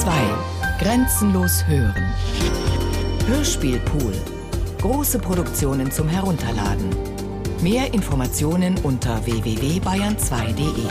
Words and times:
2. 0.00 0.12
Grenzenlos 0.78 1.66
hören. 1.66 2.12
Hörspielpool. 3.26 4.12
Große 4.78 5.18
Produktionen 5.18 5.90
zum 5.90 6.06
Herunterladen. 6.10 6.90
Mehr 7.62 7.94
Informationen 7.94 8.76
unter 8.82 9.24
www.bayern2.de. 9.24 10.84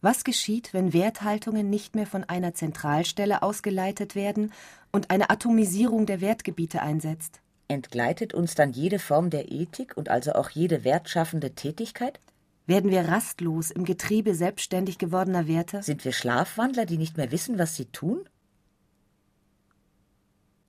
Was 0.00 0.22
geschieht, 0.22 0.72
wenn 0.72 0.92
Werthaltungen 0.92 1.68
nicht 1.68 1.96
mehr 1.96 2.06
von 2.06 2.22
einer 2.22 2.54
Zentralstelle 2.54 3.42
ausgeleitet 3.42 4.14
werden 4.14 4.52
und 4.92 5.10
eine 5.10 5.28
Atomisierung 5.28 6.06
der 6.06 6.20
Wertgebiete 6.20 6.80
einsetzt? 6.82 7.40
Entgleitet 7.66 8.32
uns 8.32 8.54
dann 8.54 8.70
jede 8.70 9.00
Form 9.00 9.30
der 9.30 9.50
Ethik 9.50 9.96
und 9.96 10.08
also 10.08 10.34
auch 10.34 10.50
jede 10.50 10.84
wertschaffende 10.84 11.56
Tätigkeit? 11.56 12.20
Werden 12.66 12.90
wir 12.90 13.08
rastlos 13.08 13.70
im 13.70 13.84
Getriebe 13.84 14.34
selbstständig 14.34 14.98
gewordener 14.98 15.48
Werte? 15.48 15.82
Sind 15.82 16.04
wir 16.04 16.12
Schlafwandler, 16.12 16.86
die 16.86 16.98
nicht 16.98 17.16
mehr 17.16 17.32
wissen, 17.32 17.58
was 17.58 17.76
sie 17.76 17.86
tun? 17.86 18.28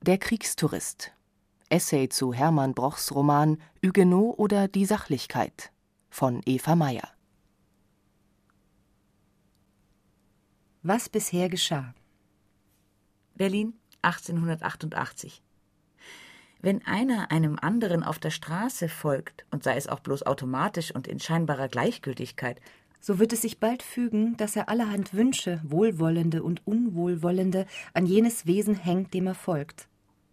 Der 0.02 0.18
Kriegstourist. 0.18 1.12
Essay 1.70 2.08
zu 2.08 2.34
Hermann 2.34 2.74
Brochs 2.74 3.14
Roman 3.14 3.58
Huguenot 3.84 4.38
oder 4.38 4.68
die 4.68 4.84
Sachlichkeit 4.84 5.72
von 6.10 6.42
Eva 6.44 6.76
Meyer. 6.76 7.08
Was 10.82 11.08
bisher 11.08 11.48
geschah. 11.48 11.94
Berlin 13.34 13.74
1888. 14.02 15.42
Wenn 16.64 16.80
einer 16.86 17.30
einem 17.30 17.58
anderen 17.60 18.02
auf 18.02 18.18
der 18.18 18.30
Straße 18.30 18.88
folgt, 18.88 19.44
und 19.50 19.62
sei 19.62 19.76
es 19.76 19.86
auch 19.86 20.00
bloß 20.00 20.22
automatisch 20.22 20.94
und 20.94 21.06
in 21.06 21.20
scheinbarer 21.20 21.68
Gleichgültigkeit, 21.68 22.58
so 23.02 23.18
wird 23.18 23.34
es 23.34 23.42
sich 23.42 23.60
bald 23.60 23.82
fügen, 23.82 24.34
dass 24.38 24.56
er 24.56 24.70
allerhand 24.70 25.12
Wünsche, 25.12 25.60
wohlwollende 25.62 26.42
und 26.42 26.66
unwohlwollende, 26.66 27.66
an 27.92 28.06
jenes 28.06 28.46
Wesen 28.46 28.76
hängt, 28.76 29.12
dem 29.12 29.26
er 29.26 29.34
folgt. 29.34 29.88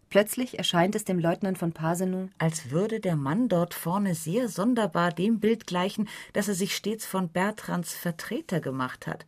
Plötzlich 0.08 0.56
erscheint 0.56 0.94
es 0.94 1.04
dem 1.04 1.18
Leutnant 1.18 1.58
von 1.58 1.72
Pasenow, 1.72 2.30
als 2.38 2.70
würde 2.70 2.98
der 2.98 3.16
Mann 3.16 3.50
dort 3.50 3.74
vorne 3.74 4.14
sehr 4.14 4.48
sonderbar 4.48 5.12
dem 5.12 5.38
Bild 5.38 5.66
gleichen, 5.66 6.08
das 6.32 6.48
er 6.48 6.54
sich 6.54 6.74
stets 6.74 7.04
von 7.04 7.28
Bertrands 7.28 7.92
Vertreter 7.92 8.60
gemacht 8.60 9.06
hat. 9.06 9.26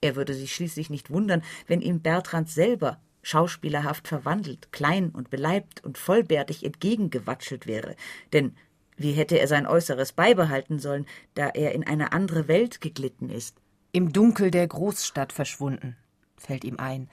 Er 0.00 0.16
würde 0.16 0.34
sich 0.34 0.52
schließlich 0.52 0.90
nicht 0.90 1.10
wundern, 1.10 1.44
wenn 1.68 1.80
ihm 1.80 2.00
Bertrand 2.00 2.50
selber 2.50 2.98
schauspielerhaft 3.22 4.08
verwandelt, 4.08 4.72
klein 4.72 5.10
und 5.10 5.30
beleibt 5.30 5.84
und 5.84 5.98
vollbärtig 5.98 6.64
entgegengewatschelt 6.64 7.66
wäre, 7.66 7.96
denn 8.32 8.54
wie 8.96 9.12
hätte 9.12 9.38
er 9.38 9.48
sein 9.48 9.66
Äußeres 9.66 10.12
beibehalten 10.12 10.78
sollen, 10.78 11.06
da 11.34 11.48
er 11.48 11.72
in 11.72 11.86
eine 11.86 12.12
andere 12.12 12.48
Welt 12.48 12.82
geglitten 12.82 13.30
ist? 13.30 13.56
Im 13.92 14.12
Dunkel 14.12 14.50
der 14.50 14.66
Großstadt 14.68 15.32
verschwunden, 15.32 15.96
fällt 16.36 16.64
ihm 16.64 16.76
ein, 16.78 17.08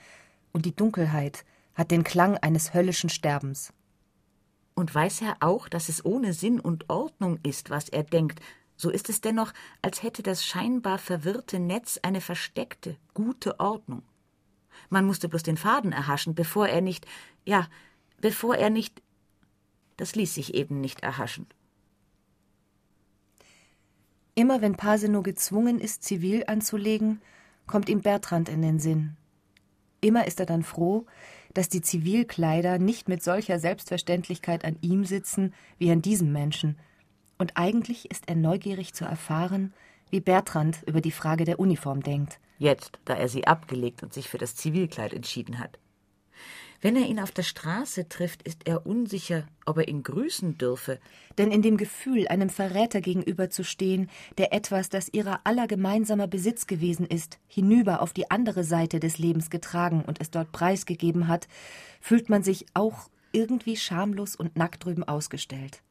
und 0.52 0.66
die 0.66 0.76
Dunkelheit 0.76 1.44
hat 1.74 1.90
den 1.90 2.04
Klang 2.04 2.36
eines 2.36 2.74
höllischen 2.74 3.08
Sterbens. 3.08 3.72
Und 4.74 4.94
weiß 4.94 5.22
er 5.22 5.36
auch, 5.40 5.68
dass 5.68 5.88
es 5.88 6.04
ohne 6.04 6.34
Sinn 6.34 6.60
und 6.60 6.90
Ordnung 6.90 7.38
ist, 7.42 7.70
was 7.70 7.88
er 7.88 8.02
denkt, 8.02 8.40
so 8.76 8.90
ist 8.90 9.08
es 9.08 9.20
dennoch, 9.20 9.52
als 9.82 10.02
hätte 10.02 10.22
das 10.22 10.44
scheinbar 10.44 10.98
verwirrte 10.98 11.58
Netz 11.58 11.98
eine 12.02 12.20
versteckte, 12.20 12.96
gute 13.14 13.58
Ordnung. 13.58 14.02
Man 14.90 15.04
musste 15.04 15.28
bloß 15.28 15.42
den 15.42 15.56
Faden 15.56 15.92
erhaschen, 15.92 16.34
bevor 16.34 16.68
er 16.68 16.80
nicht, 16.80 17.06
ja, 17.44 17.68
bevor 18.20 18.56
er 18.56 18.70
nicht. 18.70 19.02
Das 19.96 20.14
ließ 20.14 20.34
sich 20.34 20.54
eben 20.54 20.80
nicht 20.80 21.00
erhaschen. 21.00 21.46
Immer 24.34 24.62
wenn 24.62 24.76
Paseno 24.76 25.22
gezwungen 25.22 25.80
ist, 25.80 26.04
zivil 26.04 26.44
anzulegen, 26.46 27.20
kommt 27.66 27.88
ihm 27.88 28.02
Bertrand 28.02 28.48
in 28.48 28.62
den 28.62 28.78
Sinn. 28.78 29.16
Immer 30.00 30.26
ist 30.28 30.38
er 30.38 30.46
dann 30.46 30.62
froh, 30.62 31.06
dass 31.54 31.68
die 31.68 31.82
Zivilkleider 31.82 32.78
nicht 32.78 33.08
mit 33.08 33.22
solcher 33.22 33.58
Selbstverständlichkeit 33.58 34.64
an 34.64 34.76
ihm 34.80 35.04
sitzen 35.04 35.52
wie 35.78 35.90
an 35.90 36.02
diesem 36.02 36.32
Menschen. 36.32 36.78
Und 37.36 37.56
eigentlich 37.56 38.10
ist 38.10 38.28
er 38.28 38.36
neugierig 38.36 38.94
zu 38.94 39.04
erfahren, 39.04 39.72
wie 40.10 40.20
Bertrand 40.20 40.84
über 40.86 41.00
die 41.00 41.10
Frage 41.10 41.44
der 41.44 41.58
Uniform 41.58 42.02
denkt 42.02 42.38
jetzt, 42.58 42.98
da 43.04 43.14
er 43.14 43.28
sie 43.28 43.46
abgelegt 43.46 44.02
und 44.02 44.12
sich 44.12 44.28
für 44.28 44.38
das 44.38 44.56
Zivilkleid 44.56 45.12
entschieden 45.12 45.58
hat. 45.58 45.78
Wenn 46.80 46.94
er 46.94 47.06
ihn 47.06 47.18
auf 47.18 47.32
der 47.32 47.42
Straße 47.42 48.08
trifft, 48.08 48.44
ist 48.44 48.68
er 48.68 48.86
unsicher, 48.86 49.48
ob 49.66 49.78
er 49.78 49.88
ihn 49.88 50.04
grüßen 50.04 50.58
dürfe. 50.58 51.00
Denn 51.36 51.50
in 51.50 51.60
dem 51.60 51.76
Gefühl, 51.76 52.28
einem 52.28 52.50
Verräter 52.50 53.00
gegenüberzustehen, 53.00 54.08
der 54.38 54.52
etwas, 54.52 54.88
das 54.88 55.08
ihrer 55.08 55.40
aller 55.42 55.66
gemeinsamer 55.66 56.28
Besitz 56.28 56.68
gewesen 56.68 57.04
ist, 57.04 57.38
hinüber 57.48 58.00
auf 58.00 58.12
die 58.12 58.30
andere 58.30 58.62
Seite 58.62 59.00
des 59.00 59.18
Lebens 59.18 59.50
getragen 59.50 60.04
und 60.06 60.20
es 60.20 60.30
dort 60.30 60.52
preisgegeben 60.52 61.26
hat, 61.26 61.48
fühlt 62.00 62.28
man 62.28 62.44
sich 62.44 62.66
auch 62.74 63.08
irgendwie 63.32 63.76
schamlos 63.76 64.36
und 64.36 64.56
nackt 64.56 64.84
drüben 64.84 65.02
ausgestellt 65.02 65.82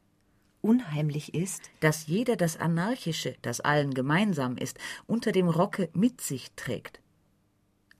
unheimlich 0.60 1.34
ist, 1.34 1.70
dass 1.80 2.06
jeder 2.06 2.36
das 2.36 2.56
Anarchische, 2.56 3.36
das 3.42 3.60
allen 3.60 3.94
gemeinsam 3.94 4.56
ist, 4.56 4.78
unter 5.06 5.32
dem 5.32 5.48
Rocke 5.48 5.88
mit 5.92 6.20
sich 6.20 6.50
trägt. 6.56 7.00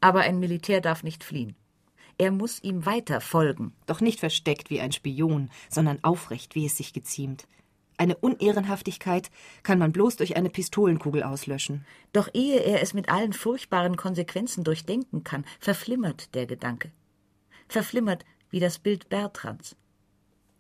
Aber 0.00 0.20
ein 0.20 0.38
Militär 0.38 0.80
darf 0.80 1.02
nicht 1.02 1.24
fliehen. 1.24 1.56
Er 2.18 2.32
muss 2.32 2.62
ihm 2.62 2.84
weiter 2.84 3.20
folgen. 3.20 3.72
Doch 3.86 4.00
nicht 4.00 4.18
versteckt 4.18 4.70
wie 4.70 4.80
ein 4.80 4.92
Spion, 4.92 5.50
sondern 5.68 6.02
aufrecht, 6.02 6.54
wie 6.56 6.66
es 6.66 6.76
sich 6.76 6.92
geziemt. 6.92 7.46
Eine 7.96 8.16
Unehrenhaftigkeit 8.16 9.30
kann 9.64 9.78
man 9.78 9.92
bloß 9.92 10.16
durch 10.16 10.36
eine 10.36 10.50
Pistolenkugel 10.50 11.22
auslöschen. 11.22 11.84
Doch 12.12 12.28
ehe 12.32 12.60
er 12.60 12.82
es 12.82 12.94
mit 12.94 13.08
allen 13.08 13.32
furchtbaren 13.32 13.96
Konsequenzen 13.96 14.62
durchdenken 14.62 15.24
kann, 15.24 15.44
verflimmert 15.58 16.34
der 16.34 16.46
Gedanke. 16.46 16.92
Verflimmert 17.68 18.24
wie 18.50 18.60
das 18.60 18.78
Bild 18.78 19.08
Bertrands. 19.08 19.76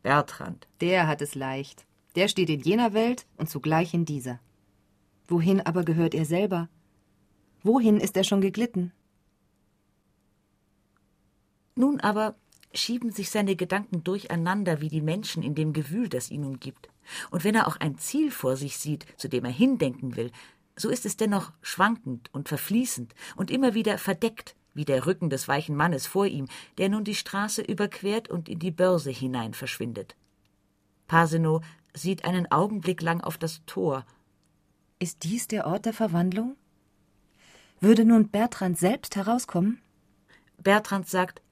Bertrand. 0.02 0.66
Der 0.80 1.06
hat 1.06 1.22
es 1.22 1.34
leicht. 1.34 1.86
Der 2.14 2.28
steht 2.28 2.50
in 2.50 2.60
jener 2.60 2.92
Welt 2.94 3.26
und 3.36 3.48
zugleich 3.48 3.94
in 3.94 4.04
dieser. 4.04 4.40
Wohin 5.26 5.60
aber 5.60 5.84
gehört 5.84 6.14
er 6.14 6.24
selber? 6.24 6.68
Wohin 7.62 8.00
ist 8.00 8.16
er 8.16 8.24
schon 8.24 8.40
geglitten? 8.40 8.92
Nun 11.74 12.00
aber 12.00 12.34
schieben 12.74 13.12
sich 13.12 13.30
seine 13.30 13.56
Gedanken 13.56 14.04
durcheinander 14.04 14.80
wie 14.80 14.88
die 14.88 15.00
Menschen 15.00 15.42
in 15.42 15.54
dem 15.54 15.72
Gewühl, 15.72 16.08
das 16.08 16.30
ihn 16.30 16.44
umgibt. 16.44 16.88
Und 17.30 17.44
wenn 17.44 17.54
er 17.54 17.66
auch 17.66 17.76
ein 17.76 17.98
Ziel 17.98 18.30
vor 18.30 18.56
sich 18.56 18.78
sieht, 18.78 19.06
zu 19.16 19.28
dem 19.28 19.44
er 19.44 19.50
hindenken 19.50 20.16
will, 20.16 20.30
so 20.76 20.88
ist 20.88 21.06
es 21.06 21.16
dennoch 21.16 21.52
schwankend 21.60 22.32
und 22.32 22.48
verfließend 22.48 23.14
und 23.36 23.50
immer 23.50 23.74
wieder 23.74 23.98
verdeckt, 23.98 24.54
wie 24.74 24.84
der 24.84 25.06
Rücken 25.06 25.30
des 25.30 25.48
weichen 25.48 25.74
Mannes 25.74 26.06
vor 26.06 26.26
ihm, 26.26 26.46
der 26.78 26.88
nun 26.88 27.04
die 27.04 27.14
Straße 27.14 27.62
überquert 27.62 28.28
und 28.28 28.48
in 28.48 28.60
die 28.60 28.70
Börse 28.70 29.10
hinein 29.10 29.54
verschwindet. 29.54 30.14
Pasenow 31.08 31.64
sieht 31.98 32.24
einen 32.24 32.50
Augenblick 32.50 33.02
lang 33.02 33.20
auf 33.20 33.36
das 33.38 33.62
Tor. 33.66 34.06
Ist 34.98 35.24
dies 35.24 35.48
der 35.48 35.66
Ort 35.66 35.86
der 35.86 35.92
Verwandlung? 35.92 36.56
Würde 37.80 38.04
nun 38.04 38.28
Bertrand 38.28 38.78
selbst 38.78 39.14
herauskommen? 39.16 39.80
Bertrand 40.56 41.08
sagt, 41.08 41.42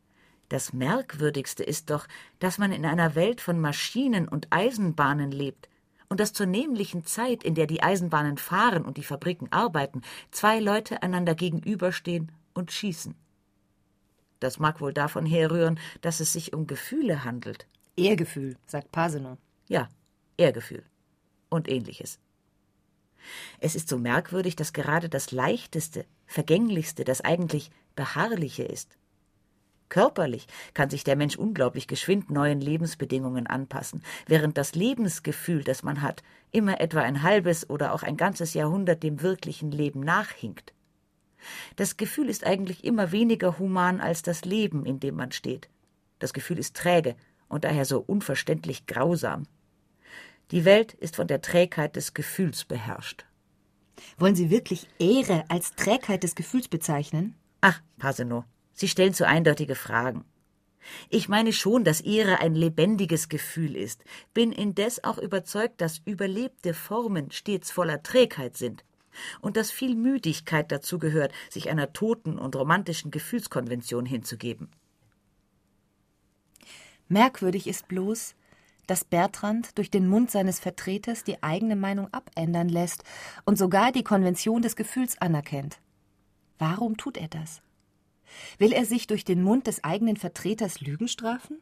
das 0.48 0.72
Merkwürdigste 0.72 1.62
ist 1.62 1.90
doch, 1.90 2.06
dass 2.38 2.58
man 2.58 2.72
in 2.72 2.86
einer 2.86 3.14
Welt 3.14 3.40
von 3.40 3.60
Maschinen 3.60 4.28
und 4.28 4.48
Eisenbahnen 4.50 5.30
lebt 5.30 5.68
und 6.08 6.20
dass 6.20 6.32
zur 6.32 6.46
nämlichen 6.46 7.04
Zeit, 7.04 7.42
in 7.42 7.54
der 7.54 7.66
die 7.66 7.82
Eisenbahnen 7.82 8.38
fahren 8.38 8.84
und 8.84 8.96
die 8.96 9.02
Fabriken 9.02 9.50
arbeiten, 9.52 10.02
zwei 10.30 10.60
Leute 10.60 11.02
einander 11.02 11.34
gegenüberstehen 11.34 12.32
und 12.54 12.72
schießen. 12.72 13.14
Das 14.40 14.58
mag 14.58 14.80
wohl 14.80 14.92
davon 14.92 15.26
herrühren, 15.26 15.78
dass 16.00 16.20
es 16.20 16.32
sich 16.32 16.52
um 16.52 16.66
Gefühle 16.66 17.24
handelt. 17.24 17.66
Ehrgefühl, 17.96 18.56
sagt 18.66 18.92
Pasenow. 18.92 19.38
Ja, 19.68 19.88
Ehrgefühl 20.36 20.84
und 21.48 21.68
ähnliches. 21.68 22.18
Es 23.60 23.74
ist 23.74 23.88
so 23.88 23.98
merkwürdig, 23.98 24.56
dass 24.56 24.72
gerade 24.72 25.08
das 25.08 25.32
Leichteste, 25.32 26.04
Vergänglichste, 26.26 27.04
das 27.04 27.20
eigentlich 27.22 27.70
Beharrliche 27.94 28.62
ist. 28.62 28.96
Körperlich 29.88 30.46
kann 30.74 30.90
sich 30.90 31.04
der 31.04 31.16
Mensch 31.16 31.36
unglaublich 31.36 31.86
geschwind 31.86 32.30
neuen 32.30 32.60
Lebensbedingungen 32.60 33.46
anpassen, 33.46 34.02
während 34.26 34.58
das 34.58 34.74
Lebensgefühl, 34.74 35.62
das 35.62 35.82
man 35.84 36.02
hat, 36.02 36.22
immer 36.50 36.80
etwa 36.80 37.00
ein 37.00 37.22
halbes 37.22 37.70
oder 37.70 37.94
auch 37.94 38.02
ein 38.02 38.16
ganzes 38.16 38.54
Jahrhundert 38.54 39.02
dem 39.02 39.22
wirklichen 39.22 39.70
Leben 39.70 40.00
nachhinkt. 40.00 40.72
Das 41.76 41.96
Gefühl 41.96 42.28
ist 42.28 42.44
eigentlich 42.44 42.84
immer 42.84 43.12
weniger 43.12 43.58
human 43.58 44.00
als 44.00 44.22
das 44.22 44.44
Leben, 44.44 44.84
in 44.84 44.98
dem 44.98 45.14
man 45.14 45.30
steht. 45.30 45.68
Das 46.18 46.32
Gefühl 46.32 46.58
ist 46.58 46.76
träge 46.76 47.14
und 47.48 47.62
daher 47.62 47.84
so 47.84 48.00
unverständlich 48.00 48.86
grausam. 48.86 49.44
Die 50.52 50.64
Welt 50.64 50.94
ist 50.94 51.16
von 51.16 51.26
der 51.26 51.42
Trägheit 51.42 51.96
des 51.96 52.14
Gefühls 52.14 52.64
beherrscht. 52.64 53.24
Wollen 54.16 54.36
Sie 54.36 54.50
wirklich 54.50 54.88
Ehre 54.98 55.44
als 55.48 55.74
Trägheit 55.74 56.22
des 56.22 56.34
Gefühls 56.34 56.68
bezeichnen? 56.68 57.34
Ach, 57.60 57.80
Paseno, 57.98 58.44
Sie 58.72 58.88
stellen 58.88 59.14
zu 59.14 59.26
eindeutige 59.26 59.74
Fragen. 59.74 60.24
Ich 61.08 61.28
meine 61.28 61.52
schon, 61.52 61.82
dass 61.82 62.00
Ehre 62.00 62.38
ein 62.38 62.54
lebendiges 62.54 63.28
Gefühl 63.28 63.74
ist, 63.74 64.04
bin 64.34 64.52
indes 64.52 65.02
auch 65.02 65.18
überzeugt, 65.18 65.80
dass 65.80 66.00
überlebte 66.04 66.74
Formen 66.74 67.32
stets 67.32 67.72
voller 67.72 68.04
Trägheit 68.04 68.56
sind 68.56 68.84
und 69.40 69.56
dass 69.56 69.72
viel 69.72 69.96
Müdigkeit 69.96 70.70
dazu 70.70 70.98
gehört, 70.98 71.32
sich 71.50 71.70
einer 71.70 71.92
toten 71.92 72.38
und 72.38 72.54
romantischen 72.54 73.10
Gefühlskonvention 73.10 74.06
hinzugeben. 74.06 74.68
Merkwürdig 77.08 77.66
ist 77.66 77.88
bloß, 77.88 78.34
dass 78.86 79.04
Bertrand 79.04 79.76
durch 79.78 79.90
den 79.90 80.08
Mund 80.08 80.30
seines 80.30 80.60
Vertreters 80.60 81.24
die 81.24 81.42
eigene 81.42 81.76
Meinung 81.76 82.12
abändern 82.12 82.68
lässt 82.68 83.04
und 83.44 83.58
sogar 83.58 83.92
die 83.92 84.04
Konvention 84.04 84.62
des 84.62 84.76
Gefühls 84.76 85.20
anerkennt. 85.20 85.78
Warum 86.58 86.96
tut 86.96 87.16
er 87.16 87.28
das? 87.28 87.62
Will 88.58 88.72
er 88.72 88.84
sich 88.84 89.06
durch 89.06 89.24
den 89.24 89.42
Mund 89.42 89.66
des 89.66 89.84
eigenen 89.84 90.16
Vertreters 90.16 90.80
Lügen 90.80 91.08
strafen? 91.08 91.58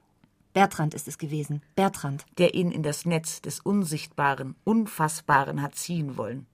Bertrand 0.52 0.94
ist 0.94 1.08
es 1.08 1.18
gewesen, 1.18 1.62
Bertrand. 1.74 2.24
Der 2.38 2.54
ihn 2.54 2.70
in 2.70 2.82
das 2.82 3.04
Netz 3.04 3.42
des 3.42 3.60
Unsichtbaren, 3.60 4.54
Unfassbaren 4.64 5.60
hat 5.60 5.74
ziehen 5.74 6.16
wollen. 6.16 6.46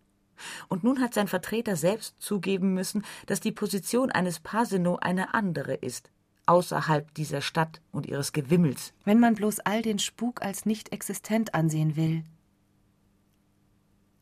Und 0.68 0.84
nun 0.84 1.00
hat 1.00 1.12
sein 1.12 1.28
Vertreter 1.28 1.76
selbst 1.76 2.14
zugeben 2.18 2.72
müssen, 2.72 3.04
dass 3.26 3.40
die 3.40 3.52
Position 3.52 4.10
eines 4.10 4.40
Pasino 4.40 4.96
eine 4.96 5.34
andere 5.34 5.74
ist, 5.74 6.10
außerhalb 6.50 7.14
dieser 7.14 7.40
Stadt 7.40 7.80
und 7.92 8.06
ihres 8.06 8.32
Gewimmels. 8.32 8.92
Wenn 9.04 9.20
man 9.20 9.34
bloß 9.34 9.60
all 9.60 9.82
den 9.82 10.00
Spuk 10.00 10.42
als 10.42 10.66
nicht 10.66 10.92
existent 10.92 11.54
ansehen 11.54 11.94
will. 11.94 12.24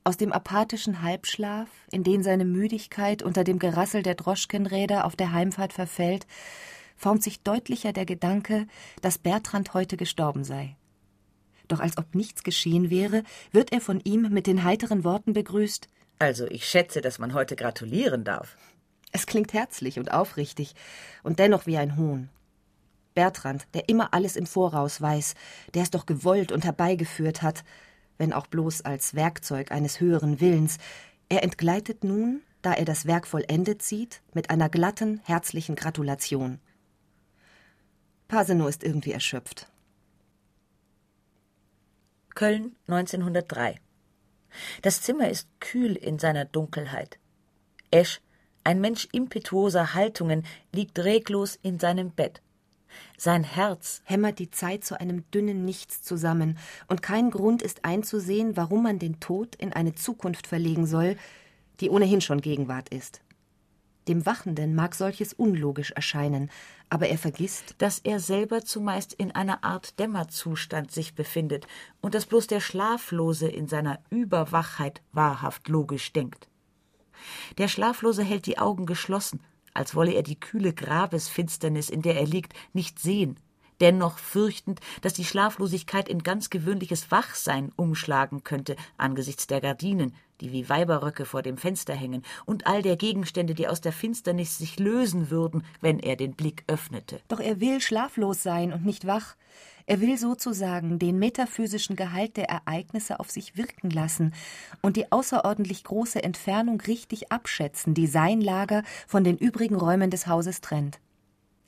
Aus 0.05 0.19
dem 0.19 0.33
apathischen 0.33 1.03
Halbschlaf, 1.03 1.69
in 1.91 2.05
den 2.05 2.23
seine 2.23 2.45
Müdigkeit 2.45 3.23
unter 3.23 3.45
dem 3.45 3.59
Gerassel 3.59 4.03
der 4.03 4.15
Droschkenräder 4.15 5.07
auf 5.07 5.17
der 5.17 5.33
Heimfahrt 5.33 5.73
verfällt, 5.73 6.27
formt 6.97 7.23
sich 7.23 7.41
deutlicher 7.41 7.95
der 7.95 8.05
Gedanke, 8.05 8.67
dass 9.01 9.19
Bertrand 9.19 9.73
heute 9.73 9.97
gestorben 9.97 10.45
sei. 10.45 10.77
Doch 11.67 11.81
als 11.81 11.97
ob 11.97 12.15
nichts 12.15 12.43
geschehen 12.43 12.91
wäre, 12.91 13.23
wird 13.53 13.73
er 13.73 13.81
von 13.81 14.01
ihm 14.01 14.29
mit 14.31 14.47
den 14.47 14.65
heiteren 14.65 15.03
Worten 15.03 15.33
begrüßt 15.33 15.89
Also 16.19 16.47
ich 16.47 16.67
schätze, 16.67 17.01
dass 17.01 17.19
man 17.19 17.33
heute 17.33 17.57
gratulieren 17.57 18.25
darf. 18.25 18.57
Es 19.13 19.27
klingt 19.27 19.53
herzlich 19.53 19.99
und 19.99 20.13
aufrichtig 20.13 20.75
und 21.23 21.39
dennoch 21.39 21.67
wie 21.67 21.79
ein 21.79 21.97
Hohn. 21.97 22.29
Bertrand, 23.15 23.67
der 23.75 23.89
immer 23.89 24.15
alles 24.15 24.37
im 24.37 24.47
Voraus 24.47 25.01
weiß, 25.01 25.35
der 25.75 25.83
es 25.83 25.91
doch 25.91 26.07
gewollt 26.07 26.53
und 26.53 26.65
herbeigeführt 26.65 27.43
hat, 27.43 27.65
wenn 28.17 28.33
auch 28.33 28.47
bloß 28.47 28.83
als 28.83 29.15
Werkzeug 29.15 29.73
eines 29.73 30.01
höheren 30.01 30.41
Willens, 30.41 30.79
er 31.29 31.43
entgleitet 31.43 32.05
nun, 32.05 32.43
da 32.63 32.73
er 32.73 32.85
das 32.85 33.07
Werk 33.07 33.27
vollendet 33.27 33.83
sieht, 33.83 34.23
mit 34.35 34.51
einer 34.51 34.69
glatten, 34.69 35.21
herzlichen 35.25 35.77
Gratulation. 35.77 36.61
Paseno 38.29 38.69
ist 38.69 38.85
irgendwie 38.85 39.13
erschöpft. 39.13 39.71
Köln 42.35 42.77
1903. 42.87 43.81
Das 44.83 45.03
Zimmer 45.03 45.29
ist 45.29 45.49
kühl 45.61 45.97
in 45.97 46.19
seiner 46.19 46.45
Dunkelheit. 46.45 47.19
Esch 47.91 48.21
ein 48.69 48.82
Mensch 48.82 49.09
impetuoser 49.12 49.94
Haltungen 49.94 50.44
liegt 50.75 50.99
reglos 50.99 51.59
in 51.62 51.79
seinem 51.79 52.11
Bett. 52.11 52.43
Sein 53.17 53.43
Herz 53.43 54.03
hämmert 54.05 54.38
die 54.38 54.50
Zeit 54.50 54.85
zu 54.85 55.00
einem 55.00 55.25
dünnen 55.31 55.65
Nichts 55.65 56.03
zusammen, 56.03 56.59
und 56.87 57.00
kein 57.00 57.31
Grund 57.31 57.62
ist 57.62 57.87
einzusehen, 57.87 58.59
warum 58.59 58.82
man 58.82 58.99
den 58.99 59.20
Tod 59.20 59.55
in 59.55 59.73
eine 59.73 59.94
Zukunft 59.94 60.47
verlegen 60.47 60.85
soll, 60.85 61.17
die 61.81 61.88
ohnehin 61.88 62.20
schon 62.20 62.43
Gegenwart 62.43 62.91
ist. 62.91 63.23
Dem 64.06 64.26
Wachenden 64.26 64.75
mag 64.75 64.94
solches 64.94 65.32
unlogisch 65.32 65.93
erscheinen, 65.93 66.50
aber 66.91 67.09
er 67.09 67.17
vergisst, 67.17 67.75
dass 67.79 68.00
er 68.00 68.21
selber 68.21 68.67
zumeist 68.67 69.14
in 69.14 69.35
einer 69.35 69.64
Art 69.64 69.99
Dämmerzustand 69.99 70.93
sich 70.93 71.14
befindet 71.14 71.67
und 72.03 72.14
dass 72.14 72.26
bloß 72.26 72.49
der 72.49 72.61
Schlaflose 72.61 73.49
in 73.49 73.67
seiner 73.67 74.00
Überwachheit 74.11 75.00
wahrhaft 75.12 75.69
logisch 75.69 76.12
denkt. 76.12 76.49
Der 77.59 77.69
Schlaflose 77.69 78.23
hält 78.23 78.47
die 78.47 78.59
Augen 78.59 78.87
geschlossen, 78.87 79.41
als 79.75 79.94
wolle 79.94 80.12
er 80.12 80.23
die 80.23 80.38
kühle 80.38 80.73
Grabesfinsternis, 80.73 81.91
in 81.91 82.03
der 82.03 82.17
er 82.17 82.26
liegt, 82.26 82.55
nicht 82.73 82.99
sehen, 82.99 83.37
dennoch 83.81 84.19
fürchtend, 84.19 84.81
dass 85.03 85.15
die 85.15 85.25
Schlaflosigkeit 85.25 86.09
in 86.09 86.23
ganz 86.23 86.51
gewöhnliches 86.51 87.11
Wachsein 87.11 87.73
umschlagen 87.77 88.45
könnte 88.45 88.77
angesichts 88.97 89.47
der 89.47 89.61
Gardinen, 89.61 90.15
die 90.41 90.53
wie 90.53 90.69
Weiberröcke 90.69 91.25
vor 91.25 91.43
dem 91.43 91.57
Fenster 91.57 91.95
hängen, 91.95 92.23
und 92.47 92.67
all 92.67 92.83
der 92.83 92.97
Gegenstände, 92.97 93.55
die 93.55 93.69
aus 93.69 93.81
der 93.81 93.93
Finsternis 93.93 94.59
sich 94.59 94.79
lösen 94.79 95.31
würden, 95.31 95.65
wenn 95.81 95.99
er 95.99 96.17
den 96.17 96.35
Blick 96.35 96.65
öffnete. 96.67 97.21
Doch 97.29 97.41
er 97.41 97.61
will 97.61 97.81
schlaflos 97.81 98.43
sein 98.43 98.73
und 98.73 98.85
nicht 98.85 99.07
wach. 99.07 99.37
Er 99.87 100.03
will 100.03 100.19
sozusagen 100.19 100.99
den 100.99 101.19
metaphysischen 101.19 101.97
Gehalt 101.97 102.37
der 102.37 102.51
Ereignisse 102.51 103.21
auf 103.21 103.31
sich 103.31 103.57
wirken 103.57 103.89
lassen 103.89 104.35
und 104.83 104.97
die 104.97 105.11
außerordentlich 105.11 105.83
große 105.83 106.23
Entfernung 106.23 106.81
richtig 106.83 107.33
abschätzen, 107.33 107.95
die 107.95 108.07
sein 108.07 108.43
Lager 108.43 108.83
von 109.07 109.25
den 109.25 109.39
übrigen 109.39 109.77
Räumen 109.77 110.11
des 110.11 110.27
Hauses 110.27 110.61
trennt. 110.61 111.01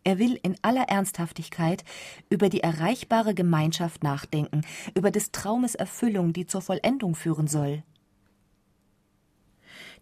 Er 0.02 0.18
will 0.18 0.38
in 0.42 0.56
aller 0.62 0.84
Ernsthaftigkeit 0.84 1.84
über 2.30 2.48
die 2.48 2.62
erreichbare 2.62 3.34
Gemeinschaft 3.34 4.02
nachdenken, 4.02 4.62
über 4.94 5.10
des 5.10 5.30
Traumes 5.30 5.74
Erfüllung, 5.74 6.32
die 6.32 6.46
zur 6.46 6.62
Vollendung 6.62 7.14
führen 7.14 7.48
soll. 7.48 7.82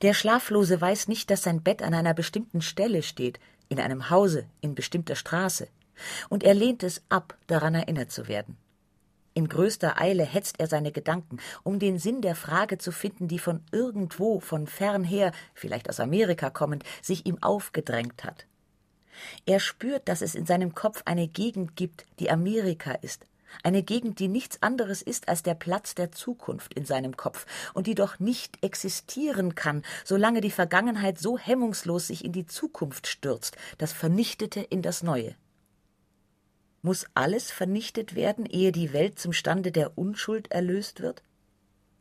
Der 0.03 0.15
Schlaflose 0.15 0.81
weiß 0.81 1.09
nicht, 1.09 1.31
dass 1.31 1.43
sein 1.43 1.63
Bett 1.63 1.83
an 1.83 1.95
einer 1.95 2.15
bestimmten 2.15 2.63
Stelle 2.63 3.03
steht, 3.03 3.41
in 3.69 3.81
einem 3.81 4.11
Hause, 4.11 4.47
in 4.61 4.75
bestimmter 4.75 5.17
Straße 5.17 5.69
und 6.29 6.45
er 6.45 6.55
lehnt 6.55 6.83
es 6.83 7.03
ab, 7.09 7.37
daran 7.47 7.75
erinnert 7.75 8.11
zu 8.11 8.29
werden. 8.29 8.57
In 9.35 9.49
größter 9.49 10.01
Eile 10.01 10.25
hetzt 10.25 10.59
er 10.59 10.67
seine 10.67 10.91
Gedanken, 10.91 11.39
um 11.63 11.79
den 11.79 11.99
Sinn 11.99 12.23
der 12.23 12.35
Frage 12.35 12.79
zu 12.79 12.91
finden, 12.91 13.29
die 13.29 13.39
von 13.39 13.63
irgendwo, 13.71 14.41
von 14.41 14.67
fernher, 14.67 15.33
vielleicht 15.55 15.89
aus 15.89 16.01
Amerika 16.01 16.51
kommend, 16.51 16.83
sich 17.03 17.25
ihm 17.25 17.41
aufgedrängt 17.41 18.25
hat. 18.25 18.48
Er 19.47 19.61
spürt, 19.61 20.09
dass 20.09 20.23
es 20.23 20.35
in 20.35 20.47
seinem 20.47 20.75
Kopf 20.75 21.03
eine 21.05 21.29
Gegend 21.29 21.77
gibt, 21.77 22.05
die 22.19 22.31
Amerika 22.31 22.93
ist, 22.93 23.27
eine 23.63 23.83
Gegend, 23.83 24.19
die 24.19 24.29
nichts 24.29 24.63
anderes 24.63 25.03
ist 25.03 25.29
als 25.29 25.43
der 25.43 25.55
Platz 25.55 25.95
der 25.95 26.13
Zukunft 26.13 26.75
in 26.75 26.85
seinem 26.85 27.17
Kopf 27.17 27.47
und 27.75 27.87
die 27.87 27.95
doch 27.95 28.19
nicht 28.19 28.63
existieren 28.63 29.55
kann, 29.55 29.83
solange 30.05 30.41
die 30.41 30.51
Vergangenheit 30.51 31.19
so 31.19 31.39
hemmungslos 31.39 32.09
sich 32.09 32.25
in 32.25 32.33
die 32.33 32.47
Zukunft 32.47 33.07
stürzt, 33.07 33.57
das 33.79 33.93
Vernichtete 33.93 34.61
in 34.61 34.83
das 34.83 35.03
Neue. 35.03 35.35
Muss 36.83 37.07
alles 37.15 37.51
vernichtet 37.51 38.15
werden, 38.15 38.47
ehe 38.47 38.73
die 38.73 38.93
Welt 38.93 39.19
zum 39.19 39.33
Stande 39.33 39.73
der 39.73 39.99
Unschuld 39.99 40.51
erlöst 40.53 41.01
wird? 41.01 41.23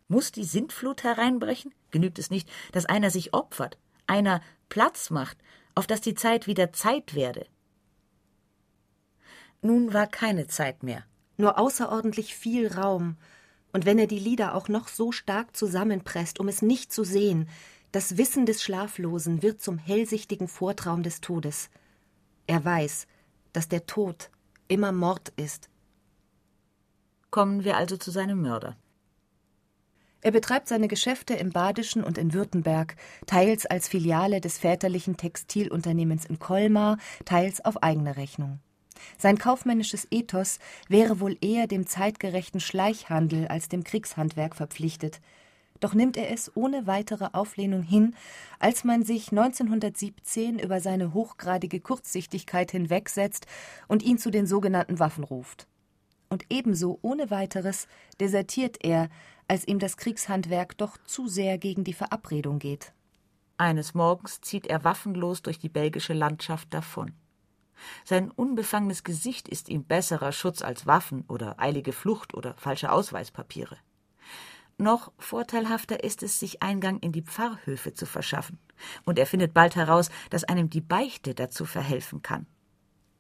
Muss 0.07 0.31
die 0.31 0.43
Sintflut 0.43 1.03
hereinbrechen? 1.03 1.73
Genügt 1.91 2.19
es 2.19 2.29
nicht, 2.29 2.50
dass 2.71 2.86
einer 2.86 3.09
sich 3.09 3.33
opfert, 3.33 3.77
einer 4.05 4.41
Platz 4.69 5.09
macht, 5.09 5.38
auf 5.77 5.88
dass 5.88 6.01
die 6.01 6.15
Zeit 6.15 6.48
wieder 6.48 6.74
Zeit 6.74 7.13
werde? 7.13 7.46
Nun 9.62 9.93
war 9.93 10.07
keine 10.07 10.48
Zeit 10.48 10.84
mehr. 10.84 11.03
Nur 11.38 11.60
außerordentlich 11.60 12.36
viel 12.36 12.74
Raum. 12.74 13.17
Und 13.74 13.86
wenn 13.86 14.00
er 14.00 14.07
die 14.07 14.19
Lieder 14.19 14.55
auch 14.55 14.69
noch 14.69 14.88
so 14.88 15.12
stark 15.12 15.55
zusammenpresst, 15.55 16.39
um 16.39 16.48
es 16.48 16.62
nicht 16.62 16.91
zu 16.91 17.03
sehen, 17.03 17.48
das 17.91 18.17
Wissen 18.17 18.46
des 18.46 18.63
Schlaflosen 18.63 19.43
wird 19.43 19.62
zum 19.62 19.77
hellsichtigen 19.77 20.48
Vortraum 20.48 21.03
des 21.03 21.22
Todes. 21.22 21.69
Er 22.48 22.65
weiß, 22.65 23.07
dass 23.53 23.69
der 23.69 23.86
Tod 23.86 24.29
immer 24.67 24.91
Mord 24.91 25.31
ist. 25.36 25.69
Kommen 27.29 27.63
wir 27.63 27.77
also 27.77 27.98
zu 27.98 28.10
seinem 28.10 28.41
Mörder. 28.41 28.75
Er 30.21 30.31
betreibt 30.31 30.67
seine 30.67 30.88
Geschäfte 30.88 31.36
im 31.36 31.51
Badischen 31.51 32.03
und 32.03 32.17
in 32.17 32.33
Württemberg, 32.33 32.95
teils 33.27 33.65
als 33.65 33.88
Filiale 33.88 34.41
des 34.41 34.57
väterlichen 34.57 35.15
Textilunternehmens 35.15 36.25
in 36.25 36.39
Colmar, 36.39 36.97
teils 37.25 37.63
auf 37.63 37.83
eigene 37.83 38.17
Rechnung. 38.17 38.59
Sein 39.17 39.38
kaufmännisches 39.38 40.07
Ethos 40.09 40.59
wäre 40.89 41.19
wohl 41.19 41.38
eher 41.39 41.67
dem 41.67 41.86
zeitgerechten 41.86 42.59
Schleichhandel 42.59 43.47
als 43.47 43.69
dem 43.69 43.83
Kriegshandwerk 43.83 44.55
verpflichtet. 44.55 45.21
Doch 45.79 45.93
nimmt 45.93 46.17
er 46.17 46.31
es 46.31 46.51
ohne 46.55 46.88
weitere 46.88 47.29
Auflehnung 47.33 47.83
hin, 47.83 48.15
als 48.57 48.83
man 48.83 49.03
sich 49.03 49.31
1917 49.31 50.57
über 50.57 50.79
seine 50.79 51.13
hochgradige 51.13 51.79
Kurzsichtigkeit 51.79 52.71
hinwegsetzt 52.71 53.45
und 53.88 54.01
ihn 54.01 54.17
zu 54.17 54.31
den 54.31 54.47
sogenannten 54.47 54.97
Waffen 54.97 55.24
ruft. 55.24 55.67
Und 56.29 56.45
ebenso 56.50 57.00
ohne 57.03 57.29
weiteres 57.29 57.88
desertiert 58.19 58.83
er, 58.83 59.09
als 59.48 59.68
ihm 59.68 59.80
das 59.80 59.98
Kriegshandwerk 59.98 60.77
doch 60.77 60.98
zu 61.06 61.27
sehr 61.27 61.58
gegen 61.58 61.84
die 61.84 61.94
Verabredung 61.94 62.60
geht. 62.60 62.94
Eines 63.58 63.94
Morgens 63.94 64.42
zieht 64.42 64.68
er 64.68 64.84
waffenlos 64.84 65.42
durch 65.42 65.58
die 65.58 65.70
belgische 65.70 66.13
Landschaft 66.13 66.74
davon. 66.74 67.13
Sein 68.04 68.32
unbefangenes 68.32 69.04
Gesicht 69.04 69.48
ist 69.48 69.70
ihm 69.70 69.84
besserer 69.84 70.32
Schutz 70.32 70.62
als 70.62 70.86
Waffen 70.86 71.24
oder 71.27 71.60
eilige 71.60 71.94
Flucht 71.94 72.34
oder 72.34 72.56
falsche 72.56 72.92
Ausweispapiere. 72.92 73.77
Noch 74.80 75.12
vorteilhafter 75.18 76.04
ist 76.04 76.22
es, 76.22 76.39
sich 76.39 76.62
Eingang 76.62 77.00
in 77.00 77.12
die 77.12 77.24
Pfarrhöfe 77.24 77.94
zu 77.94 78.06
verschaffen. 78.06 78.60
Und 79.06 79.18
er 79.18 79.25
findet 79.25 79.54
bald 79.54 79.75
heraus, 79.75 80.10
dass 80.30 80.44
einem 80.44 80.70
die 80.70 80.82
Beichte 80.82 81.34
dazu 81.34 81.66
verhelfen 81.66 82.22
kann. 82.22 82.46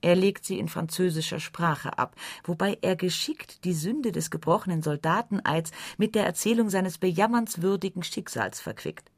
Er 0.01 0.15
legt 0.15 0.45
sie 0.45 0.59
in 0.59 0.67
französischer 0.67 1.39
Sprache 1.39 1.97
ab, 1.97 2.15
wobei 2.43 2.77
er 2.81 2.95
geschickt 2.95 3.63
die 3.63 3.73
Sünde 3.73 4.11
des 4.11 4.29
gebrochenen 4.29 4.83
Soldateneids 4.83 5.71
mit 5.97 6.13
der 6.13 6.25
Erzählung 6.25 6.69
seines 6.69 6.97
bejammernswürdigen 6.97 8.03
Schicksals 8.03 8.59
verquickt. 8.61 9.11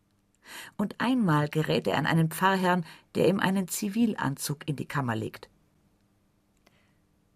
Und 0.78 0.96
einmal 1.00 1.50
gerät 1.50 1.86
er 1.88 1.98
an 1.98 2.06
einen 2.06 2.30
Pfarrherrn, 2.30 2.86
der 3.16 3.28
ihm 3.28 3.40
einen 3.40 3.68
Zivilanzug 3.68 4.68
in 4.68 4.78
die 4.78 4.88
Kammer 4.88 5.16
legt. 5.16 5.50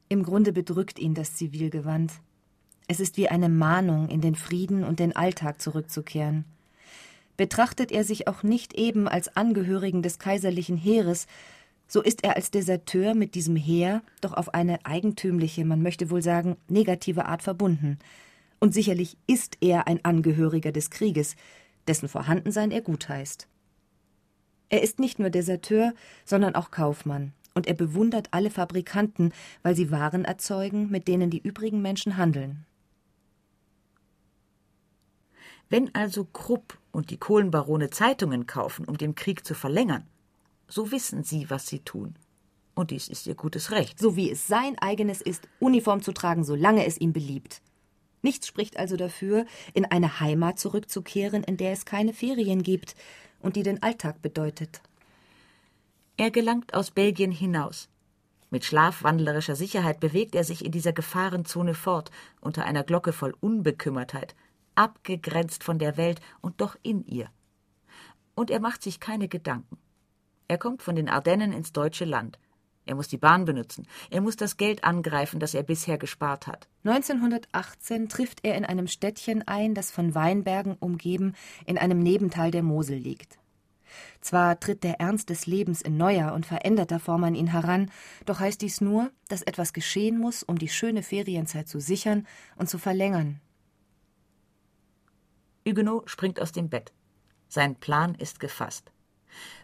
Im 0.10 0.24
Grunde 0.24 0.54
bedrückt 0.54 1.00
ihn 1.00 1.14
das 1.14 1.36
Zivilgewand. 1.36 2.14
Es 2.88 3.00
ist 3.00 3.18
wie 3.18 3.30
eine 3.30 3.50
Mahnung, 3.50 4.10
in 4.10 4.22
den 4.22 4.36
Frieden 4.36 4.84
und 4.84 5.00
den 5.00 5.16
Alltag 5.16 5.62
zurückzukehren. 5.62 6.46
Betrachtet 7.36 7.92
er 7.92 8.04
sich 8.04 8.28
auch 8.28 8.44
nicht 8.44 8.74
eben 8.74 9.08
als 9.08 9.36
Angehörigen 9.36 10.04
des 10.04 10.20
kaiserlichen 10.20 10.78
Heeres, 10.78 11.26
so 11.88 12.02
ist 12.02 12.24
er 12.24 12.36
als 12.36 12.52
Deserteur 12.52 13.14
mit 13.14 13.36
diesem 13.36 13.56
Heer 13.56 14.02
doch 14.22 14.34
auf 14.34 14.54
eine 14.54 14.86
eigentümliche, 14.86 15.66
man 15.66 15.82
möchte 15.82 16.10
wohl 16.10 16.22
sagen, 16.22 16.58
negative 16.68 17.26
Art 17.26 17.44
verbunden. 17.44 18.00
Und 18.60 18.74
sicherlich 18.74 19.18
ist 19.28 19.58
er 19.62 19.88
ein 19.88 20.04
Angehöriger 20.04 20.72
des 20.72 20.90
Krieges, 20.90 21.36
dessen 21.88 22.08
Vorhandensein 22.08 22.72
er 22.72 22.82
gutheißt. 22.82 23.48
Er 24.70 24.82
ist 24.82 25.00
nicht 25.00 25.20
nur 25.20 25.30
Deserteur, 25.30 25.94
sondern 26.26 26.56
auch 26.56 26.72
Kaufmann, 26.72 27.34
und 27.54 27.68
er 27.68 27.76
bewundert 27.76 28.30
alle 28.32 28.50
Fabrikanten, 28.50 29.34
weil 29.62 29.76
sie 29.76 29.92
Waren 29.92 30.26
erzeugen, 30.26 30.90
mit 30.90 31.08
denen 31.08 31.30
die 31.30 31.42
übrigen 31.42 31.82
Menschen 31.82 32.18
handeln. 32.18 32.66
Wenn 35.70 35.94
also 35.94 36.26
Krupp 36.26 36.78
und 36.92 37.10
die 37.10 37.18
Kohlenbarone 37.18 37.90
Zeitungen 37.90 38.48
kaufen, 38.48 38.86
um 38.86 38.98
den 38.98 39.16
Krieg 39.16 39.46
zu 39.46 39.54
verlängern, 39.54 40.08
so 40.68 40.92
wissen 40.92 41.24
sie, 41.24 41.50
was 41.50 41.68
sie 41.68 41.80
tun. 41.80 42.16
Und 42.76 42.92
dies 42.92 43.08
ist 43.08 43.28
ihr 43.28 43.36
gutes 43.36 43.72
Recht. 43.72 44.00
So 44.00 44.16
wie 44.16 44.32
es 44.32 44.48
sein 44.48 44.78
eigenes 44.80 45.22
ist, 45.22 45.48
Uniform 45.60 46.02
zu 46.02 46.12
tragen, 46.12 46.44
solange 46.44 46.86
es 46.86 47.00
ihm 47.00 47.14
beliebt. 47.14 47.62
Nichts 48.24 48.48
spricht 48.48 48.78
also 48.78 48.96
dafür, 48.96 49.46
in 49.74 49.86
eine 49.86 50.20
Heimat 50.20 50.58
zurückzukehren, 50.58 51.44
in 51.44 51.58
der 51.58 51.74
es 51.74 51.86
keine 51.86 52.14
Ferien 52.14 52.64
gibt 52.64 52.96
und 53.42 53.56
die 53.58 53.64
den 53.64 53.84
Alltag 53.84 54.22
bedeutet. 54.22 54.82
Er 56.16 56.32
gelangt 56.32 56.74
aus 56.74 56.92
Belgien 56.92 57.32
hinaus. 57.32 57.90
Mit 58.50 58.66
schlafwandlerischer 58.66 59.56
Sicherheit 59.56 60.00
bewegt 60.00 60.36
er 60.36 60.44
sich 60.44 60.64
in 60.64 60.72
dieser 60.72 60.94
Gefahrenzone 60.94 61.74
fort, 61.74 62.12
unter 62.40 62.66
einer 62.66 62.84
Glocke 62.84 63.12
voll 63.12 63.36
Unbekümmertheit, 63.40 64.36
abgegrenzt 64.76 65.64
von 65.64 65.80
der 65.80 65.98
Welt 65.98 66.22
und 66.40 66.62
doch 66.62 66.78
in 66.82 67.04
ihr. 67.06 67.30
Und 68.36 68.52
er 68.52 68.60
macht 68.60 68.84
sich 68.84 69.00
keine 69.00 69.28
Gedanken. 69.28 69.78
Er 70.48 70.58
kommt 70.58 70.82
von 70.82 70.96
den 70.96 71.10
Ardennen 71.10 71.52
ins 71.52 71.72
deutsche 71.72 72.06
Land. 72.06 72.40
Er 72.86 72.96
muss 72.96 73.08
die 73.08 73.18
Bahn 73.18 73.46
benutzen. 73.46 73.88
Er 74.10 74.22
muss 74.22 74.36
das 74.36 74.58
Geld 74.58 74.84
angreifen, 74.84 75.40
das 75.40 75.54
er 75.54 75.64
bisher 75.64 75.98
gespart 75.98 76.48
hat. 76.48 76.68
1918 76.84 78.10
trifft 78.10 78.40
er 78.44 78.56
in 78.56 78.66
einem 78.66 78.88
Städtchen 78.88 79.48
ein, 79.48 79.74
das 79.74 79.90
von 79.90 80.16
Weinbergen 80.16 80.76
umgeben 80.80 81.34
in 81.66 81.78
einem 81.78 82.00
Nebental 82.00 82.52
der 82.52 82.64
Mosel 82.64 82.98
liegt. 82.98 83.40
Zwar 84.22 84.60
tritt 84.60 84.84
der 84.84 85.00
Ernst 85.00 85.30
des 85.30 85.46
Lebens 85.46 85.82
in 85.82 85.98
neuer 85.98 86.34
und 86.34 86.46
veränderter 86.46 87.00
Form 87.00 87.24
an 87.24 87.36
ihn 87.36 87.48
heran, 87.48 87.92
doch 88.26 88.40
heißt 88.40 88.62
dies 88.62 88.82
nur, 88.82 89.12
dass 89.30 89.44
etwas 89.44 89.72
geschehen 89.72 90.18
muss, 90.18 90.44
um 90.44 90.58
die 90.58 90.70
schöne 90.70 91.04
Ferienzeit 91.04 91.68
zu 91.68 91.80
sichern 91.80 92.28
und 92.56 92.70
zu 92.70 92.78
verlängern. 92.78 93.40
Huguenot 95.68 96.10
springt 96.10 96.42
aus 96.42 96.52
dem 96.52 96.70
Bett. 96.70 96.92
Sein 97.48 97.76
Plan 97.76 98.16
ist 98.16 98.40
gefasst. 98.40 98.93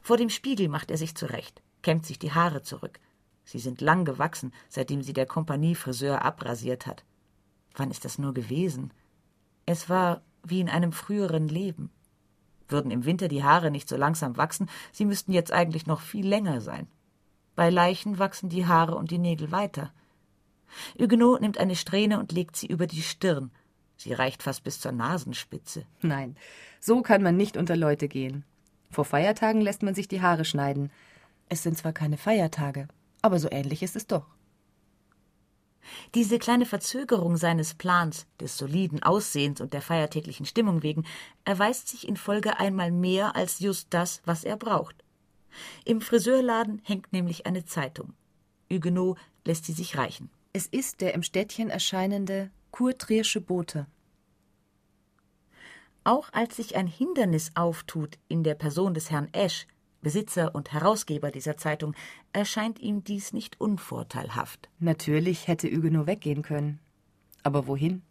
Vor 0.01 0.17
dem 0.17 0.29
Spiegel 0.29 0.67
macht 0.69 0.91
er 0.91 0.97
sich 0.97 1.15
zurecht, 1.15 1.61
kämmt 1.81 2.05
sich 2.05 2.19
die 2.19 2.31
Haare 2.31 2.61
zurück. 2.61 2.99
Sie 3.45 3.59
sind 3.59 3.81
lang 3.81 4.05
gewachsen, 4.05 4.53
seitdem 4.67 5.01
sie 5.01 5.13
der 5.13 5.25
Kompaniefriseur 5.25 6.23
abrasiert 6.23 6.85
hat. 6.85 7.03
Wann 7.75 7.91
ist 7.91 8.05
das 8.05 8.19
nur 8.19 8.33
gewesen? 8.33 8.93
Es 9.65 9.89
war 9.89 10.21
wie 10.43 10.59
in 10.59 10.69
einem 10.69 10.91
früheren 10.91 11.47
Leben. 11.47 11.89
Würden 12.67 12.91
im 12.91 13.05
Winter 13.05 13.27
die 13.27 13.43
Haare 13.43 13.71
nicht 13.71 13.89
so 13.89 13.97
langsam 13.97 14.38
wachsen, 14.38 14.69
sie 14.91 15.05
müssten 15.05 15.31
jetzt 15.31 15.51
eigentlich 15.51 15.88
noch 15.88 16.01
viel 16.01 16.27
länger 16.27 16.61
sein. 16.61 16.88
Bei 17.55 17.69
Leichen 17.69 18.19
wachsen 18.19 18.49
die 18.49 18.67
Haare 18.67 18.95
und 18.95 19.11
die 19.11 19.17
Nägel 19.17 19.51
weiter. 19.51 19.91
Huguenot 20.99 21.41
nimmt 21.41 21.57
eine 21.57 21.75
Strähne 21.75 22.19
und 22.19 22.31
legt 22.31 22.55
sie 22.55 22.67
über 22.67 22.88
die 22.88 23.01
Stirn. 23.01 23.51
Sie 23.97 24.13
reicht 24.13 24.43
fast 24.43 24.63
bis 24.63 24.79
zur 24.79 24.91
Nasenspitze. 24.91 25.85
Nein, 26.01 26.38
so 26.79 27.01
kann 27.01 27.23
man 27.23 27.35
nicht 27.35 27.57
unter 27.57 27.75
Leute 27.75 28.07
gehen. 28.07 28.45
Vor 28.91 29.05
Feiertagen 29.05 29.62
lässt 29.62 29.84
man 29.84 29.96
sich 29.96 30.08
die 30.08 30.22
Haare 30.22 30.46
schneiden. 30.46 30.91
Es 31.48 31.63
sind 31.63 31.77
zwar 31.77 31.93
keine 31.93 32.17
Feiertage, 32.17 32.88
aber 33.22 33.39
so 33.39 33.50
ähnlich 33.51 33.84
ist 33.84 33.96
es 33.96 34.08
doch. 34.08 34.25
Diese 36.15 36.39
kleine 36.39 36.65
Verzögerung 36.65 37.38
seines 37.38 37.74
Plans, 37.74 38.27
des 38.39 38.58
soliden 38.58 39.01
Aussehens 39.01 39.62
und 39.62 39.74
der 39.74 39.81
feiertäglichen 39.81 40.46
Stimmung 40.46 40.84
wegen, 40.84 41.05
erweist 41.46 41.88
sich 41.88 42.08
in 42.08 42.17
Folge 42.17 42.60
einmal 42.60 42.91
mehr 42.91 43.36
als 43.36 43.60
just 43.60 43.88
das, 43.91 44.22
was 44.25 44.43
er 44.43 44.58
braucht. 44.58 45.03
Im 45.86 46.01
Friseurladen 46.01 46.81
hängt 46.84 47.12
nämlich 47.12 47.46
eine 47.46 47.65
Zeitung. 47.65 48.13
Huguenot 48.72 49.17
lässt 49.46 49.65
sie 49.65 49.74
sich 49.74 49.98
reichen. 49.98 50.29
Es 50.53 50.67
ist 50.67 51.01
der 51.01 51.13
im 51.13 51.24
Städtchen 51.24 51.69
erscheinende 51.69 52.51
Kurtriersche 52.72 53.41
Bote. 53.41 53.88
Auch 56.10 56.34
als 56.34 56.56
sich 56.56 56.75
ein 56.75 56.88
Hindernis 56.88 57.51
auftut 57.54 58.18
in 58.30 58.44
der 58.44 58.56
Person 58.56 58.96
des 58.96 59.12
Herrn 59.12 59.32
Esch, 59.32 59.68
Besitzer 60.01 60.56
und 60.56 60.74
Herausgeber 60.74 61.30
dieser 61.30 61.56
Zeitung, 61.56 61.94
erscheint 62.34 62.80
ihm 62.80 63.04
dies 63.04 63.32
nicht 63.32 63.62
unvorteilhaft. 63.62 64.70
Natürlich 64.80 65.48
hätte 65.48 65.68
Huguenot 65.70 66.08
weggehen 66.08 66.42
können. 66.42 66.80
Aber 67.44 67.68
wohin? 67.68 68.01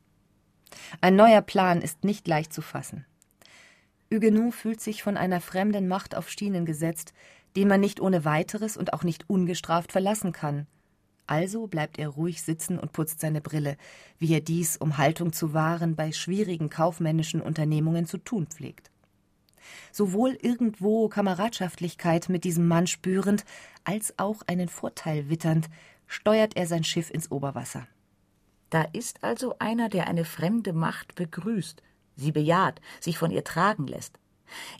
Ein 1.01 1.17
neuer 1.17 1.43
Plan 1.43 1.83
ist 1.83 2.05
nicht 2.05 2.29
leicht 2.29 2.53
zu 2.53 2.63
fassen. 2.63 3.05
Huguenot 4.15 4.55
fühlt 4.55 4.81
sich 4.81 5.03
von 5.03 5.17
einer 5.17 5.41
fremden 5.41 5.89
Macht 5.89 6.15
auf 6.15 6.31
Schienen 6.31 6.67
gesetzt, 6.67 7.13
den 7.57 7.67
man 7.67 7.81
nicht 7.81 8.01
ohne 8.01 8.25
weiteres 8.25 8.77
und 8.77 8.93
auch 8.93 9.03
nicht 9.03 9.29
ungestraft 9.29 9.91
verlassen 9.91 10.31
kann. 10.31 10.69
Also 11.29 11.69
bleibt 11.69 11.99
er 11.99 12.09
ruhig 12.09 12.43
sitzen 12.43 12.79
und 12.79 12.93
putzt 12.93 13.21
seine 13.21 13.41
Brille, 13.41 13.77
wie 14.19 14.35
er 14.35 14.41
dies, 14.41 14.77
um 14.77 14.99
Haltung 14.99 15.33
zu 15.33 15.53
wahren, 15.55 15.95
bei 15.95 16.11
schwierigen 16.11 16.71
kaufmännischen 16.71 17.41
Unternehmungen 17.41 18.07
zu 18.07 18.19
tun 18.19 18.47
pflegt 18.47 18.91
sowohl 19.93 20.39
irgendwo 20.41 21.09
Kameradschaftlichkeit 21.09 22.29
mit 22.29 22.45
diesem 22.45 22.67
Mann 22.67 22.87
spürend, 22.87 23.45
als 23.85 24.19
auch 24.19 24.43
einen 24.47 24.69
Vorteil 24.69 25.29
witternd, 25.29 25.69
steuert 26.07 26.57
er 26.57 26.67
sein 26.67 26.85
Schiff 26.85 27.11
ins 27.11 27.31
Oberwasser. 27.31 27.87
Da 28.71 28.83
ist 28.93 29.25
also 29.25 29.57
einer, 29.59 29.89
der 29.89 30.07
eine 30.09 30.25
fremde 30.25 30.73
Macht 30.73 31.15
begrüßt, 31.15 31.83
sie 32.17 32.33
bejaht, 32.33 32.81
sich 33.01 33.19
von 33.19 33.31
ihr 33.31 33.45
tragen 33.45 33.87
lässt. 33.87 34.19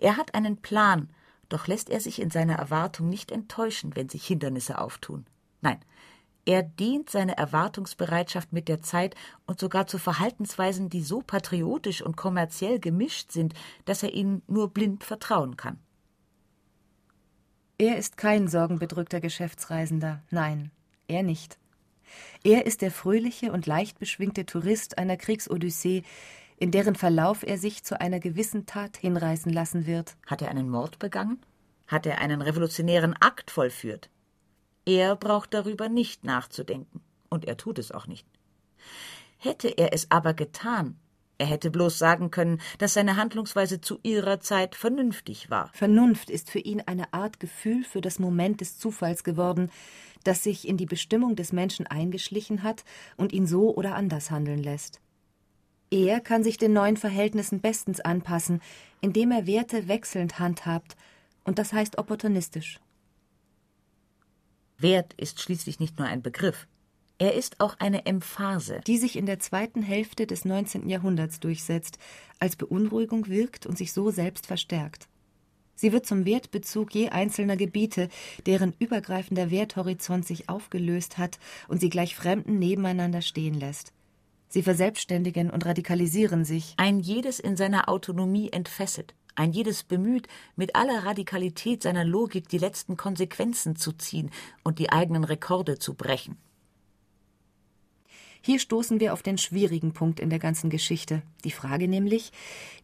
Er 0.01 0.17
hat 0.17 0.35
einen 0.35 0.59
Plan, 0.59 1.09
doch 1.49 1.67
lässt 1.67 1.89
er 1.89 2.01
sich 2.01 2.21
in 2.21 2.31
seiner 2.31 2.57
Erwartung 2.57 3.09
nicht 3.09 3.31
enttäuschen, 3.31 3.97
wenn 3.97 4.09
sich 4.09 4.27
Hindernisse 4.27 4.79
auftun. 4.79 5.27
Nein, 5.61 5.79
er 6.49 6.63
dient 6.63 7.11
seine 7.11 7.37
Erwartungsbereitschaft 7.37 8.55
mit 8.55 8.69
der 8.69 8.81
Zeit 8.81 9.15
und 9.47 9.61
sogar 9.61 9.87
zu 9.87 9.99
Verhaltensweisen, 9.99 10.89
die 10.89 11.03
so 11.03 11.21
patriotisch 11.21 12.01
und 12.01 12.17
kommerziell 12.17 12.81
gemischt 12.81 13.33
sind, 13.33 13.53
dass 13.85 14.03
er 14.03 14.15
ihnen 14.15 14.41
nur 14.47 14.71
blind 14.71 15.05
vertrauen 15.05 15.59
kann. 15.59 15.79
Er 17.77 17.99
ist 17.99 18.17
kein 18.17 18.49
sorgenbedrückter 18.49 19.21
Geschäftsreisender, 19.21 20.23
nein, 20.31 20.71
er 21.07 21.23
nicht. 21.23 21.59
Er 22.43 22.65
ist 22.65 22.81
der 22.81 22.93
fröhliche 22.93 23.53
und 23.53 23.67
leicht 23.67 23.99
beschwingte 23.99 24.47
Tourist 24.47 24.97
einer 24.97 25.19
Kriegsodyssee, 25.19 26.03
in 26.57 26.71
deren 26.71 26.95
Verlauf 26.95 27.43
er 27.43 27.59
sich 27.59 27.85
zu 27.85 28.01
einer 28.01 28.21
gewissen 28.21 28.65
Tat 28.65 28.97
hinreißen 28.97 29.53
lassen 29.53 29.85
wird. 29.85 30.17
Hat 30.27 30.41
er 30.41 30.49
einen 30.49 30.71
Mord 30.71 30.99
begangen? 30.99 31.43
Hat 31.87 32.07
er 32.07 32.23
einen 32.23 32.41
revolutionären 32.41 33.15
Akt 33.21 33.51
vollführt? 33.51 34.09
Er 34.89 35.17
braucht 35.17 35.53
darüber 35.53 35.91
nicht 35.91 36.25
nachzudenken, 36.25 37.03
und 37.29 37.45
er 37.45 37.59
tut 37.59 37.79
es 37.79 37.93
auch 37.93 38.07
nicht. 38.07 38.27
Hätte 39.37 39.69
er 39.69 39.93
es 39.93 40.11
aber 40.11 40.33
getan, 40.33 40.97
er 41.37 41.45
hätte 41.45 41.71
bloß 41.71 41.99
sagen 41.99 42.31
können, 42.31 42.59
dass 42.79 42.95
seine 42.95 43.17
Handlungsweise 43.17 43.83
zu 43.83 43.99
ihrer 44.03 44.41
Zeit 44.41 44.75
vernünftig 44.75 45.51
war. 45.51 45.71
Vernunft 45.75 46.31
ist 46.31 46.51
für 46.51 46.59
ihn 46.59 46.81
eine 46.87 47.13
Art 47.13 47.39
Gefühl 47.39 47.85
für 47.85 48.01
das 48.01 48.19
Moment 48.19 48.63
des 48.63 48.79
Zufalls 48.79 49.25
geworden, 49.25 49.71
das 50.25 50.43
sich 50.43 50.67
in 50.67 50.79
die 50.79 50.87
Bestimmung 50.87 51.37
des 51.37 51.53
Menschen 51.53 51.87
eingeschlichen 51.87 52.63
hat 52.63 52.83
und 53.19 53.35
ihn 53.35 53.47
so 53.47 53.77
oder 53.77 53.95
anders 53.95 54.31
handeln 54.31 54.63
lässt. 54.63 55.03
Er 55.91 56.21
kann 56.21 56.43
sich 56.43 56.57
den 56.57 56.73
neuen 56.73 56.97
Verhältnissen 56.97 57.61
bestens 57.61 58.01
anpassen, 58.01 58.63
indem 59.03 59.33
er 59.33 59.47
Werte 59.47 59.87
wechselnd 59.87 60.39
handhabt, 60.39 60.97
und 61.45 61.59
das 61.59 61.75
heißt 61.75 61.99
opportunistisch. 61.99 62.81
Wert 64.79 65.13
ist 65.15 65.41
schließlich 65.41 65.81
nicht 65.81 65.99
nur 65.99 66.07
ein 66.07 66.23
Begriff. 66.23 66.69
Er 67.19 67.35
ist 67.35 67.59
auch 67.59 67.75
eine 67.81 68.07
Emphase, 68.07 68.81
die 68.87 68.97
sich 68.97 69.17
in 69.17 69.27
der 69.27 69.41
zweiten 69.41 69.83
Hälfte 69.83 70.25
des 70.25 70.45
19. 70.45 70.89
Jahrhunderts 70.89 71.41
durchsetzt, 71.41 71.99
als 72.39 72.55
Beunruhigung 72.55 73.27
wirkt 73.27 73.67
und 73.67 73.77
sich 73.77 73.93
so 73.93 74.13
selbst 74.13 74.47
verstärkt. 74.47 75.09
Sie 75.75 75.93
wird 75.93 76.07
zum 76.07 76.25
Wertbezug 76.25 76.95
je 76.95 77.09
einzelner 77.09 77.57
Gebiete, 77.57 78.09
deren 78.47 78.73
übergreifender 78.79 79.51
Werthorizont 79.51 80.27
sich 80.27 80.49
aufgelöst 80.49 81.19
hat 81.19 81.41
und 81.67 81.81
sie 81.81 81.91
gleich 81.91 82.15
Fremden 82.15 82.61
nebeneinander 82.61 83.23
stehen 83.23 83.55
lässt. 83.55 83.93
Sie 84.49 84.63
verselbstständigen 84.63 85.51
und 85.51 85.67
radikalisieren 85.67 86.45
sich. 86.45 86.75
Ein 86.79 87.01
jedes 87.01 87.39
in 87.39 87.57
seiner 87.57 87.89
Autonomie 87.89 88.51
entfesselt, 88.51 89.15
ein 89.39 89.53
jedes 89.53 89.85
bemüht, 89.85 90.29
mit 90.57 90.75
aller 90.75 91.05
Radikalität 91.05 91.83
seiner 91.83 92.05
Logik 92.05 92.49
die 92.49 92.59
letzten 92.59 92.97
Konsequenzen 92.97 93.77
zu 93.77 93.93
ziehen 93.93 94.31
und 94.65 94.79
die 94.79 94.91
eigenen 94.91 95.25
Rekorde 95.25 95.79
zu 95.79 95.95
brechen. 95.95 96.37
Hier 98.41 98.61
stoßen 98.61 99.01
wir 99.01 99.13
auf 99.13 99.23
den 99.23 99.37
schwierigen 99.37 99.93
Punkt 99.93 100.21
in 100.21 100.31
der 100.31 100.39
ganzen 100.39 100.71
Geschichte, 100.71 101.23
die 101.45 101.51
Frage 101.51 101.89
nämlich, 101.89 102.33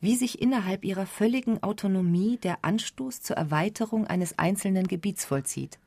wie 0.00 0.16
sich 0.16 0.42
innerhalb 0.42 0.84
ihrer 0.84 1.06
völligen 1.06 1.62
Autonomie 1.62 2.38
der 2.38 2.58
Anstoß 2.62 3.20
zur 3.20 3.36
Erweiterung 3.36 4.06
eines 4.06 4.38
einzelnen 4.38 4.88
Gebiets 4.88 5.24
vollzieht. 5.24 5.78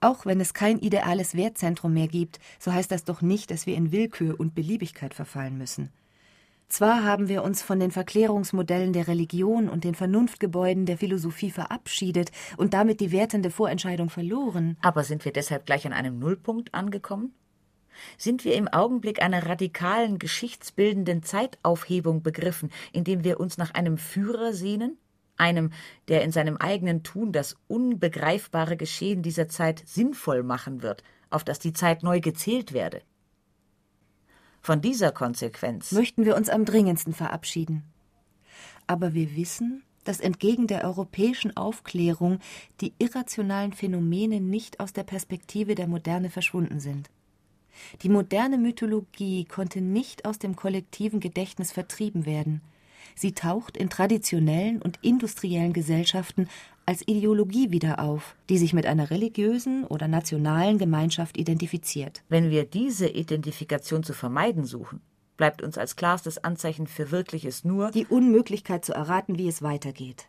Auch 0.00 0.26
wenn 0.26 0.40
es 0.40 0.52
kein 0.52 0.78
ideales 0.78 1.34
Wertzentrum 1.34 1.94
mehr 1.94 2.08
gibt, 2.08 2.38
so 2.58 2.72
heißt 2.72 2.90
das 2.90 3.04
doch 3.04 3.22
nicht, 3.22 3.50
dass 3.50 3.66
wir 3.66 3.74
in 3.74 3.92
Willkür 3.92 4.38
und 4.38 4.54
Beliebigkeit 4.54 5.14
verfallen 5.14 5.56
müssen. 5.56 5.90
Zwar 6.68 7.04
haben 7.04 7.28
wir 7.28 7.44
uns 7.44 7.62
von 7.62 7.78
den 7.78 7.92
Verklärungsmodellen 7.92 8.92
der 8.92 9.06
Religion 9.06 9.68
und 9.68 9.84
den 9.84 9.94
Vernunftgebäuden 9.94 10.84
der 10.84 10.98
Philosophie 10.98 11.50
verabschiedet 11.52 12.32
und 12.56 12.74
damit 12.74 13.00
die 13.00 13.12
wertende 13.12 13.50
Vorentscheidung 13.50 14.10
verloren. 14.10 14.76
Aber 14.82 15.04
sind 15.04 15.24
wir 15.24 15.32
deshalb 15.32 15.64
gleich 15.64 15.86
an 15.86 15.92
einem 15.92 16.18
Nullpunkt 16.18 16.74
angekommen? 16.74 17.34
Sind 18.18 18.44
wir 18.44 18.54
im 18.56 18.68
Augenblick 18.68 19.22
einer 19.22 19.46
radikalen 19.46 20.18
geschichtsbildenden 20.18 21.22
Zeitaufhebung 21.22 22.22
begriffen, 22.22 22.70
indem 22.92 23.24
wir 23.24 23.40
uns 23.40 23.58
nach 23.58 23.72
einem 23.72 23.96
Führer 23.96 24.52
sehnen? 24.52 24.98
Einem, 25.38 25.70
der 26.08 26.22
in 26.22 26.32
seinem 26.32 26.56
eigenen 26.56 27.04
Tun 27.04 27.30
das 27.30 27.56
unbegreifbare 27.68 28.76
Geschehen 28.76 29.22
dieser 29.22 29.48
Zeit 29.48 29.82
sinnvoll 29.86 30.42
machen 30.42 30.82
wird, 30.82 31.04
auf 31.30 31.44
das 31.44 31.58
die 31.58 31.72
Zeit 31.72 32.02
neu 32.02 32.20
gezählt 32.20 32.72
werde. 32.72 33.02
Von 34.66 34.80
dieser 34.80 35.12
Konsequenz 35.12 35.92
möchten 35.92 36.24
wir 36.24 36.34
uns 36.34 36.48
am 36.48 36.64
dringendsten 36.64 37.12
verabschieden. 37.12 37.84
Aber 38.88 39.14
wir 39.14 39.36
wissen, 39.36 39.84
dass 40.02 40.18
entgegen 40.18 40.66
der 40.66 40.82
europäischen 40.82 41.56
Aufklärung 41.56 42.40
die 42.80 42.92
irrationalen 42.98 43.72
Phänomene 43.72 44.40
nicht 44.40 44.80
aus 44.80 44.92
der 44.92 45.04
Perspektive 45.04 45.76
der 45.76 45.86
Moderne 45.86 46.30
verschwunden 46.30 46.80
sind. 46.80 47.10
Die 48.02 48.08
moderne 48.08 48.58
Mythologie 48.58 49.44
konnte 49.44 49.80
nicht 49.80 50.24
aus 50.24 50.40
dem 50.40 50.56
kollektiven 50.56 51.20
Gedächtnis 51.20 51.70
vertrieben 51.70 52.26
werden. 52.26 52.60
Sie 53.14 53.34
taucht 53.34 53.76
in 53.76 53.88
traditionellen 53.88 54.82
und 54.82 54.98
industriellen 55.00 55.74
Gesellschaften 55.74 56.48
als 56.86 57.02
Ideologie 57.06 57.72
wieder 57.72 57.98
auf, 57.98 58.36
die 58.48 58.58
sich 58.58 58.72
mit 58.72 58.86
einer 58.86 59.10
religiösen 59.10 59.84
oder 59.84 60.06
nationalen 60.06 60.78
Gemeinschaft 60.78 61.36
identifiziert. 61.36 62.22
Wenn 62.28 62.50
wir 62.50 62.64
diese 62.64 63.08
Identifikation 63.08 64.04
zu 64.04 64.12
vermeiden 64.12 64.64
suchen, 64.64 65.00
bleibt 65.36 65.62
uns 65.62 65.76
als 65.76 65.96
klarstes 65.96 66.38
Anzeichen 66.38 66.86
für 66.86 67.10
Wirkliches 67.10 67.64
nur 67.64 67.90
die 67.90 68.06
Unmöglichkeit 68.06 68.84
zu 68.84 68.92
erraten, 68.92 69.36
wie 69.36 69.48
es 69.48 69.62
weitergeht. 69.62 70.28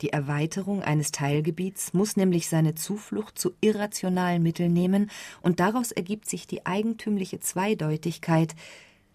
Die 0.00 0.12
Erweiterung 0.12 0.82
eines 0.82 1.12
Teilgebiets 1.12 1.94
muss 1.94 2.16
nämlich 2.16 2.48
seine 2.48 2.74
Zuflucht 2.74 3.38
zu 3.38 3.52
irrationalen 3.60 4.42
Mitteln 4.42 4.72
nehmen, 4.72 5.08
und 5.40 5.60
daraus 5.60 5.92
ergibt 5.92 6.28
sich 6.28 6.48
die 6.48 6.66
eigentümliche 6.66 7.38
Zweideutigkeit, 7.38 8.56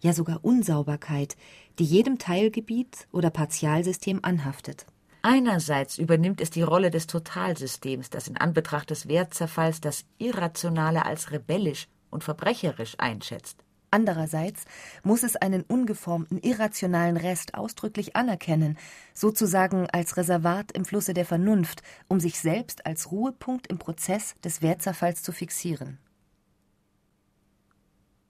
ja 0.00 0.14
sogar 0.14 0.42
Unsauberkeit, 0.42 1.36
die 1.78 1.84
jedem 1.84 2.18
Teilgebiet 2.18 3.06
oder 3.12 3.28
Partialsystem 3.28 4.20
anhaftet. 4.22 4.86
Einerseits 5.22 5.98
übernimmt 5.98 6.40
es 6.40 6.50
die 6.50 6.62
Rolle 6.62 6.90
des 6.90 7.06
Totalsystems, 7.06 8.08
das 8.08 8.26
in 8.26 8.38
Anbetracht 8.38 8.88
des 8.88 9.06
Wertzerfalls 9.06 9.80
das 9.80 10.04
Irrationale 10.18 11.04
als 11.04 11.30
rebellisch 11.30 11.88
und 12.10 12.24
verbrecherisch 12.24 12.94
einschätzt. 12.98 13.62
Andererseits 13.90 14.64
muss 15.02 15.24
es 15.24 15.36
einen 15.36 15.62
ungeformten, 15.62 16.38
irrationalen 16.38 17.16
Rest 17.16 17.54
ausdrücklich 17.54 18.14
anerkennen, 18.14 18.78
sozusagen 19.12 19.90
als 19.90 20.16
Reservat 20.16 20.72
im 20.72 20.84
Flusse 20.84 21.12
der 21.12 21.24
Vernunft, 21.24 21.82
um 22.08 22.20
sich 22.20 22.38
selbst 22.38 22.86
als 22.86 23.10
Ruhepunkt 23.10 23.66
im 23.66 23.78
Prozess 23.78 24.36
des 24.44 24.62
Wertzerfalls 24.62 25.22
zu 25.22 25.32
fixieren. 25.32 25.98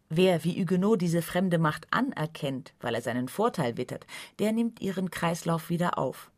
Wer 0.09 0.43
wie 0.43 0.61
Huguenot 0.61 1.03
diese 1.03 1.23
fremde 1.23 1.59
Macht 1.59 1.87
anerkennt, 1.93 2.75
weil 2.81 2.97
er 2.97 3.03
seinen 3.03 3.29
Vorteil 3.29 3.77
wittert, 3.77 4.07
der 4.41 4.51
nimmt 4.51 4.81
ihren 4.81 5.11
Kreislauf 5.11 5.71
wieder 5.71 5.99
auf. 5.99 6.33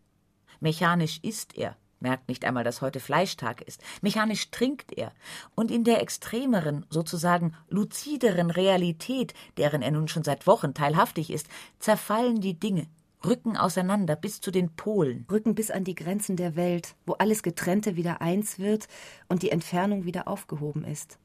Mechanisch 0.63 1.19
ist 1.23 1.59
er, 1.59 1.77
merkt 1.99 2.29
nicht 2.29 2.45
einmal, 2.45 2.63
dass 2.63 2.83
heute 2.83 3.01
Fleischtag 3.01 3.63
ist. 3.63 3.83
Mechanisch 4.01 4.53
trinkt 4.53 4.93
er. 4.97 5.13
Und 5.57 5.73
in 5.73 5.83
der 5.83 6.01
extremeren, 6.01 6.87
sozusagen 6.89 7.55
luzideren 7.69 8.49
Realität, 8.49 9.35
deren 9.57 9.83
er 9.83 9.91
nun 9.91 10.07
schon 10.07 10.23
seit 10.23 10.47
Wochen 10.47 10.73
teilhaftig 10.73 11.31
ist, 11.31 11.49
zerfallen 11.81 12.41
die 12.41 12.59
Dinge, 12.59 12.87
rücken 13.25 13.57
auseinander 13.57 14.15
bis 14.15 14.41
zu 14.41 14.53
den 14.53 14.71
Polen. 14.77 15.27
Rücken 15.29 15.57
bis 15.57 15.73
an 15.73 15.83
die 15.83 15.97
Grenzen 15.97 16.37
der 16.37 16.55
Welt, 16.55 16.95
wo 17.07 17.15
alles 17.15 17.43
Getrennte 17.43 17.97
wieder 17.97 18.21
eins 18.21 18.61
wird 18.61 18.87
und 19.29 19.43
die 19.43 19.51
Entfernung 19.51 20.05
wieder 20.05 20.29
aufgehoben 20.29 20.85
ist. 20.85 21.19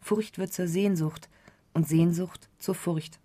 Furcht 0.00 0.38
wird 0.38 0.52
zur 0.52 0.66
Sehnsucht 0.66 1.28
und 1.74 1.86
Sehnsucht 1.86 2.48
zur 2.58 2.74
Furcht. 2.74 3.20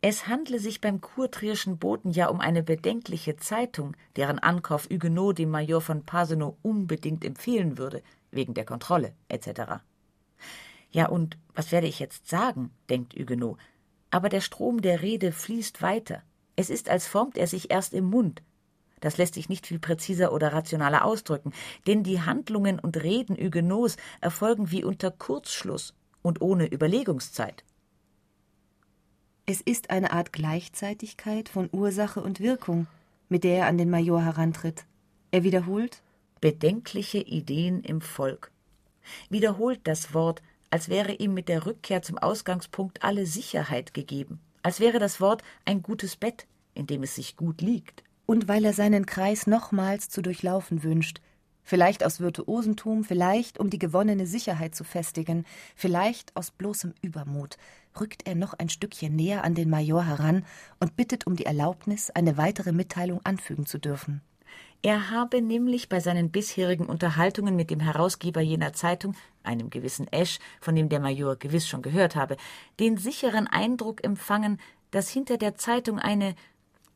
Es 0.00 0.28
handle 0.28 0.60
sich 0.60 0.80
beim 0.80 1.00
kurtrierschen 1.00 1.78
Boten 1.78 2.12
ja 2.12 2.28
um 2.28 2.40
eine 2.40 2.62
bedenkliche 2.62 3.36
Zeitung, 3.36 3.96
deren 4.14 4.38
Ankauf 4.38 4.88
Huguenot 4.88 5.38
dem 5.38 5.50
Major 5.50 5.80
von 5.80 6.04
Pasenow 6.04 6.54
unbedingt 6.62 7.24
empfehlen 7.24 7.78
würde, 7.78 8.02
wegen 8.30 8.54
der 8.54 8.64
Kontrolle 8.64 9.12
etc. 9.28 9.82
Ja, 10.92 11.08
und 11.08 11.36
was 11.52 11.72
werde 11.72 11.88
ich 11.88 11.98
jetzt 11.98 12.28
sagen, 12.28 12.70
denkt 12.88 13.14
Huguenot, 13.14 13.58
aber 14.10 14.28
der 14.28 14.40
Strom 14.40 14.82
der 14.82 15.02
Rede 15.02 15.32
fließt 15.32 15.82
weiter. 15.82 16.22
Es 16.54 16.70
ist, 16.70 16.88
als 16.88 17.08
formt 17.08 17.36
er 17.36 17.48
sich 17.48 17.72
erst 17.72 17.92
im 17.92 18.04
Mund. 18.04 18.42
Das 19.00 19.16
lässt 19.16 19.34
sich 19.34 19.48
nicht 19.48 19.66
viel 19.66 19.80
präziser 19.80 20.32
oder 20.32 20.52
rationaler 20.52 21.04
ausdrücken, 21.04 21.52
denn 21.88 22.04
die 22.04 22.20
Handlungen 22.20 22.78
und 22.78 23.02
Reden 23.02 23.36
Huguenots 23.36 23.96
erfolgen 24.20 24.70
wie 24.70 24.84
unter 24.84 25.10
Kurzschluss 25.10 25.94
und 26.22 26.40
ohne 26.40 26.66
Überlegungszeit. 26.66 27.64
Es 29.50 29.62
ist 29.62 29.88
eine 29.88 30.12
Art 30.12 30.34
Gleichzeitigkeit 30.34 31.48
von 31.48 31.70
Ursache 31.72 32.20
und 32.20 32.38
Wirkung, 32.38 32.86
mit 33.30 33.44
der 33.44 33.60
er 33.60 33.66
an 33.66 33.78
den 33.78 33.88
Major 33.88 34.22
herantritt. 34.22 34.84
Er 35.30 35.42
wiederholt 35.42 36.02
bedenkliche 36.42 37.16
Ideen 37.16 37.82
im 37.82 38.02
Volk. 38.02 38.50
Wiederholt 39.30 39.80
das 39.84 40.12
Wort, 40.12 40.42
als 40.68 40.90
wäre 40.90 41.12
ihm 41.14 41.32
mit 41.32 41.48
der 41.48 41.64
Rückkehr 41.64 42.02
zum 42.02 42.18
Ausgangspunkt 42.18 43.02
alle 43.02 43.24
Sicherheit 43.24 43.94
gegeben, 43.94 44.38
als 44.62 44.80
wäre 44.80 44.98
das 44.98 45.18
Wort 45.18 45.42
ein 45.64 45.82
gutes 45.82 46.16
Bett, 46.16 46.46
in 46.74 46.86
dem 46.86 47.02
es 47.02 47.14
sich 47.14 47.38
gut 47.38 47.62
liegt. 47.62 48.04
Und 48.26 48.48
weil 48.48 48.66
er 48.66 48.74
seinen 48.74 49.06
Kreis 49.06 49.46
nochmals 49.46 50.10
zu 50.10 50.20
durchlaufen 50.20 50.82
wünscht, 50.82 51.22
vielleicht 51.68 52.02
aus 52.02 52.18
Virtuosentum, 52.18 53.04
vielleicht 53.04 53.60
um 53.60 53.68
die 53.68 53.78
gewonnene 53.78 54.26
Sicherheit 54.26 54.74
zu 54.74 54.84
festigen, 54.84 55.44
vielleicht 55.76 56.34
aus 56.34 56.50
bloßem 56.50 56.94
Übermut, 57.02 57.58
rückt 58.00 58.26
er 58.26 58.36
noch 58.36 58.54
ein 58.54 58.70
Stückchen 58.70 59.14
näher 59.14 59.44
an 59.44 59.54
den 59.54 59.68
Major 59.68 60.02
heran 60.02 60.46
und 60.80 60.96
bittet 60.96 61.26
um 61.26 61.36
die 61.36 61.44
Erlaubnis, 61.44 62.08
eine 62.08 62.38
weitere 62.38 62.72
Mitteilung 62.72 63.20
anfügen 63.22 63.66
zu 63.66 63.76
dürfen. 63.76 64.22
Er 64.80 65.10
habe 65.10 65.42
nämlich 65.42 65.90
bei 65.90 66.00
seinen 66.00 66.30
bisherigen 66.30 66.86
Unterhaltungen 66.86 67.54
mit 67.54 67.68
dem 67.70 67.80
Herausgeber 67.80 68.40
jener 68.40 68.72
Zeitung, 68.72 69.14
einem 69.42 69.68
gewissen 69.68 70.10
Esch, 70.10 70.38
von 70.62 70.74
dem 70.74 70.88
der 70.88 71.00
Major 71.00 71.36
gewiss 71.36 71.68
schon 71.68 71.82
gehört 71.82 72.16
habe, 72.16 72.38
den 72.80 72.96
sicheren 72.96 73.46
Eindruck 73.46 74.02
empfangen, 74.02 74.58
dass 74.90 75.10
hinter 75.10 75.36
der 75.36 75.56
Zeitung 75.56 75.98
eine, 75.98 76.34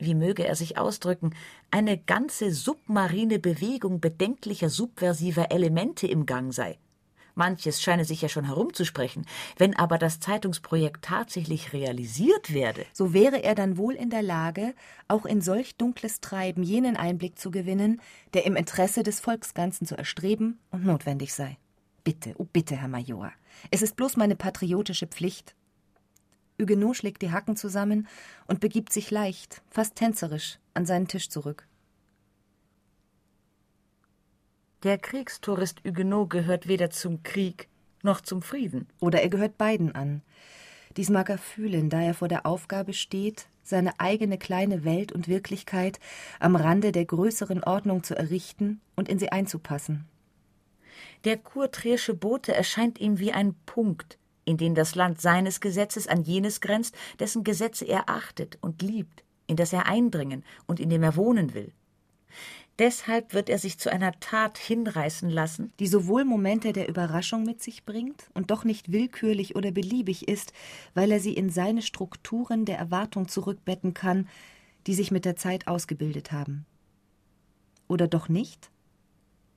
wie 0.05 0.15
möge 0.15 0.47
er 0.47 0.57
sich 0.57 0.79
ausdrücken, 0.79 1.35
eine 1.71 1.99
ganze 1.99 2.53
submarine 2.53 3.39
Bewegung 3.39 4.01
bedenklicher 4.01 4.69
subversiver 4.69 5.51
Elemente 5.51 6.07
im 6.07 6.27
Gang 6.27 6.53
sei. 6.53 6.79
Manches 7.35 7.81
scheine 7.81 8.05
sich 8.05 8.23
ja 8.23 8.29
schon 8.29 8.45
herumzusprechen. 8.45 9.27
Wenn 9.57 9.77
aber 9.77 9.99
das 9.99 10.21
Zeitungsprojekt 10.21 11.05
tatsächlich 11.05 11.73
realisiert 11.73 12.53
werde, 12.53 12.85
so 12.93 13.15
wäre 13.15 13.43
er 13.43 13.55
dann 13.55 13.77
wohl 13.79 13.95
in 13.95 14.11
der 14.11 14.23
Lage, 14.23 14.75
auch 15.09 15.25
in 15.25 15.41
solch 15.41 15.77
dunkles 15.77 16.21
Treiben 16.21 16.63
jenen 16.63 16.97
Einblick 16.97 17.39
zu 17.39 17.51
gewinnen, 17.51 18.01
der 18.35 18.45
im 18.45 18.57
Interesse 18.57 19.03
des 19.03 19.21
Volksganzen 19.21 19.87
zu 19.87 19.97
erstreben 19.97 20.59
und 20.71 20.85
notwendig 20.85 21.33
sei. 21.33 21.57
Bitte, 22.05 22.35
oh 22.39 22.47
bitte, 22.53 22.77
Herr 22.77 22.89
Major. 22.89 23.33
Es 23.71 23.81
ist 23.81 23.97
bloß 23.97 24.17
meine 24.17 24.37
patriotische 24.37 25.07
Pflicht. 25.07 25.55
Huguenot 26.63 26.97
schlägt 26.97 27.23
die 27.23 27.33
Hacken 27.33 27.57
zusammen 27.57 28.09
und 28.47 28.61
begibt 28.61 28.93
sich 28.93 29.11
leicht, 29.11 29.63
fast 29.69 29.97
tänzerisch, 29.97 30.59
an 30.75 30.87
seinen 30.87 31.09
Tisch 31.09 31.29
zurück. 31.29 31.67
Der 34.83 34.99
Kriegstourist 34.99 35.83
Huguenot 35.85 36.31
gehört 36.31 36.69
weder 36.69 36.91
zum 36.91 37.23
Krieg 37.23 37.69
noch 38.03 38.21
zum 38.21 38.43
Frieden. 38.43 38.89
Oder 39.01 39.23
er 39.23 39.29
gehört 39.29 39.59
beiden 39.59 39.95
an. 39.95 40.23
Dies 40.97 41.09
mag 41.09 41.31
er 41.31 41.39
fühlen, 41.39 41.89
da 41.89 42.01
er 42.01 42.15
vor 42.15 42.29
der 42.29 42.47
Aufgabe 42.47 42.93
steht, 42.93 43.47
seine 43.63 43.99
eigene 43.99 44.39
kleine 44.39 44.85
Welt 44.85 45.13
und 45.13 45.29
Wirklichkeit 45.29 46.01
am 46.41 46.57
Rande 46.57 46.93
der 46.93 47.05
größeren 47.05 47.63
Ordnung 47.65 48.03
zu 48.03 48.17
errichten 48.17 48.81
und 48.97 49.09
in 49.09 49.19
sie 49.19 49.31
einzupassen. 49.31 50.05
Der 51.25 51.37
kurtriersche 51.37 52.15
Bote 52.15 52.55
erscheint 52.55 53.01
ihm 53.01 53.19
wie 53.19 53.33
ein 53.33 53.55
Punkt, 53.65 54.19
in 54.45 54.57
den 54.57 54.75
das 54.75 54.95
Land 54.95 55.21
seines 55.21 55.61
Gesetzes 55.61 56.09
an 56.09 56.23
jenes 56.23 56.61
grenzt, 56.61 56.95
dessen 57.19 57.45
Gesetze 57.45 57.85
er 57.85 58.09
achtet 58.09 58.59
und 58.61 58.83
liebt, 58.83 59.25
in 59.47 59.57
das 59.57 59.73
er 59.73 59.87
eindringen 59.87 60.45
und 60.67 60.81
in 60.81 60.91
dem 60.91 61.03
er 61.03 61.17
wohnen 61.17 61.55
will. 61.55 61.73
Deshalb 62.79 63.35
wird 63.35 63.51
er 63.51 63.59
sich 63.59 63.79
zu 63.79 63.93
einer 63.93 64.19
Tat 64.19 64.57
hinreißen 64.57 65.29
lassen, 65.29 65.73
die 65.79 65.87
sowohl 65.87 66.25
Momente 66.25 66.73
der 66.73 66.89
Überraschung 66.89 67.45
mit 67.45 67.63
sich 67.63 67.85
bringt 67.85 68.31
und 68.33 68.51
doch 68.51 68.65
nicht 68.65 68.91
willkürlich 68.91 69.55
oder 69.57 69.71
beliebig 69.71 70.27
ist, 70.27 70.53
weil 70.95 71.13
er 71.13 71.21
sie 71.21 71.35
in 71.35 71.51
seine 71.51 71.83
Strukturen 71.83 72.65
der 72.65 72.79
Erwartung 72.79 73.29
zurückbetten 73.29 73.93
kann, 73.93 74.27
die 74.87 74.95
sich 74.95 75.11
mit 75.11 75.27
der 75.27 75.37
Zeit 75.37 75.69
ausgebildet 75.69 76.33
haben. 76.33 76.65
Oder 77.89 78.09
doch 78.09 78.29
nicht? 78.29 78.71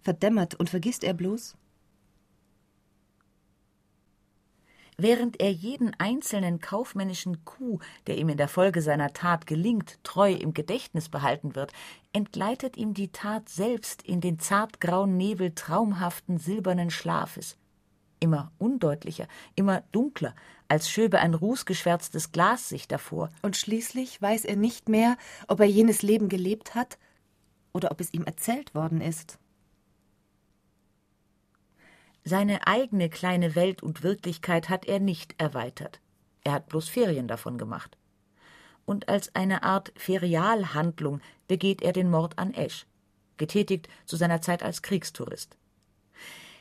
Verdämmert 0.01 0.53
und 0.55 0.69
vergisst 0.69 1.03
er 1.03 1.13
bloß? 1.13 1.55
Während 4.97 5.39
er 5.39 5.51
jeden 5.51 5.93
einzelnen 5.99 6.59
kaufmännischen 6.59 7.43
Coup, 7.45 7.81
der 8.07 8.17
ihm 8.17 8.29
in 8.29 8.37
der 8.37 8.47
Folge 8.47 8.81
seiner 8.81 9.13
Tat 9.13 9.47
gelingt, 9.47 9.99
treu 10.03 10.31
im 10.31 10.53
Gedächtnis 10.53 11.09
behalten 11.09 11.55
wird, 11.55 11.71
entgleitet 12.13 12.77
ihm 12.77 12.93
die 12.93 13.09
Tat 13.09 13.49
selbst 13.49 14.01
in 14.01 14.21
den 14.21 14.39
zartgrauen 14.39 15.17
Nebel 15.17 15.53
traumhaften 15.53 16.37
silbernen 16.37 16.89
Schlafes. 16.89 17.57
Immer 18.19 18.51
undeutlicher, 18.57 19.27
immer 19.55 19.83
dunkler, 19.91 20.33
als 20.67 20.89
schöbe 20.89 21.19
ein 21.19 21.33
rußgeschwärztes 21.33 22.31
Glas 22.31 22.69
sich 22.69 22.87
davor. 22.87 23.29
Und 23.41 23.57
schließlich 23.57 24.21
weiß 24.21 24.45
er 24.45 24.55
nicht 24.55 24.89
mehr, 24.89 25.17
ob 25.47 25.59
er 25.59 25.67
jenes 25.67 26.01
Leben 26.01 26.29
gelebt 26.29 26.75
hat 26.75 26.97
oder 27.73 27.91
ob 27.91 27.99
es 27.99 28.13
ihm 28.13 28.23
erzählt 28.23 28.73
worden 28.73 29.01
ist. 29.01 29.37
Seine 32.27 32.65
eigene 32.65 33.07
kleine 33.07 33.53
Welt 33.53 33.83
und 33.83 34.01
Wirklichkeit 34.01 34.67
hat 34.67 34.85
er 34.85 34.99
nicht 34.99 35.35
erweitert. 35.37 35.99
Er 36.43 36.53
hat 36.53 36.67
bloß 36.69 36.89
Ferien 36.89 37.27
davon 37.27 37.59
gemacht. 37.59 37.97
Und 38.83 39.09
als 39.09 39.35
eine 39.35 39.61
Art 39.61 39.93
Ferialhandlung 39.95 41.21
begeht 41.47 41.83
er 41.83 41.93
den 41.93 42.09
Mord 42.09 42.39
an 42.39 42.51
Esch, 42.55 42.87
getätigt 43.37 43.89
zu 44.05 44.15
seiner 44.15 44.41
Zeit 44.41 44.63
als 44.63 44.81
Kriegstourist. 44.81 45.55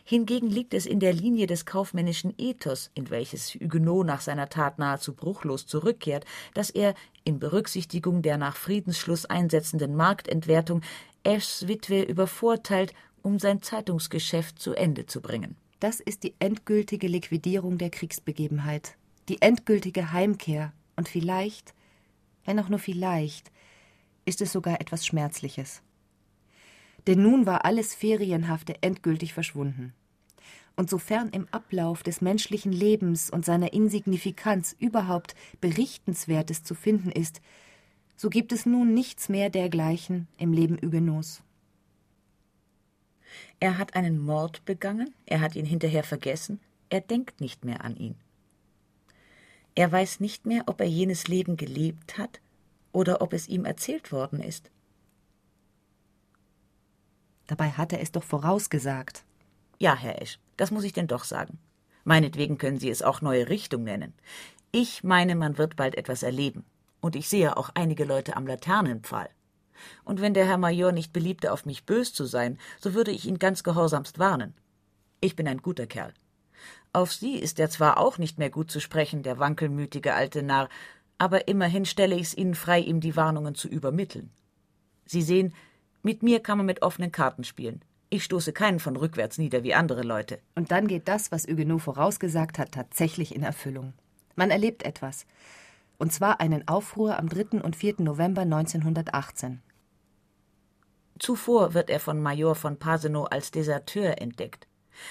Hingegen 0.07 0.51
liegt 0.51 0.75
es 0.75 0.85
in 0.85 1.01
der 1.01 1.15
Linie 1.15 1.47
des 1.47 1.65
kaufmännischen 1.65 2.35
Ethos, 2.37 2.91
in 2.95 3.09
welches 3.09 3.55
Huguenot 3.55 4.05
nach 4.05 4.21
seiner 4.21 4.51
Tat 4.51 4.79
nahezu 4.79 5.15
bruchlos 5.15 5.67
zurückkehrt, 5.67 6.27
dass 6.53 6.69
er, 6.69 6.95
in 7.25 7.39
Berücksichtigung 7.39 8.21
der 8.21 8.37
nach 8.37 8.57
Friedensschluss 8.57 9.25
einsetzenden 9.25 9.97
Marktentwertung, 9.97 10.83
Eschs 11.23 11.69
Witwe 11.69 12.03
übervorteilt 12.03 12.93
um 13.25 13.39
sein 13.39 13.63
Zeitungsgeschäft 13.63 14.59
zu 14.59 14.75
Ende 14.75 15.07
zu 15.07 15.23
bringen. 15.23 15.57
Das 15.81 15.99
ist 15.99 16.23
die 16.23 16.35
endgültige 16.39 17.09
Liquidierung 17.09 17.79
der 17.79 17.91
Kriegsbegebenheit, 17.91 18.97
die 19.29 19.41
endgültige 19.41 20.13
Heimkehr 20.13 20.73
und 20.95 21.09
vielleicht, 21.09 21.75
wenn 22.45 22.61
auch 22.61 22.69
nur 22.69 22.79
vielleicht, 22.79 23.51
ist 24.27 24.43
es 24.43 24.53
sogar 24.53 24.81
etwas 24.81 25.07
Schmerzliches. 25.07 25.83
Denn 27.07 27.23
nun 27.23 27.47
war 27.47 27.65
alles 27.65 27.95
Ferienhafte 27.95 28.83
endgültig 28.83 29.33
verschwunden. 29.33 29.95
Und 30.77 30.91
sofern 30.91 31.31
im 31.31 31.47
Ablauf 31.51 32.03
des 32.03 32.21
menschlichen 32.21 32.73
Lebens 32.73 33.31
und 33.31 33.45
seiner 33.45 33.73
Insignifikanz 33.73 34.77
überhaupt 34.79 35.35
Berichtenswertes 35.61 36.63
zu 36.63 36.75
finden 36.75 37.11
ist, 37.11 37.41
so 38.17 38.29
gibt 38.29 38.53
es 38.53 38.67
nun 38.67 38.93
nichts 38.93 39.29
mehr 39.29 39.51
dergleichen 39.51 40.29
im 40.37 40.53
Leben 40.53 40.77
Huguenots. 40.83 41.44
Er 43.61 43.79
hat 43.79 43.95
einen 43.95 44.19
Mord 44.19 44.65
begangen, 44.65 45.15
er 45.27 45.41
hat 45.41 45.57
ihn 45.57 45.67
hinterher 45.67 46.05
vergessen, 46.05 46.61
er 46.91 47.01
denkt 47.01 47.41
nicht 47.41 47.65
mehr 47.65 47.85
an 47.85 47.97
ihn. 47.97 48.17
Er 49.75 49.91
weiß 49.91 50.21
nicht 50.21 50.47
mehr, 50.47 50.65
ob 50.67 50.81
er 50.81 50.87
jenes 50.87 51.27
Leben 51.27 51.57
gelebt 51.57 52.19
hat 52.19 52.41
oder 52.93 53.21
ob 53.21 53.33
es 53.33 53.49
ihm 53.49 53.65
erzählt 53.65 54.13
worden 54.13 54.41
ist. 54.41 54.71
Dabei 57.47 57.71
hat 57.71 57.93
er 57.93 58.01
es 58.01 58.13
doch 58.13 58.23
vorausgesagt. 58.23 59.25
Ja, 59.79 59.97
Herr 59.97 60.23
Esch, 60.23 60.39
das 60.57 60.71
muss 60.71 60.85
ich 60.85 60.93
denn 60.93 61.09
doch 61.09 61.25
sagen. 61.25 61.59
Meinetwegen 62.05 62.59
können 62.59 62.79
Sie 62.79 62.91
es 62.91 63.03
auch 63.03 63.21
neue 63.21 63.49
Richtung 63.49 63.83
nennen. 63.83 64.15
Ich 64.73 65.03
meine, 65.03 65.35
man 65.35 65.59
wird 65.59 65.77
bald 65.77 65.97
etwas 65.97 66.23
erleben. 66.23 66.65
Und 67.01 67.17
ich 67.17 67.29
sehe 67.29 67.57
auch 67.57 67.71
einige 67.75 68.05
Leute 68.05 68.37
am 68.37 68.47
Laternenpfahl. 68.47 69.29
Und 70.05 70.21
wenn 70.21 70.35
der 70.35 70.47
Herr 70.47 70.59
Major 70.59 70.93
nicht 70.93 71.13
beliebte, 71.13 71.53
auf 71.53 71.67
mich 71.67 71.85
bös 71.85 72.13
zu 72.13 72.25
sein, 72.25 72.59
so 72.81 72.95
würde 72.95 73.11
ich 73.11 73.27
ihn 73.27 73.39
ganz 73.39 73.63
gehorsamst 73.63 74.19
warnen. 74.19 74.55
Ich 75.21 75.37
bin 75.37 75.49
ein 75.49 75.63
guter 75.63 75.87
Kerl. 75.87 76.13
Auf 76.93 77.13
Sie 77.13 77.37
ist 77.37 77.59
er 77.59 77.71
zwar 77.71 77.99
auch 77.99 78.19
nicht 78.19 78.39
mehr 78.39 78.51
gut 78.51 78.71
zu 78.71 78.81
sprechen, 78.81 79.23
der 79.23 79.39
wankelmütige 79.39 80.15
alte 80.15 80.43
Narr, 80.43 80.69
aber 81.19 81.49
immerhin 81.49 81.85
stelle 81.85 82.17
ich's 82.17 82.35
Ihnen 82.35 82.55
frei, 82.55 82.81
ihm 82.81 83.01
die 83.01 83.17
Warnungen 83.17 83.55
zu 83.55 83.69
übermitteln. 83.69 84.31
Sie 85.07 85.23
sehen, 85.23 85.55
mit 86.03 86.23
mir 86.23 86.41
kann 86.41 86.59
man 86.59 86.67
mit 86.67 86.83
offenen 86.83 87.13
Karten 87.13 87.45
spielen. 87.45 87.83
Ich 88.11 88.25
stoße 88.25 88.53
keinen 88.53 88.79
von 88.79 88.97
rückwärts 88.97 89.39
nieder 89.39 89.65
wie 89.65 89.75
andere 89.75 90.03
Leute. 90.03 90.39
Und 90.55 90.71
dann 90.71 90.87
geht 90.87 91.09
das, 91.09 91.33
was 91.33 91.49
Huguenot 91.49 91.83
vorausgesagt 91.83 92.59
hat, 92.59 92.73
tatsächlich 92.73 93.35
in 93.35 93.43
Erfüllung. 93.43 93.93
Man 94.37 94.51
erlebt 94.51 94.85
etwas. 94.85 95.27
Und 95.99 96.13
zwar 96.13 96.41
einen 96.41 96.67
Aufruhr 96.69 97.19
am 97.19 97.29
3. 97.29 97.61
und 97.63 97.77
4. 97.77 97.97
November 97.99 98.43
1918. 98.43 99.63
Zuvor 101.19 101.75
wird 101.75 101.91
er 101.91 102.01
von 102.01 102.21
Major 102.21 102.55
von 102.55 102.79
Pasenow 102.79 103.29
als 103.31 103.51
Deserteur 103.51 104.21
entdeckt. 104.21 104.67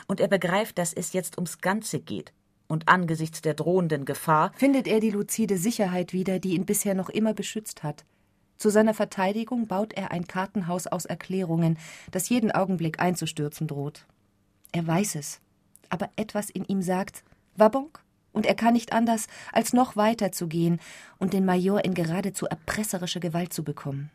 Und 0.07 0.19
er 0.19 0.27
begreift, 0.27 0.77
dass 0.77 0.93
es 0.93 1.13
jetzt 1.13 1.37
ums 1.37 1.59
Ganze 1.59 1.99
geht. 1.99 2.33
Und 2.67 2.87
angesichts 2.89 3.41
der 3.41 3.53
drohenden 3.53 4.05
Gefahr 4.05 4.51
findet 4.55 4.87
er 4.87 4.99
die 4.99 5.11
luzide 5.11 5.57
Sicherheit 5.57 6.13
wieder, 6.13 6.39
die 6.39 6.55
ihn 6.55 6.65
bisher 6.65 6.95
noch 6.95 7.09
immer 7.09 7.33
beschützt 7.33 7.83
hat. 7.83 8.05
Zu 8.57 8.69
seiner 8.69 8.93
Verteidigung 8.93 9.67
baut 9.67 9.93
er 9.93 10.11
ein 10.11 10.27
Kartenhaus 10.27 10.87
aus 10.87 11.05
Erklärungen, 11.05 11.77
das 12.11 12.29
jeden 12.29 12.51
Augenblick 12.51 12.99
einzustürzen 12.99 13.67
droht. 13.67 14.05
Er 14.71 14.85
weiß 14.87 15.15
es, 15.15 15.39
aber 15.89 16.09
etwas 16.15 16.49
in 16.49 16.63
ihm 16.65 16.81
sagt 16.81 17.23
Wabonk, 17.55 18.02
und 18.33 18.45
er 18.45 18.55
kann 18.55 18.73
nicht 18.73 18.91
anders, 18.91 19.27
als 19.53 19.71
noch 19.71 19.95
weiter 19.95 20.33
zu 20.33 20.47
gehen 20.47 20.79
und 21.19 21.31
den 21.31 21.45
Major 21.45 21.85
in 21.85 21.93
geradezu 21.93 22.45
erpresserische 22.47 23.21
Gewalt 23.21 23.53
zu 23.53 23.63
bekommen. 23.63 24.11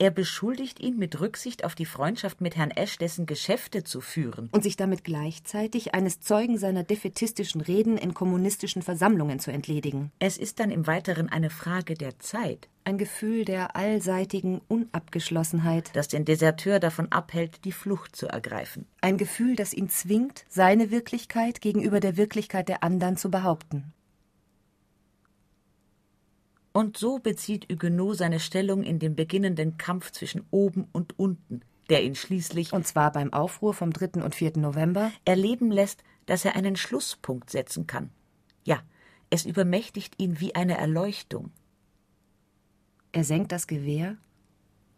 Er 0.00 0.10
beschuldigt 0.10 0.80
ihn 0.80 0.96
mit 0.96 1.20
Rücksicht 1.20 1.62
auf 1.62 1.74
die 1.74 1.84
Freundschaft 1.84 2.40
mit 2.40 2.56
Herrn 2.56 2.70
Esch 2.70 2.96
dessen 2.96 3.26
Geschäfte 3.26 3.84
zu 3.84 4.00
führen. 4.00 4.48
Und 4.50 4.62
sich 4.62 4.78
damit 4.78 5.04
gleichzeitig 5.04 5.94
eines 5.94 6.20
Zeugen 6.20 6.56
seiner 6.56 6.84
defetistischen 6.84 7.60
Reden 7.60 7.98
in 7.98 8.14
kommunistischen 8.14 8.80
Versammlungen 8.80 9.40
zu 9.40 9.52
entledigen. 9.52 10.10
Es 10.18 10.38
ist 10.38 10.58
dann 10.58 10.70
im 10.70 10.86
Weiteren 10.86 11.28
eine 11.28 11.50
Frage 11.50 11.92
der 11.92 12.18
Zeit. 12.18 12.70
Ein 12.84 12.96
Gefühl 12.96 13.44
der 13.44 13.76
allseitigen 13.76 14.62
Unabgeschlossenheit, 14.68 15.90
das 15.92 16.08
den 16.08 16.24
Deserteur 16.24 16.80
davon 16.80 17.12
abhält, 17.12 17.66
die 17.66 17.72
Flucht 17.72 18.16
zu 18.16 18.26
ergreifen. 18.26 18.86
Ein 19.02 19.18
Gefühl, 19.18 19.54
das 19.54 19.74
ihn 19.74 19.90
zwingt, 19.90 20.46
seine 20.48 20.90
Wirklichkeit 20.90 21.60
gegenüber 21.60 22.00
der 22.00 22.16
Wirklichkeit 22.16 22.70
der 22.70 22.82
anderen 22.82 23.18
zu 23.18 23.30
behaupten. 23.30 23.92
Und 26.72 26.96
so 26.96 27.18
bezieht 27.18 27.68
Huguenot 27.70 28.18
seine 28.18 28.38
Stellung 28.38 28.82
in 28.82 28.98
dem 28.98 29.16
beginnenden 29.16 29.76
Kampf 29.76 30.12
zwischen 30.12 30.44
oben 30.50 30.86
und 30.92 31.18
unten, 31.18 31.62
der 31.88 32.04
ihn 32.04 32.14
schließlich, 32.14 32.72
und 32.72 32.86
zwar 32.86 33.10
beim 33.10 33.32
Aufruhr 33.32 33.74
vom 33.74 33.92
3. 33.92 34.22
und 34.22 34.34
4. 34.34 34.58
November, 34.58 35.10
erleben 35.24 35.72
lässt, 35.72 36.04
dass 36.26 36.44
er 36.44 36.54
einen 36.54 36.76
Schlusspunkt 36.76 37.50
setzen 37.50 37.88
kann. 37.88 38.10
Ja, 38.64 38.80
es 39.30 39.44
übermächtigt 39.44 40.14
ihn 40.18 40.38
wie 40.38 40.54
eine 40.54 40.78
Erleuchtung. 40.78 41.50
Er 43.12 43.24
senkt 43.24 43.50
das 43.50 43.66
Gewehr, 43.66 44.16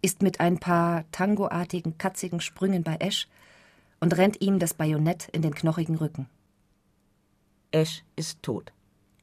ist 0.03 0.21
mit 0.21 0.41
ein 0.41 0.59
paar 0.59 1.11
tangoartigen, 1.13 1.97
katzigen 1.97 2.41
Sprüngen 2.41 2.83
bei 2.83 2.97
Esch 2.97 3.29
und 4.01 4.17
rennt 4.19 4.43
ihm 4.43 4.59
das 4.59 4.75
Bajonett 4.75 5.29
in 5.33 5.41
den 5.41 5.55
knochigen 5.55 5.95
Rücken. 5.95 6.29
Esch 7.71 8.05
ist 8.17 8.43
tot. 8.43 8.73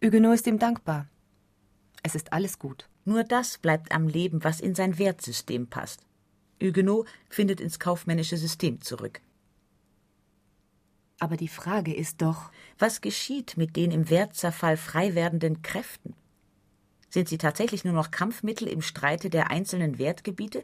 Huguenot 0.04 0.34
ist 0.34 0.48
ihm 0.48 0.58
dankbar. 0.58 1.08
Es 2.04 2.16
ist 2.16 2.34
alles 2.34 2.60
gut. 2.60 2.90
Nur 3.06 3.24
das 3.24 3.58
bleibt 3.58 3.92
am 3.92 4.08
Leben, 4.08 4.44
was 4.44 4.60
in 4.60 4.76
sein 4.76 4.98
Wertsystem 4.98 5.68
passt. 5.68 6.02
Huguenot 6.62 7.08
findet 7.30 7.62
ins 7.62 7.80
kaufmännische 7.80 8.38
System 8.38 8.82
zurück. 8.82 9.22
Aber 11.20 11.36
die 11.36 11.48
Frage 11.48 11.94
ist 11.94 12.22
doch, 12.22 12.52
was 12.78 13.02
geschieht 13.02 13.58
mit 13.58 13.76
den 13.76 13.92
im 13.92 14.10
Wertzerfall 14.10 14.78
frei 14.78 15.16
werdenden 15.16 15.62
Kräften? 15.62 16.14
Sind 17.10 17.28
sie 17.28 17.38
tatsächlich 17.38 17.84
nur 17.84 17.94
noch 17.94 18.12
Kampfmittel 18.12 18.68
im 18.68 18.82
Streite 18.82 19.30
der 19.30 19.50
einzelnen 19.50 19.98
Wertgebiete? 19.98 20.64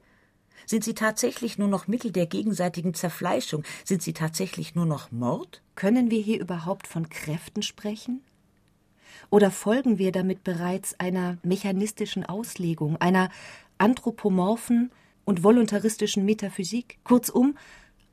Sind 0.66 0.84
sie 0.84 0.94
tatsächlich 0.94 1.58
nur 1.58 1.68
noch 1.68 1.88
Mittel 1.88 2.12
der 2.12 2.26
gegenseitigen 2.26 2.94
Zerfleischung? 2.94 3.64
Sind 3.84 4.02
sie 4.02 4.14
tatsächlich 4.14 4.76
nur 4.76 4.86
noch 4.86 5.12
Mord? 5.12 5.62
Können 5.76 6.10
wir 6.10 6.22
hier 6.22 6.40
überhaupt 6.40 6.88
von 6.88 7.10
Kräften 7.10 7.62
sprechen? 7.62 8.22
Oder 9.30 9.52
folgen 9.52 9.98
wir 9.98 10.12
damit 10.12 10.44
bereits 10.44 11.00
einer 11.00 11.38
mechanistischen 11.44 12.26
Auslegung, 12.26 12.98
einer 12.98 13.30
anthropomorphen 13.78 14.92
und 15.26 15.44
voluntaristischen 15.44 16.26
Metaphysik, 16.26 17.00
kurzum 17.04 17.58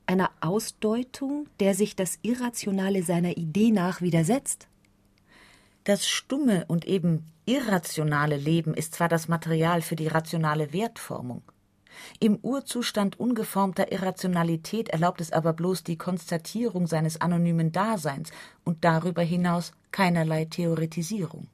einer 0.05 0.31
Ausdeutung, 0.41 1.47
der 1.59 1.75
sich 1.75 1.95
das 1.95 2.19
Irrationale 2.21 3.03
seiner 3.03 3.37
Idee 3.37 3.71
nach 3.71 4.01
widersetzt? 4.01 4.67
Das 5.83 6.07
stumme 6.07 6.65
und 6.67 6.85
eben 6.85 7.25
irrationale 7.45 8.37
Leben 8.37 8.73
ist 8.73 8.95
zwar 8.95 9.09
das 9.09 9.27
Material 9.27 9.81
für 9.81 9.95
die 9.95 10.07
rationale 10.07 10.73
Wertformung. 10.73 11.41
Im 12.19 12.37
Urzustand 12.41 13.19
ungeformter 13.19 13.91
Irrationalität 13.91 14.89
erlaubt 14.89 15.21
es 15.21 15.31
aber 15.31 15.53
bloß 15.53 15.83
die 15.83 15.97
Konstatierung 15.97 16.87
seines 16.87 17.21
anonymen 17.21 17.71
Daseins 17.71 18.31
und 18.63 18.83
darüber 18.83 19.21
hinaus 19.21 19.71
keinerlei 19.91 20.45
Theoretisierung. 20.45 21.47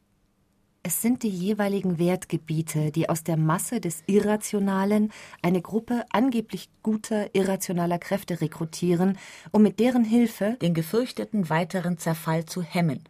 Es 0.82 1.02
sind 1.02 1.24
die 1.24 1.30
jeweiligen 1.30 2.00
Wertgebiete, 2.00 2.92
die 2.92 3.10
aus 3.10 3.24
der 3.24 3.36
Masse 3.36 3.82
des 3.82 4.02
Irrationalen 4.08 5.12
eine 5.42 5.62
Gruppe 5.62 6.06
angeblich 6.12 6.70
guter 6.84 7.36
irrationaler 7.36 8.00
Kräfte 8.00 8.40
rekrutieren, 8.40 9.18
um 9.52 9.62
mit 9.62 9.80
deren 9.80 10.06
Hilfe 10.06 10.58
den 10.62 10.74
gefürchteten 10.74 11.50
weiteren 11.50 11.98
Zerfall 11.98 12.46
zu 12.46 12.62
hemmen 12.62 13.04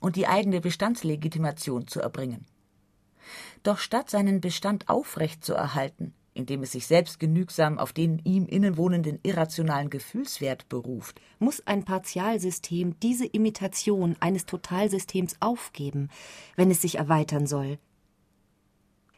und 0.00 0.16
die 0.16 0.26
eigene 0.26 0.60
Bestandslegitimation 0.60 1.88
zu 1.88 2.00
erbringen. 2.00 2.44
Doch 3.62 3.78
statt 3.78 4.10
seinen 4.10 4.42
Bestand 4.42 4.90
aufrecht 4.90 5.42
zu 5.42 5.54
erhalten, 5.54 6.12
indem 6.34 6.62
es 6.62 6.72
sich 6.72 6.86
selbst 6.86 7.18
genügsam 7.20 7.78
auf 7.78 7.92
den 7.92 8.20
ihm 8.24 8.46
innenwohnenden 8.46 9.20
irrationalen 9.22 9.88
Gefühlswert 9.88 10.68
beruft, 10.68 11.20
muss 11.38 11.66
ein 11.66 11.84
Partialsystem 11.84 12.98
diese 13.00 13.24
Imitation 13.24 14.16
eines 14.20 14.44
Totalsystems 14.44 15.36
aufgeben, 15.40 16.10
wenn 16.56 16.70
es 16.70 16.82
sich 16.82 16.96
erweitern 16.96 17.46
soll. 17.46 17.78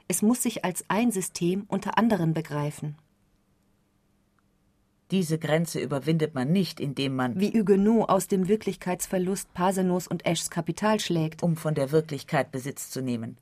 Es 0.09 0.23
muss 0.23 0.43
sich 0.43 0.65
als 0.65 0.85
ein 0.89 1.11
System 1.11 1.65
unter 1.69 1.99
anderen 1.99 2.33
begreifen. 2.33 2.97
Diese 5.11 5.39
Grenze 5.39 5.81
überwindet 5.81 6.35
man 6.35 6.51
nicht, 6.51 6.81
indem 6.81 7.15
man, 7.15 7.39
wie 7.39 7.57
Huguenot 7.57 8.09
aus 8.09 8.27
dem 8.27 8.49
Wirklichkeitsverlust 8.49 9.55
Pasenos 9.55 10.09
und 10.09 10.27
Eschs 10.27 10.51
Kapital 10.51 10.99
schlägt, 10.99 11.45
um 11.45 11.57
von 11.57 11.75
der 11.75 11.93
Wirklichkeit 11.93 12.51
Besitz 12.51 12.91
zu 12.91 13.01
nehmen. 13.01 13.39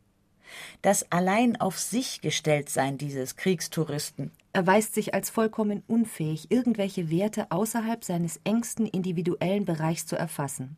Das 0.83 1.11
allein 1.11 1.61
auf 1.61 1.79
sich 1.79 2.21
gestellt 2.21 2.69
sein 2.69 2.99
dieses 2.99 3.37
Kriegstouristen 3.37 4.31
erweist 4.55 4.95
sich 4.95 5.13
als 5.13 5.31
vollkommen 5.31 5.83
unfähig, 5.89 6.51
irgendwelche 6.51 7.11
Werte 7.11 7.51
außerhalb 7.51 8.05
seines 8.05 8.41
engsten 8.45 8.87
individuellen 8.87 9.65
Bereichs 9.65 10.07
zu 10.07 10.17
erfassen. 10.17 10.77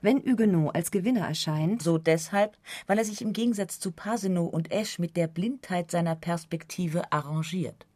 Wenn 0.00 0.18
Huguenot 0.18 0.76
als 0.76 0.92
Gewinner 0.92 1.26
erscheint, 1.26 1.82
so 1.82 1.98
deshalb, 1.98 2.56
weil 2.86 2.98
er 2.98 3.04
sich 3.04 3.20
im 3.22 3.32
Gegensatz 3.32 3.80
zu 3.80 3.90
Pasenaud 3.90 4.52
und 4.52 4.70
Esch 4.70 5.00
mit 5.00 5.16
der 5.16 5.26
Blindheit 5.26 5.90
seiner 5.90 6.14
Perspektive 6.14 7.10
arrangiert. 7.10 7.86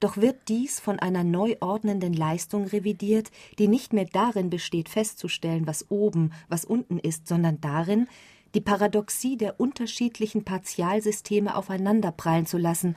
Doch 0.00 0.16
wird 0.16 0.48
dies 0.48 0.80
von 0.80 0.98
einer 0.98 1.22
neu 1.22 1.56
ordnenden 1.60 2.12
Leistung 2.12 2.66
revidiert, 2.66 3.30
die 3.58 3.68
nicht 3.68 3.92
mehr 3.92 4.04
darin 4.04 4.50
besteht, 4.50 4.88
festzustellen, 4.88 5.66
was 5.66 5.90
oben, 5.90 6.32
was 6.48 6.64
unten 6.64 6.98
ist, 6.98 7.28
sondern 7.28 7.60
darin, 7.60 8.08
die 8.56 8.62
Paradoxie 8.62 9.36
der 9.36 9.60
unterschiedlichen 9.60 10.42
Partialsysteme 10.42 11.56
aufeinanderprallen 11.56 12.46
zu 12.46 12.56
lassen, 12.56 12.96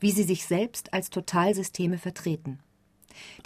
wie 0.00 0.10
sie 0.10 0.24
sich 0.24 0.44
selbst 0.44 0.92
als 0.92 1.08
Totalsysteme 1.08 1.98
vertreten. 1.98 2.58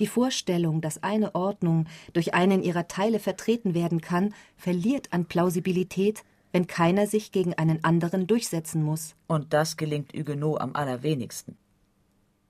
Die 0.01 0.07
Vorstellung, 0.07 0.81
dass 0.81 1.03
eine 1.03 1.35
Ordnung 1.35 1.88
durch 2.15 2.33
einen 2.33 2.62
ihrer 2.62 2.88
Teile 2.88 3.19
vertreten 3.19 3.75
werden 3.75 4.01
kann, 4.01 4.35
verliert 4.57 5.12
an 5.12 5.27
Plausibilität, 5.27 6.25
wenn 6.53 6.67
keiner 6.67 7.07
sich 7.07 7.33
gegen 7.33 7.53
einen 7.53 7.85
anderen 7.85 8.27
durchsetzen 8.27 8.83
muss. 8.83 9.15
Und 9.27 9.53
das 9.53 9.77
gelingt 9.77 10.15
Huguenot 10.15 10.59
am 10.59 10.75
allerwenigsten. 10.75 11.59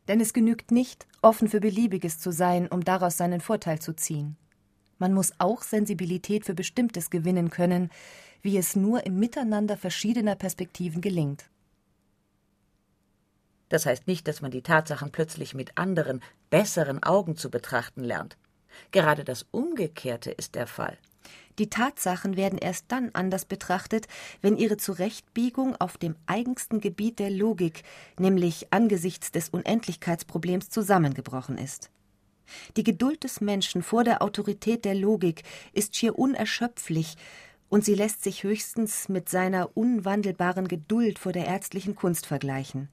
Denn 0.07 0.21
es 0.21 0.33
genügt 0.33 0.71
nicht, 0.71 1.09
offen 1.23 1.49
für 1.49 1.61
Beliebiges 1.61 2.21
zu 2.21 2.31
sein, 2.31 2.69
um 2.69 2.85
daraus 2.85 3.17
seinen 3.17 3.41
Vorteil 3.41 3.81
zu 3.81 3.97
ziehen. 3.97 4.37
Man 5.03 5.15
muss 5.15 5.33
auch 5.39 5.63
Sensibilität 5.63 6.45
für 6.45 6.55
Bestimmtes 6.55 7.11
gewinnen 7.11 7.51
können, 7.51 7.91
wie 8.41 8.57
es 8.57 8.77
nur 8.77 9.05
im 9.05 9.19
Miteinander 9.19 9.77
verschiedener 9.77 10.37
Perspektiven 10.37 11.01
gelingt. 11.01 11.51
Das 13.69 13.85
heißt 13.85 14.07
nicht, 14.07 14.29
dass 14.29 14.43
man 14.43 14.53
die 14.53 14.63
Tatsachen 14.63 15.11
plötzlich 15.11 15.55
mit 15.55 15.77
anderen, 15.77 16.23
besseren 16.51 17.03
Augen 17.03 17.35
zu 17.35 17.51
betrachten 17.51 18.05
lernt. 18.05 18.37
Gerade 18.93 19.25
das 19.25 19.45
Umgekehrte 19.51 20.31
ist 20.31 20.55
der 20.55 20.69
Fall. 20.69 20.97
Die 21.59 21.69
Tatsachen 21.69 22.37
werden 22.37 22.61
erst 22.61 22.85
dann 22.87 23.11
anders 23.13 23.45
betrachtet, 23.45 24.07
wenn 24.41 24.57
ihre 24.57 24.77
Zurechtbiegung 24.77 25.75
auf 25.81 25.99
dem 25.99 26.15
eigensten 26.27 26.81
Gebiet 26.81 27.19
der 27.19 27.31
Logik, 27.31 27.83
nämlich 28.21 28.73
angesichts 28.73 29.33
des 29.33 29.49
Unendlichkeitsproblems, 29.49 30.71
zusammengebrochen 30.71 31.59
ist. 31.59 31.91
Die 32.77 32.85
Geduld 32.85 33.25
des 33.25 33.41
Menschen 33.41 33.83
vor 33.83 34.05
der 34.05 34.23
Autorität 34.23 34.85
der 34.85 34.95
Logik 34.95 35.43
ist 35.73 35.97
schier 35.97 36.19
unerschöpflich, 36.19 37.17
und 37.69 37.87
sie 37.87 37.95
lässt 37.95 38.23
sich 38.23 38.43
höchstens 38.43 39.09
mit 39.09 39.31
seiner 39.31 39.75
unwandelbaren 39.75 40.69
Geduld 40.69 41.19
vor 41.19 41.33
der 41.33 41.47
ärztlichen 41.47 41.95
Kunst 41.95 42.27
vergleichen. 42.27 42.91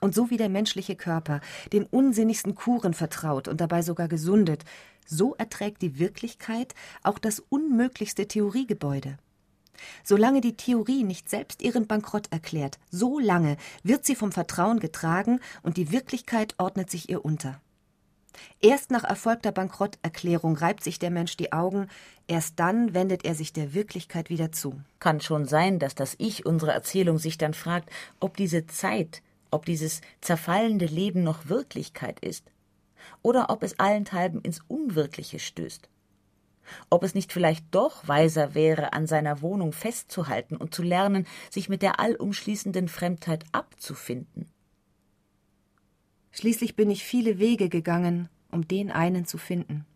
Und 0.00 0.14
so 0.14 0.30
wie 0.30 0.38
der 0.38 0.48
menschliche 0.48 0.96
Körper 0.96 1.40
den 1.72 1.84
unsinnigsten 1.84 2.54
Kuren 2.54 2.94
vertraut 2.94 3.46
und 3.46 3.60
dabei 3.60 3.82
sogar 3.82 4.08
gesundet, 4.08 4.64
so 5.06 5.34
erträgt 5.34 5.82
die 5.82 5.98
Wirklichkeit 5.98 6.74
auch 7.02 7.18
das 7.18 7.40
unmöglichste 7.40 8.26
Theoriegebäude. 8.26 9.18
Solange 10.02 10.40
die 10.40 10.56
Theorie 10.56 11.04
nicht 11.04 11.28
selbst 11.28 11.60
ihren 11.62 11.86
Bankrott 11.86 12.28
erklärt, 12.30 12.78
so 12.90 13.18
lange 13.18 13.58
wird 13.82 14.06
sie 14.06 14.14
vom 14.14 14.32
Vertrauen 14.32 14.80
getragen 14.80 15.40
und 15.62 15.76
die 15.76 15.92
Wirklichkeit 15.92 16.54
ordnet 16.58 16.90
sich 16.90 17.10
ihr 17.10 17.24
unter. 17.24 17.60
Erst 18.60 18.90
nach 18.90 19.04
erfolgter 19.04 19.52
Bankrotterklärung 19.52 20.56
reibt 20.56 20.82
sich 20.82 20.98
der 20.98 21.10
Mensch 21.10 21.36
die 21.36 21.52
Augen, 21.52 21.88
erst 22.26 22.58
dann 22.58 22.94
wendet 22.94 23.24
er 23.24 23.34
sich 23.34 23.52
der 23.52 23.74
Wirklichkeit 23.74 24.30
wieder 24.30 24.52
zu. 24.52 24.80
Kann 24.98 25.20
schon 25.20 25.46
sein, 25.46 25.78
dass 25.78 25.94
das 25.94 26.14
Ich 26.18 26.46
unserer 26.46 26.72
Erzählung 26.72 27.18
sich 27.18 27.38
dann 27.38 27.54
fragt, 27.54 27.90
ob 28.20 28.36
diese 28.36 28.66
Zeit, 28.66 29.22
ob 29.50 29.66
dieses 29.66 30.00
zerfallende 30.20 30.86
Leben 30.86 31.22
noch 31.22 31.48
Wirklichkeit 31.48 32.20
ist, 32.20 32.50
oder 33.22 33.50
ob 33.50 33.62
es 33.62 33.78
allenthalben 33.78 34.40
ins 34.40 34.60
Unwirkliche 34.68 35.38
stößt. 35.38 35.88
Ob 36.90 37.04
es 37.04 37.14
nicht 37.14 37.32
vielleicht 37.32 37.64
doch 37.70 38.08
weiser 38.08 38.54
wäre, 38.54 38.92
an 38.92 39.06
seiner 39.06 39.40
Wohnung 39.40 39.72
festzuhalten 39.72 40.56
und 40.56 40.74
zu 40.74 40.82
lernen, 40.82 41.26
sich 41.50 41.68
mit 41.68 41.82
der 41.82 42.00
allumschließenden 42.00 42.88
Fremdheit 42.88 43.44
abzufinden. 43.52 44.50
Schließlich 46.38 46.76
bin 46.76 46.90
ich 46.90 47.02
viele 47.02 47.38
Wege 47.38 47.70
gegangen, 47.70 48.28
um 48.50 48.68
den 48.68 48.90
einen 48.90 49.24
zu 49.24 49.38
finden. 49.38 49.86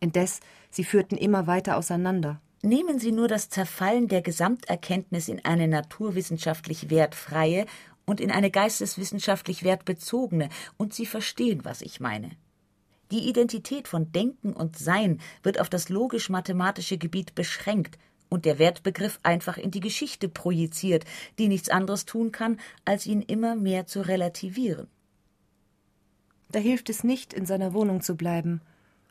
Indes, 0.00 0.40
sie 0.70 0.82
führten 0.82 1.18
immer 1.18 1.46
weiter 1.46 1.76
auseinander. 1.76 2.40
Nehmen 2.62 2.98
Sie 2.98 3.12
nur 3.12 3.28
das 3.28 3.50
Zerfallen 3.50 4.08
der 4.08 4.22
Gesamterkenntnis 4.22 5.28
in 5.28 5.44
eine 5.44 5.68
naturwissenschaftlich 5.68 6.88
wertfreie 6.88 7.66
und 8.06 8.22
in 8.22 8.30
eine 8.30 8.50
geisteswissenschaftlich 8.50 9.62
wertbezogene, 9.62 10.48
und 10.78 10.94
Sie 10.94 11.04
verstehen, 11.04 11.66
was 11.66 11.82
ich 11.82 12.00
meine. 12.00 12.30
Die 13.10 13.28
Identität 13.28 13.86
von 13.86 14.10
Denken 14.10 14.54
und 14.54 14.78
Sein 14.78 15.20
wird 15.42 15.60
auf 15.60 15.68
das 15.68 15.90
logisch-mathematische 15.90 16.96
Gebiet 16.96 17.34
beschränkt 17.34 17.98
und 18.30 18.46
der 18.46 18.58
Wertbegriff 18.58 19.20
einfach 19.22 19.58
in 19.58 19.70
die 19.70 19.80
Geschichte 19.80 20.30
projiziert, 20.30 21.04
die 21.38 21.48
nichts 21.48 21.68
anderes 21.68 22.06
tun 22.06 22.32
kann, 22.32 22.58
als 22.86 23.04
ihn 23.04 23.20
immer 23.20 23.54
mehr 23.54 23.86
zu 23.86 24.00
relativieren. 24.00 24.88
Da 26.54 26.60
hilft 26.60 26.88
es 26.88 27.02
nicht, 27.02 27.32
in 27.34 27.46
seiner 27.46 27.74
Wohnung 27.74 28.00
zu 28.00 28.14
bleiben. 28.14 28.60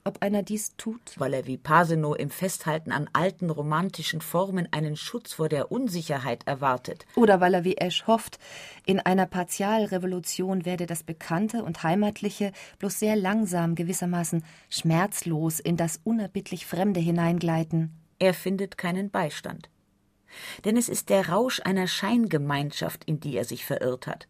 Ob 0.06 0.22
einer 0.22 0.44
dies 0.44 0.78
tut? 0.78 1.02
Weil 1.18 1.34
er 1.34 1.46
wie 1.46 1.58
Paseno 1.58 2.14
im 2.14 2.30
Festhalten 2.30 2.94
an 2.94 3.10
alten 3.12 3.50
romantischen 3.50 4.22
Formen 4.22 4.70
einen 4.72 4.96
Schutz 4.96 5.34
vor 5.34 5.50
der 5.50 5.70
Unsicherheit 5.70 6.48
erwartet. 6.48 7.06
Oder 7.18 7.42
weil 7.42 7.54
er 7.54 7.66
wie 7.66 7.76
Esch 7.76 8.08
hofft, 8.08 8.40
in 8.86 9.02
einer 9.02 9.26
Partialrevolution 9.26 10.64
werde 10.64 10.86
das 10.86 11.04
Bekannte 11.04 11.66
und 11.66 11.84
Heimatliche 11.84 12.54
bloß 12.80 12.98
sehr 12.98 13.18
langsam, 13.18 13.76
gewissermaßen 13.76 14.46
schmerzlos 14.70 15.60
in 15.60 15.76
das 15.76 16.00
unerbittlich 16.06 16.66
Fremde 16.66 17.02
hineingleiten. 17.02 17.92
Er 18.20 18.34
findet 18.34 18.78
keinen 18.78 19.12
Beistand. 19.12 19.70
Denn 20.64 20.78
es 20.78 20.88
ist 20.88 21.10
der 21.10 21.28
Rausch 21.28 21.60
einer 21.66 21.88
Scheingemeinschaft, 21.88 23.04
in 23.04 23.20
die 23.20 23.36
er 23.36 23.44
sich 23.44 23.66
verirrt 23.66 24.08
hat 24.08 24.30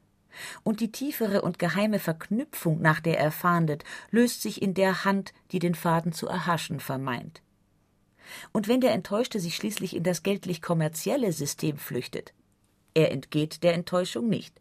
und 0.64 0.80
die 0.80 0.92
tiefere 0.92 1.42
und 1.42 1.60
geheime 1.60 2.00
Verknüpfung, 2.00 2.82
nach 2.82 3.00
der 3.00 3.20
er 3.20 3.32
fahndet, 3.32 3.84
löst 4.12 4.42
sich 4.42 4.62
in 4.62 4.74
der 4.74 5.06
Hand, 5.06 5.34
die 5.52 5.60
den 5.60 5.76
Faden 5.76 6.14
zu 6.14 6.28
erhaschen 6.28 6.80
vermeint. 6.80 7.42
Und 8.52 8.68
wenn 8.68 8.82
der 8.82 8.94
Enttäuschte 8.94 9.40
sich 9.40 9.56
schließlich 9.56 9.96
in 9.96 10.04
das 10.04 10.24
geltlich-kommerzielle 10.24 11.32
System 11.32 11.78
flüchtet, 11.78 12.34
er 12.94 13.12
entgeht 13.12 13.64
der 13.64 13.74
Enttäuschung 13.74 14.30
nicht. 14.30 14.60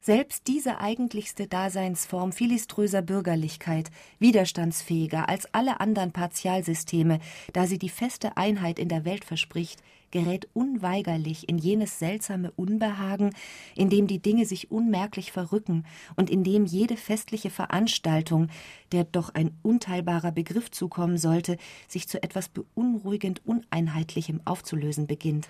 Selbst 0.00 0.48
diese 0.48 0.80
eigentlichste 0.80 1.46
Daseinsform 1.46 2.32
philiströser 2.32 3.00
Bürgerlichkeit, 3.00 3.90
widerstandsfähiger 4.18 5.30
als 5.30 5.46
alle 5.54 5.80
anderen 5.80 6.12
Partialsysteme, 6.12 7.20
da 7.54 7.66
sie 7.66 7.78
die 7.78 7.88
feste 7.88 8.36
Einheit 8.36 8.78
in 8.78 8.90
der 8.90 9.06
Welt 9.06 9.24
verspricht, 9.24 9.82
gerät 10.14 10.48
unweigerlich 10.52 11.48
in 11.48 11.58
jenes 11.58 11.98
seltsame 11.98 12.52
Unbehagen, 12.52 13.34
in 13.74 13.90
dem 13.90 14.06
die 14.06 14.22
Dinge 14.22 14.46
sich 14.46 14.70
unmerklich 14.70 15.32
verrücken 15.32 15.84
und 16.14 16.30
in 16.30 16.44
dem 16.44 16.66
jede 16.66 16.96
festliche 16.96 17.50
Veranstaltung, 17.50 18.46
der 18.92 19.02
doch 19.02 19.34
ein 19.34 19.58
unteilbarer 19.62 20.30
Begriff 20.30 20.70
zukommen 20.70 21.18
sollte, 21.18 21.56
sich 21.88 22.08
zu 22.08 22.22
etwas 22.22 22.48
beunruhigend 22.48 23.44
Uneinheitlichem 23.44 24.40
aufzulösen 24.44 25.08
beginnt 25.08 25.48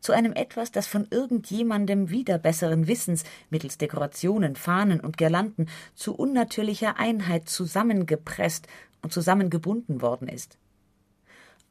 zu 0.00 0.12
einem 0.12 0.34
etwas, 0.34 0.70
das 0.70 0.86
von 0.86 1.06
irgendjemandem 1.10 2.10
wieder 2.10 2.36
besseren 2.36 2.88
Wissens 2.88 3.24
mittels 3.48 3.78
Dekorationen, 3.78 4.54
Fahnen 4.54 5.00
und 5.00 5.16
Girlanden 5.16 5.66
zu 5.94 6.14
unnatürlicher 6.14 6.98
Einheit 6.98 7.48
zusammengepresst 7.48 8.66
und 9.00 9.14
zusammengebunden 9.14 10.02
worden 10.02 10.28
ist. 10.28 10.58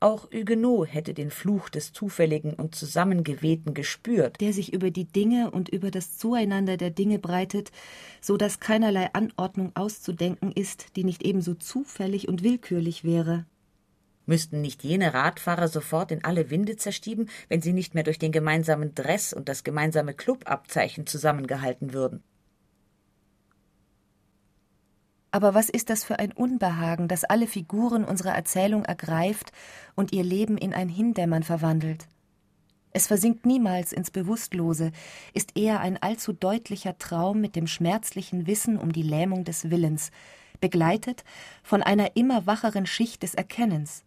Auch 0.04 0.30
Huguenot 0.34 0.94
hätte 0.94 1.14
den 1.14 1.32
Fluch 1.32 1.70
des 1.70 1.94
Zufälligen 1.94 2.56
und 2.56 2.76
Zusammengewehten 2.76 3.74
gespürt, 3.74 4.42
der 4.42 4.52
sich 4.52 4.74
über 4.74 4.92
die 4.92 5.06
Dinge 5.06 5.50
und 5.50 5.70
über 5.70 5.92
das 5.92 6.18
Zueinander 6.18 6.76
der 6.76 6.90
Dinge 6.90 7.20
breitet, 7.20 7.72
so 8.20 8.36
dass 8.36 8.60
keinerlei 8.60 9.14
Anordnung 9.14 9.72
auszudenken 9.76 10.52
ist, 10.52 10.98
die 10.98 11.06
nicht 11.06 11.24
ebenso 11.24 11.54
zufällig 11.54 12.28
und 12.28 12.44
willkürlich 12.44 13.06
wäre. 13.06 13.46
Müssten 14.26 14.60
nicht 14.60 14.84
jene 14.84 15.14
Radfahrer 15.14 15.70
sofort 15.70 16.12
in 16.12 16.26
alle 16.26 16.50
Winde 16.50 16.76
zerstieben, 16.76 17.30
wenn 17.48 17.62
sie 17.62 17.72
nicht 17.72 17.94
mehr 17.94 18.04
durch 18.04 18.20
den 18.20 18.34
gemeinsamen 18.34 18.94
Dress 18.94 19.32
und 19.32 19.48
das 19.48 19.64
gemeinsame 19.64 20.14
Clubabzeichen 20.14 21.08
zusammengehalten 21.08 21.94
würden? 21.94 22.22
Aber 25.34 25.54
was 25.54 25.68
ist 25.70 25.90
das 25.90 26.04
für 26.04 26.20
ein 26.20 26.32
Unbehagen, 26.32 27.08
das 27.08 27.24
alle 27.24 27.48
Figuren 27.48 28.06
unserer 28.06 28.34
Erzählung 28.34 28.86
ergreift 28.86 29.52
und 29.96 30.14
ihr 30.14 30.24
Leben 30.24 30.58
in 30.58 30.74
ein 30.74 30.90
Hindämmern 30.90 31.44
verwandelt? 31.44 32.08
Es 32.92 33.08
versinkt 33.08 33.46
niemals 33.46 33.92
ins 33.92 34.12
Bewusstlose, 34.12 34.92
ist 35.34 35.58
eher 35.58 35.80
ein 35.80 36.02
allzu 36.02 36.32
deutlicher 36.32 36.98
Traum 37.00 37.42
mit 37.42 37.56
dem 37.56 37.66
schmerzlichen 37.66 38.46
Wissen 38.46 38.78
um 38.78 38.94
die 38.94 39.02
Lähmung 39.02 39.44
des 39.44 39.72
Willens, 39.72 40.12
begleitet 40.62 41.24
von 41.64 41.82
einer 41.82 42.16
immer 42.16 42.46
wacheren 42.46 42.86
Schicht 42.86 43.24
des 43.24 43.34
Erkennens 43.34 44.04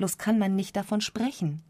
bloß 0.00 0.16
kann 0.16 0.38
man 0.38 0.56
nicht 0.56 0.76
davon 0.76 1.02
sprechen. 1.02 1.60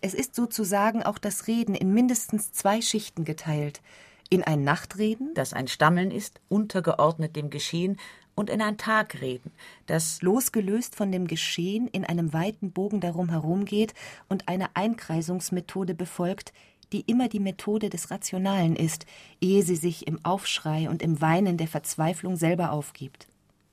Es 0.00 0.14
ist 0.14 0.36
sozusagen 0.36 1.02
auch 1.02 1.18
das 1.18 1.48
Reden 1.48 1.74
in 1.74 1.92
mindestens 1.92 2.52
zwei 2.52 2.80
Schichten 2.80 3.24
geteilt. 3.24 3.82
In 4.30 4.42
ein 4.42 4.64
Nachtreden, 4.64 5.34
das 5.34 5.52
ein 5.52 5.68
Stammeln 5.68 6.10
ist, 6.10 6.40
untergeordnet 6.48 7.36
dem 7.36 7.50
Geschehen, 7.50 7.98
und 8.34 8.48
in 8.50 8.62
ein 8.62 8.78
Tagreden, 8.78 9.52
das 9.86 10.22
losgelöst 10.22 10.96
von 10.96 11.12
dem 11.12 11.26
Geschehen 11.26 11.86
in 11.88 12.04
einem 12.04 12.32
weiten 12.32 12.72
Bogen 12.72 13.00
darum 13.00 13.28
herumgeht 13.28 13.94
und 14.28 14.48
eine 14.48 14.74
Einkreisungsmethode 14.74 15.94
befolgt, 15.94 16.52
die 16.92 17.02
immer 17.02 17.28
die 17.28 17.40
Methode 17.40 17.90
des 17.90 18.10
Rationalen 18.10 18.76
ist, 18.76 19.06
ehe 19.40 19.62
sie 19.62 19.76
sich 19.76 20.06
im 20.06 20.24
Aufschrei 20.24 20.88
und 20.88 21.02
im 21.02 21.20
Weinen 21.20 21.56
der 21.56 21.68
Verzweiflung 21.68 22.36
selber 22.36 22.72
aufgibt. 22.72 23.28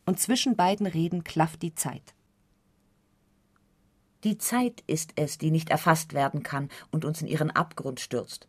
Und 0.06 0.20
zwischen 0.20 0.56
beiden 0.56 0.88
Reden 0.88 1.24
klafft 1.24 1.62
die 1.62 1.76
Zeit. 1.76 2.14
Die 4.26 4.38
Zeit 4.38 4.84
ist 4.88 5.14
es, 5.16 5.38
die 5.38 5.52
nicht 5.52 5.70
erfasst 5.70 6.14
werden 6.14 6.44
kann 6.44 6.70
und 6.92 7.06
uns 7.06 7.22
in 7.22 7.28
ihren 7.28 7.52
Abgrund 7.52 8.02
stürzt. 8.02 8.49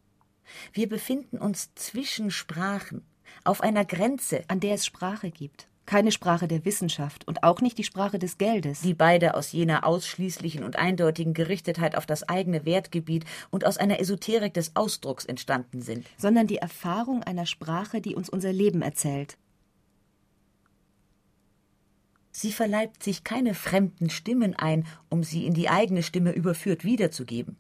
Wir 0.72 0.88
befinden 0.88 1.38
uns 1.38 1.74
zwischen 1.74 2.30
Sprachen, 2.30 3.02
auf 3.44 3.62
einer 3.62 3.84
Grenze, 3.84 4.42
an 4.48 4.60
der 4.60 4.74
es 4.74 4.86
Sprache 4.86 5.30
gibt. 5.30 5.68
Keine 5.86 6.12
Sprache 6.12 6.46
der 6.46 6.64
Wissenschaft 6.64 7.26
und 7.26 7.42
auch 7.42 7.60
nicht 7.60 7.76
die 7.78 7.84
Sprache 7.84 8.18
des 8.18 8.38
Geldes. 8.38 8.82
Die 8.82 8.94
beide 8.94 9.34
aus 9.34 9.50
jener 9.50 9.84
ausschließlichen 9.84 10.62
und 10.62 10.76
eindeutigen 10.76 11.34
Gerichtetheit 11.34 11.96
auf 11.96 12.06
das 12.06 12.28
eigene 12.28 12.64
Wertgebiet 12.64 13.24
und 13.50 13.66
aus 13.66 13.76
einer 13.76 13.98
Esoterik 13.98 14.54
des 14.54 14.76
Ausdrucks 14.76 15.24
entstanden 15.24 15.82
sind. 15.82 16.06
Sondern 16.16 16.46
die 16.46 16.58
Erfahrung 16.58 17.24
einer 17.24 17.46
Sprache, 17.46 18.00
die 18.00 18.14
uns 18.14 18.28
unser 18.28 18.52
Leben 18.52 18.82
erzählt. 18.82 19.36
Sie 22.30 22.52
verleibt 22.52 23.02
sich 23.02 23.24
keine 23.24 23.54
fremden 23.54 24.10
Stimmen 24.10 24.54
ein, 24.54 24.86
um 25.08 25.24
sie 25.24 25.44
in 25.44 25.54
die 25.54 25.68
eigene 25.68 26.02
Stimme 26.02 26.30
überführt 26.30 26.84
wiederzugeben. 26.84 27.56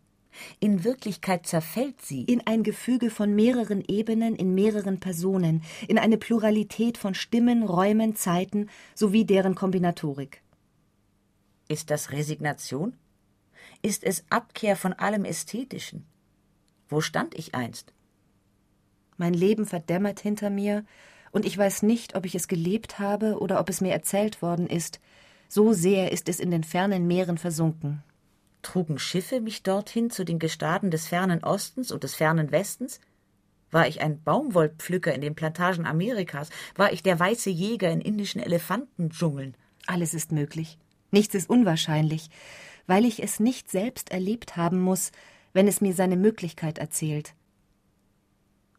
In 0.60 0.84
Wirklichkeit 0.84 1.46
zerfällt 1.46 2.00
sie 2.02 2.22
in 2.22 2.46
ein 2.46 2.62
Gefüge 2.62 3.10
von 3.10 3.34
mehreren 3.34 3.82
Ebenen 3.86 4.36
in 4.36 4.54
mehreren 4.54 5.00
Personen, 5.00 5.62
in 5.88 5.98
eine 5.98 6.18
Pluralität 6.18 6.98
von 6.98 7.14
Stimmen, 7.14 7.62
Räumen, 7.62 8.16
Zeiten 8.16 8.68
sowie 8.94 9.24
deren 9.24 9.54
Kombinatorik. 9.54 10.42
Ist 11.68 11.90
das 11.90 12.12
Resignation? 12.12 12.96
Ist 13.82 14.04
es 14.04 14.24
Abkehr 14.30 14.76
von 14.76 14.92
allem 14.92 15.24
Ästhetischen? 15.24 16.06
Wo 16.88 17.00
stand 17.00 17.34
ich 17.34 17.54
einst? 17.54 17.92
Mein 19.16 19.34
Leben 19.34 19.66
verdämmert 19.66 20.20
hinter 20.20 20.50
mir, 20.50 20.84
und 21.32 21.44
ich 21.46 21.56
weiß 21.56 21.82
nicht, 21.82 22.16
ob 22.16 22.26
ich 22.26 22.34
es 22.34 22.48
gelebt 22.48 22.98
habe 22.98 23.38
oder 23.38 23.60
ob 23.60 23.68
es 23.68 23.80
mir 23.80 23.92
erzählt 23.92 24.42
worden 24.42 24.66
ist, 24.66 24.98
so 25.48 25.72
sehr 25.72 26.10
ist 26.10 26.28
es 26.28 26.40
in 26.40 26.50
den 26.50 26.64
fernen 26.64 27.06
Meeren 27.06 27.38
versunken. 27.38 28.02
Trugen 28.62 28.98
Schiffe 28.98 29.40
mich 29.40 29.62
dorthin 29.62 30.10
zu 30.10 30.24
den 30.24 30.38
Gestaden 30.38 30.90
des 30.90 31.06
fernen 31.06 31.42
Ostens 31.44 31.90
und 31.92 32.04
des 32.04 32.14
fernen 32.14 32.50
Westens? 32.52 33.00
War 33.70 33.86
ich 33.86 34.00
ein 34.00 34.22
Baumwollpflücker 34.22 35.14
in 35.14 35.20
den 35.20 35.34
Plantagen 35.34 35.86
Amerikas? 35.86 36.50
War 36.74 36.92
ich 36.92 37.02
der 37.02 37.18
weiße 37.18 37.50
Jäger 37.50 37.90
in 37.90 38.00
indischen 38.00 38.40
Elefantendschungeln? 38.40 39.56
Alles 39.86 40.14
ist 40.14 40.32
möglich. 40.32 40.78
Nichts 41.10 41.34
ist 41.34 41.48
unwahrscheinlich, 41.48 42.30
weil 42.86 43.04
ich 43.04 43.22
es 43.22 43.40
nicht 43.40 43.70
selbst 43.70 44.10
erlebt 44.10 44.56
haben 44.56 44.80
muss, 44.80 45.12
wenn 45.52 45.68
es 45.68 45.80
mir 45.80 45.94
seine 45.94 46.16
Möglichkeit 46.16 46.78
erzählt. 46.78 47.34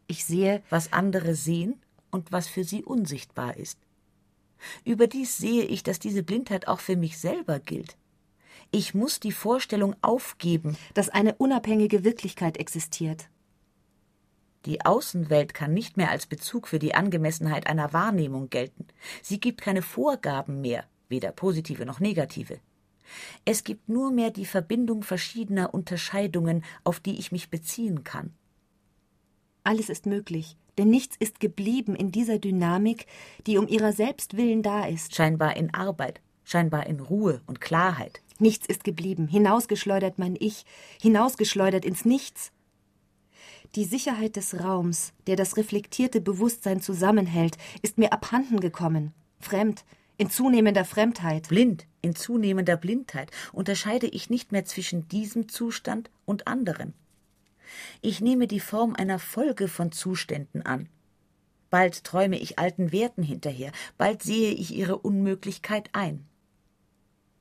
Ich 0.07 0.25
sehe, 0.25 0.61
was 0.69 0.93
andere 0.93 1.35
sehen 1.35 1.81
und 2.11 2.31
was 2.31 2.47
für 2.47 2.63
sie 2.63 2.83
unsichtbar 2.83 3.57
ist. 3.57 3.79
Überdies 4.83 5.37
sehe 5.37 5.63
ich, 5.63 5.83
dass 5.83 5.99
diese 5.99 6.23
Blindheit 6.23 6.67
auch 6.67 6.79
für 6.79 6.95
mich 6.95 7.17
selber 7.17 7.59
gilt. 7.59 7.97
Ich 8.73 8.93
muss 8.93 9.19
die 9.19 9.33
Vorstellung 9.33 9.97
aufgeben, 10.01 10.77
dass 10.93 11.09
eine 11.09 11.35
unabhängige 11.35 12.05
Wirklichkeit 12.05 12.57
existiert. 12.57 13.27
Die 14.65 14.85
Außenwelt 14.85 15.53
kann 15.53 15.73
nicht 15.73 15.97
mehr 15.97 16.09
als 16.09 16.25
Bezug 16.25 16.69
für 16.69 16.79
die 16.79 16.93
Angemessenheit 16.93 17.67
einer 17.67 17.91
Wahrnehmung 17.91 18.49
gelten. 18.49 18.87
Sie 19.21 19.41
gibt 19.41 19.59
keine 19.59 19.81
Vorgaben 19.81 20.61
mehr, 20.61 20.85
weder 21.09 21.33
positive 21.33 21.85
noch 21.85 21.99
negative. 21.99 22.59
Es 23.43 23.65
gibt 23.65 23.89
nur 23.89 24.09
mehr 24.09 24.31
die 24.31 24.45
Verbindung 24.45 25.03
verschiedener 25.03 25.73
Unterscheidungen, 25.73 26.63
auf 26.85 27.01
die 27.01 27.19
ich 27.19 27.33
mich 27.33 27.49
beziehen 27.49 28.05
kann. 28.05 28.33
Alles 29.65 29.89
ist 29.89 30.05
möglich, 30.05 30.55
denn 30.77 30.89
nichts 30.89 31.17
ist 31.17 31.41
geblieben 31.41 31.93
in 31.93 32.11
dieser 32.11 32.39
Dynamik, 32.39 33.05
die 33.47 33.57
um 33.57 33.67
ihrer 33.67 33.91
selbst 33.91 34.37
willen 34.37 34.63
da 34.63 34.85
ist. 34.85 35.13
Scheinbar 35.13 35.57
in 35.57 35.73
Arbeit, 35.73 36.21
scheinbar 36.45 36.87
in 36.87 37.01
Ruhe 37.01 37.41
und 37.47 37.59
Klarheit. 37.59 38.21
Nichts 38.41 38.65
ist 38.65 38.83
geblieben, 38.83 39.27
hinausgeschleudert 39.27 40.17
mein 40.17 40.35
Ich, 40.37 40.65
hinausgeschleudert 40.99 41.85
ins 41.85 42.05
Nichts. 42.05 42.51
Die 43.75 43.85
Sicherheit 43.85 44.35
des 44.35 44.59
Raums, 44.59 45.13
der 45.27 45.35
das 45.35 45.57
reflektierte 45.57 46.21
Bewusstsein 46.21 46.81
zusammenhält, 46.81 47.57
ist 47.83 47.99
mir 47.99 48.11
abhanden 48.11 48.59
gekommen, 48.59 49.13
fremd, 49.39 49.85
in 50.17 50.31
zunehmender 50.31 50.85
Fremdheit. 50.85 51.49
Blind, 51.49 51.85
in 52.01 52.15
zunehmender 52.15 52.77
Blindheit 52.77 53.29
unterscheide 53.53 54.07
ich 54.07 54.31
nicht 54.31 54.51
mehr 54.51 54.65
zwischen 54.65 55.07
diesem 55.07 55.47
Zustand 55.47 56.09
und 56.25 56.47
anderen. 56.47 56.95
Ich 58.01 58.21
nehme 58.21 58.47
die 58.47 58.59
Form 58.59 58.95
einer 58.95 59.19
Folge 59.19 59.67
von 59.67 59.91
Zuständen 59.91 60.63
an. 60.63 60.89
Bald 61.69 62.03
träume 62.03 62.39
ich 62.39 62.57
alten 62.57 62.91
Werten 62.91 63.21
hinterher, 63.21 63.71
bald 63.99 64.23
sehe 64.23 64.51
ich 64.51 64.75
ihre 64.75 64.97
Unmöglichkeit 64.97 65.89
ein. 65.93 66.25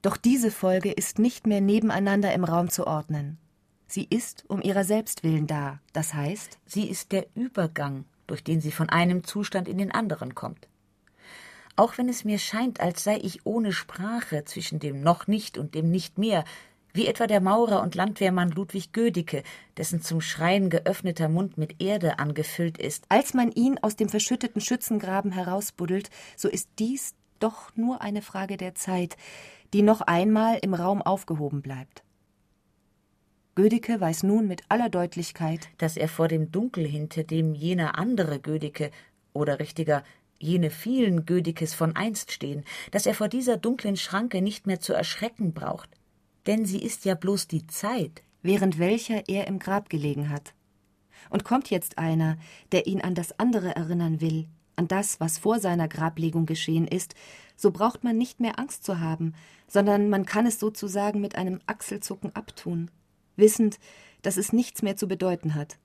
Doch 0.02 0.16
diese 0.16 0.50
Folge 0.50 0.92
ist 0.92 1.18
nicht 1.18 1.46
mehr 1.46 1.60
nebeneinander 1.60 2.32
im 2.32 2.44
Raum 2.44 2.70
zu 2.70 2.86
ordnen. 2.86 3.38
Sie 3.86 4.06
ist 4.08 4.44
um 4.48 4.62
ihrer 4.62 4.84
selbst 4.84 5.24
willen 5.24 5.46
da, 5.46 5.80
das 5.92 6.14
heißt, 6.14 6.58
sie 6.64 6.88
ist 6.88 7.12
der 7.12 7.26
Übergang, 7.34 8.04
durch 8.26 8.44
den 8.44 8.60
sie 8.60 8.70
von 8.70 8.88
einem 8.88 9.24
Zustand 9.24 9.68
in 9.68 9.78
den 9.78 9.90
anderen 9.90 10.34
kommt. 10.34 10.68
Auch 11.76 11.98
wenn 11.98 12.08
es 12.08 12.24
mir 12.24 12.38
scheint, 12.38 12.80
als 12.80 13.04
sei 13.04 13.18
ich 13.22 13.44
ohne 13.46 13.72
Sprache 13.72 14.44
zwischen 14.44 14.78
dem 14.78 15.02
noch 15.02 15.26
nicht 15.26 15.58
und 15.58 15.74
dem 15.74 15.90
nicht 15.90 16.18
mehr, 16.18 16.44
wie 16.92 17.06
etwa 17.06 17.26
der 17.26 17.40
Maurer 17.40 17.82
und 17.82 17.94
Landwehrmann 17.94 18.50
Ludwig 18.50 18.92
Gödicke, 18.92 19.42
dessen 19.76 20.02
zum 20.02 20.20
Schreien 20.20 20.70
geöffneter 20.70 21.28
Mund 21.28 21.58
mit 21.58 21.80
Erde 21.82 22.18
angefüllt 22.18 22.78
ist. 22.78 23.04
Als 23.08 23.34
man 23.34 23.52
ihn 23.52 23.78
aus 23.78 23.96
dem 23.96 24.08
verschütteten 24.08 24.60
Schützengraben 24.60 25.32
herausbuddelt, 25.32 26.10
so 26.36 26.48
ist 26.48 26.68
dies 26.78 27.14
doch 27.38 27.74
nur 27.74 28.02
eine 28.02 28.22
Frage 28.22 28.56
der 28.56 28.74
Zeit, 28.74 29.16
die 29.72 29.82
noch 29.82 30.00
einmal 30.00 30.58
im 30.62 30.74
Raum 30.74 31.02
aufgehoben 31.02 31.62
bleibt. 31.62 32.02
Gödeke 33.54 34.00
weiß 34.00 34.22
nun 34.22 34.46
mit 34.46 34.62
aller 34.68 34.88
Deutlichkeit, 34.88 35.68
dass 35.78 35.96
er 35.96 36.08
vor 36.08 36.28
dem 36.28 36.50
Dunkel, 36.50 36.86
hinter 36.86 37.24
dem 37.24 37.54
jener 37.54 37.98
andere 37.98 38.40
Gödeke, 38.40 38.90
oder 39.32 39.60
richtiger, 39.60 40.02
jene 40.38 40.70
vielen 40.70 41.26
Gödekes 41.26 41.74
von 41.74 41.94
einst 41.94 42.32
stehen, 42.32 42.64
dass 42.90 43.06
er 43.06 43.14
vor 43.14 43.28
dieser 43.28 43.56
dunklen 43.56 43.96
Schranke 43.96 44.40
nicht 44.40 44.66
mehr 44.66 44.80
zu 44.80 44.92
erschrecken 44.92 45.52
braucht. 45.52 45.90
Denn 46.46 46.64
sie 46.64 46.82
ist 46.82 47.04
ja 47.04 47.14
bloß 47.14 47.48
die 47.48 47.66
Zeit, 47.66 48.22
während 48.42 48.78
welcher 48.78 49.28
er 49.28 49.46
im 49.46 49.58
Grab 49.58 49.90
gelegen 49.90 50.30
hat. 50.30 50.54
Und 51.28 51.44
kommt 51.44 51.70
jetzt 51.70 51.98
einer, 51.98 52.38
der 52.72 52.86
ihn 52.86 53.02
an 53.02 53.14
das 53.14 53.38
andere 53.38 53.76
erinnern 53.76 54.20
will, 54.20 54.48
an 54.80 54.88
das, 54.88 55.20
was 55.20 55.36
vor 55.36 55.60
seiner 55.60 55.88
Grablegung 55.88 56.46
geschehen 56.46 56.88
ist, 56.88 57.14
so 57.54 57.70
braucht 57.70 58.02
man 58.02 58.16
nicht 58.16 58.40
mehr 58.40 58.58
Angst 58.58 58.82
zu 58.82 58.98
haben, 58.98 59.34
sondern 59.68 60.08
man 60.08 60.24
kann 60.24 60.46
es 60.46 60.58
sozusagen 60.58 61.20
mit 61.20 61.34
einem 61.36 61.60
Achselzucken 61.66 62.34
abtun, 62.34 62.90
wissend, 63.36 63.78
dass 64.22 64.38
es 64.38 64.54
nichts 64.54 64.80
mehr 64.80 64.96
zu 64.96 65.06
bedeuten 65.06 65.54
hat. 65.54 65.78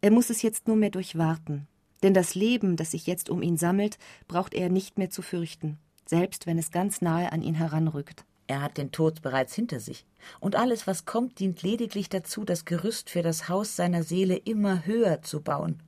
Er 0.00 0.10
muss 0.10 0.28
es 0.28 0.42
jetzt 0.42 0.66
nur 0.66 0.76
mehr 0.76 0.90
durchwarten, 0.90 1.68
denn 2.02 2.14
das 2.14 2.34
Leben, 2.34 2.74
das 2.74 2.90
sich 2.90 3.06
jetzt 3.06 3.30
um 3.30 3.42
ihn 3.42 3.56
sammelt, 3.56 3.96
braucht 4.26 4.52
er 4.52 4.68
nicht 4.68 4.98
mehr 4.98 5.10
zu 5.10 5.22
fürchten, 5.22 5.78
selbst 6.06 6.48
wenn 6.48 6.58
es 6.58 6.72
ganz 6.72 7.00
nahe 7.00 7.30
an 7.30 7.42
ihn 7.42 7.54
heranrückt. 7.54 8.24
Er 8.48 8.60
hat 8.60 8.76
den 8.76 8.90
Tod 8.90 9.22
bereits 9.22 9.54
hinter 9.54 9.78
sich, 9.78 10.04
und 10.40 10.56
alles, 10.56 10.88
was 10.88 11.04
kommt, 11.04 11.38
dient 11.38 11.62
lediglich 11.62 12.08
dazu, 12.08 12.44
das 12.44 12.64
Gerüst 12.64 13.08
für 13.08 13.22
das 13.22 13.48
Haus 13.48 13.76
seiner 13.76 14.02
Seele 14.02 14.34
immer 14.34 14.84
höher 14.84 15.22
zu 15.22 15.40
bauen. 15.40 15.80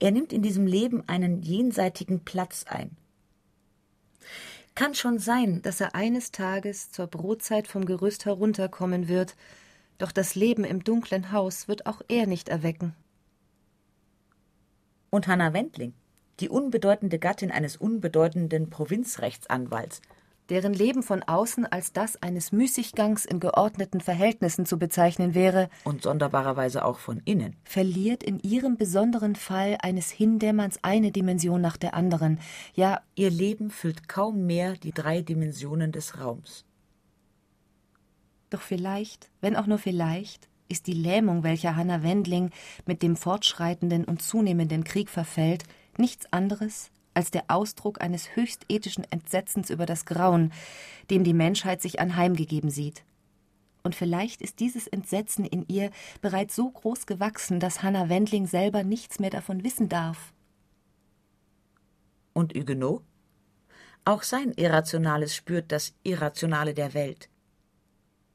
Er 0.00 0.10
nimmt 0.10 0.32
in 0.32 0.42
diesem 0.42 0.66
Leben 0.66 1.02
einen 1.08 1.42
jenseitigen 1.42 2.24
Platz 2.24 2.64
ein. 2.68 2.96
Kann 4.74 4.94
schon 4.94 5.18
sein, 5.18 5.60
dass 5.62 5.80
er 5.80 5.94
eines 5.94 6.30
Tages 6.30 6.92
zur 6.92 7.08
Brotzeit 7.08 7.66
vom 7.66 7.84
Gerüst 7.84 8.26
herunterkommen 8.26 9.08
wird, 9.08 9.34
doch 9.98 10.12
das 10.12 10.36
Leben 10.36 10.64
im 10.64 10.84
dunklen 10.84 11.32
Haus 11.32 11.66
wird 11.66 11.86
auch 11.86 12.00
er 12.08 12.26
nicht 12.26 12.48
erwecken. 12.48 12.94
Und 15.10 15.26
Hanna 15.26 15.52
Wendling, 15.52 15.94
die 16.38 16.48
unbedeutende 16.48 17.18
Gattin 17.18 17.50
eines 17.50 17.76
unbedeutenden 17.76 18.70
Provinzrechtsanwalts, 18.70 20.00
deren 20.50 20.72
Leben 20.72 21.02
von 21.02 21.22
außen 21.22 21.66
als 21.66 21.92
das 21.92 22.22
eines 22.22 22.52
Müßiggangs 22.52 23.24
in 23.24 23.40
geordneten 23.40 24.00
Verhältnissen 24.00 24.66
zu 24.66 24.78
bezeichnen 24.78 25.34
wäre, 25.34 25.68
und 25.84 26.02
sonderbarerweise 26.02 26.84
auch 26.84 26.98
von 26.98 27.20
innen, 27.24 27.56
verliert 27.64 28.22
in 28.22 28.40
ihrem 28.40 28.76
besonderen 28.76 29.36
Fall 29.36 29.76
eines 29.82 30.10
Hindämmerns 30.10 30.78
eine 30.82 31.12
Dimension 31.12 31.60
nach 31.60 31.76
der 31.76 31.94
anderen, 31.94 32.40
ja, 32.74 33.00
ihr 33.14 33.30
Leben 33.30 33.70
füllt 33.70 34.08
kaum 34.08 34.46
mehr 34.46 34.74
die 34.74 34.92
drei 34.92 35.22
Dimensionen 35.22 35.92
des 35.92 36.20
Raums. 36.20 36.64
Doch 38.50 38.62
vielleicht, 38.62 39.30
wenn 39.40 39.56
auch 39.56 39.66
nur 39.66 39.78
vielleicht, 39.78 40.48
ist 40.70 40.86
die 40.86 40.94
Lähmung, 40.94 41.42
welcher 41.42 41.76
Hanna 41.76 42.02
Wendling 42.02 42.50
mit 42.86 43.02
dem 43.02 43.16
fortschreitenden 43.16 44.04
und 44.04 44.22
zunehmenden 44.22 44.84
Krieg 44.84 45.10
verfällt, 45.10 45.64
nichts 45.96 46.30
anderes 46.32 46.90
als 47.18 47.32
der 47.32 47.46
Ausdruck 47.48 48.00
eines 48.00 48.36
höchst 48.36 48.64
ethischen 48.68 49.02
Entsetzens 49.10 49.70
über 49.70 49.86
das 49.86 50.06
Grauen, 50.06 50.52
dem 51.10 51.24
die 51.24 51.34
Menschheit 51.34 51.82
sich 51.82 51.98
anheimgegeben 51.98 52.70
sieht. 52.70 53.02
Und 53.82 53.96
vielleicht 53.96 54.40
ist 54.40 54.60
dieses 54.60 54.86
Entsetzen 54.86 55.44
in 55.44 55.64
ihr 55.66 55.90
bereits 56.20 56.54
so 56.54 56.70
groß 56.70 57.06
gewachsen, 57.06 57.58
dass 57.58 57.82
Hannah 57.82 58.08
Wendling 58.08 58.46
selber 58.46 58.84
nichts 58.84 59.18
mehr 59.18 59.30
davon 59.30 59.64
wissen 59.64 59.88
darf. 59.88 60.32
Und 62.34 62.54
Huguenot? 62.54 63.02
Auch 64.04 64.22
sein 64.22 64.52
Irrationales 64.52 65.34
spürt 65.34 65.72
das 65.72 65.94
Irrationale 66.04 66.72
der 66.72 66.94
Welt. 66.94 67.28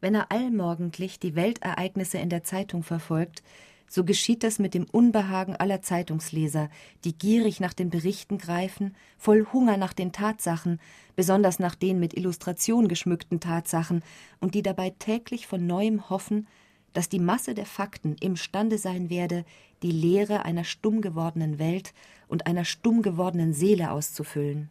Wenn 0.01 0.13
er 0.13 0.29
allmorgendlich 0.29 1.21
die 1.21 1.36
Weltereignisse 1.36 2.17
in 2.17 2.27
der 2.27 2.43
Zeitung 2.43 2.84
verfolgt, 2.84 3.43
so 3.88 4.03
geschieht 4.03 4.43
das 4.43 4.59
mit 4.59 4.73
dem 4.73 4.86
Unbehagen 4.86 5.55
aller 5.55 5.81
Zeitungsleser, 5.81 6.69
die 7.03 7.17
gierig 7.17 7.59
nach 7.59 7.73
den 7.73 7.89
Berichten 7.89 8.38
greifen, 8.38 8.95
voll 9.17 9.45
Hunger 9.53 9.77
nach 9.77 9.93
den 9.93 10.11
Tatsachen, 10.11 10.79
besonders 11.15 11.59
nach 11.59 11.75
den 11.75 11.99
mit 11.99 12.15
Illustration 12.15 12.88
geschmückten 12.88 13.39
Tatsachen, 13.39 14.03
und 14.39 14.55
die 14.55 14.63
dabei 14.63 14.89
täglich 14.97 15.47
von 15.47 15.67
neuem 15.67 16.09
hoffen, 16.09 16.47
dass 16.93 17.09
die 17.09 17.19
Masse 17.19 17.53
der 17.53 17.65
Fakten 17.65 18.15
imstande 18.15 18.77
sein 18.77 19.09
werde, 19.09 19.45
die 19.81 19.91
Leere 19.91 20.45
einer 20.45 20.63
stumm 20.63 21.01
gewordenen 21.01 21.59
Welt 21.59 21.93
und 22.27 22.47
einer 22.47 22.65
stumm 22.65 23.01
gewordenen 23.01 23.53
Seele 23.53 23.91
auszufüllen. 23.91 24.69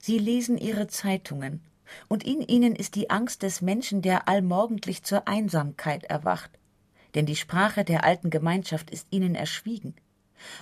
Sie 0.00 0.18
lesen 0.18 0.58
ihre 0.58 0.86
Zeitungen, 0.86 1.60
und 2.08 2.24
in 2.24 2.40
ihnen 2.40 2.76
ist 2.76 2.94
die 2.94 3.10
Angst 3.10 3.42
des 3.42 3.62
Menschen, 3.62 4.00
der 4.00 4.28
allmorgendlich 4.28 5.02
zur 5.02 5.26
Einsamkeit 5.26 6.04
erwacht 6.04 6.59
denn 7.14 7.26
die 7.26 7.36
Sprache 7.36 7.84
der 7.84 8.04
alten 8.04 8.30
Gemeinschaft 8.30 8.90
ist 8.90 9.06
ihnen 9.10 9.34
erschwiegen, 9.34 9.94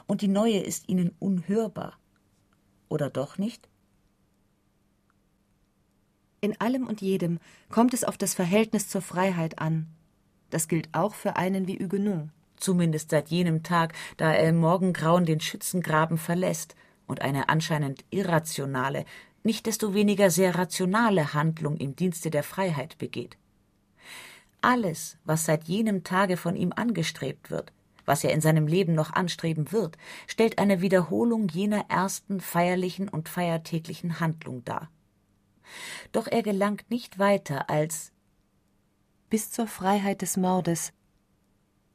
und 0.07 0.22
die 0.22 0.28
neue 0.28 0.59
ist 0.59 0.88
ihnen 0.88 1.14
unhörbar. 1.18 1.99
Oder 2.88 3.11
doch 3.11 3.38
nicht? 3.38 3.68
In 6.40 6.61
allem 6.61 6.86
und 6.86 7.01
jedem 7.01 7.40
kommt 7.68 7.94
es 7.94 8.05
auf 8.05 8.16
das 8.16 8.34
Verhältnis 8.34 8.88
zur 8.88 9.03
Freiheit 9.03 9.59
an. 9.59 9.86
Das 10.51 10.68
gilt 10.68 10.88
auch 10.92 11.14
für 11.14 11.36
einen 11.36 11.66
wie 11.66 11.78
Huguenot. 11.82 12.28
Zumindest 12.57 13.11
seit 13.11 13.28
jenem 13.28 13.62
Tag, 13.62 13.94
da 14.16 14.32
er 14.32 14.49
im 14.49 14.57
Morgengrauen 14.57 15.24
den 15.24 15.40
Schützengraben 15.40 16.18
verlässt 16.18 16.74
und 17.07 17.22
eine 17.22 17.49
anscheinend 17.49 18.05
irrationale, 18.11 19.05
nicht 19.44 19.66
desto 19.66 19.94
weniger 19.94 20.30
sehr 20.30 20.57
rationale 20.57 21.34
Handlung 21.34 21.76
im 21.76 21.94
Dienste 21.94 22.30
der 22.30 22.42
Freiheit 22.42 22.99
begeht. 22.99 23.36
Alles, 24.61 25.19
was 25.25 25.45
seit 25.45 25.65
jenem 25.65 26.05
Tage 26.05 26.37
von 26.37 26.57
ihm 26.57 26.73
angestrebt 26.75 27.51
wird, 27.51 27.73
was 28.05 28.25
er 28.25 28.33
in 28.33 28.41
seinem 28.41 28.67
Leben 28.67 28.95
noch 28.95 29.13
anstreben 29.13 29.71
wird, 29.71 29.97
stellt 30.27 30.59
eine 30.59 30.81
Wiederholung 30.81 31.49
jener 31.49 31.85
ersten 31.89 32.41
feierlichen 32.41 33.09
und 33.09 33.29
feiertäglichen 33.29 34.19
Handlung 34.19 34.65
dar. 34.65 34.91
Doch 36.13 36.27
er 36.27 36.43
gelangt 36.43 36.91
nicht 36.91 37.19
weiter 37.19 37.69
als 37.71 38.13
bis 39.31 39.51
zur 39.51 39.67
Freiheit 39.67 40.23
des 40.23 40.37
Mordes, 40.37 40.93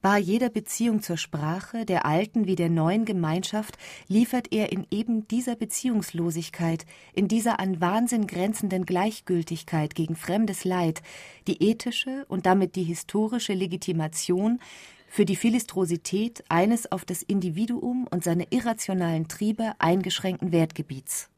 Bar 0.04 0.18
jeder 0.18 0.50
Beziehung 0.50 1.02
zur 1.02 1.16
Sprache, 1.16 1.86
der 1.86 2.06
alten 2.06 2.46
wie 2.46 2.58
der 2.58 2.70
neuen 2.70 3.06
Gemeinschaft, 3.06 3.78
liefert 4.10 4.52
er 4.52 4.74
in 4.74 4.86
eben 4.92 5.30
dieser 5.30 5.56
Beziehungslosigkeit, 5.56 6.86
in 7.14 7.30
dieser 7.30 7.62
an 7.62 7.80
Wahnsinn 7.80 8.28
grenzenden 8.28 8.86
Gleichgültigkeit 8.86 9.96
gegen 9.96 10.18
fremdes 10.18 10.66
Leid, 10.66 11.02
die 11.48 11.64
ethische 11.64 12.26
und 12.28 12.46
damit 12.46 12.76
die 12.76 12.84
historische 12.84 13.54
Legitimation 13.54 14.60
für 15.08 15.24
die 15.24 15.38
Philistrosität 15.38 16.44
eines 16.50 16.92
auf 16.92 17.06
das 17.06 17.24
Individuum 17.24 18.06
und 18.12 18.26
seine 18.26 18.48
irrationalen 18.50 19.30
Triebe 19.30 19.72
eingeschränkten 19.80 20.52
Wertgebiets. 20.52 21.30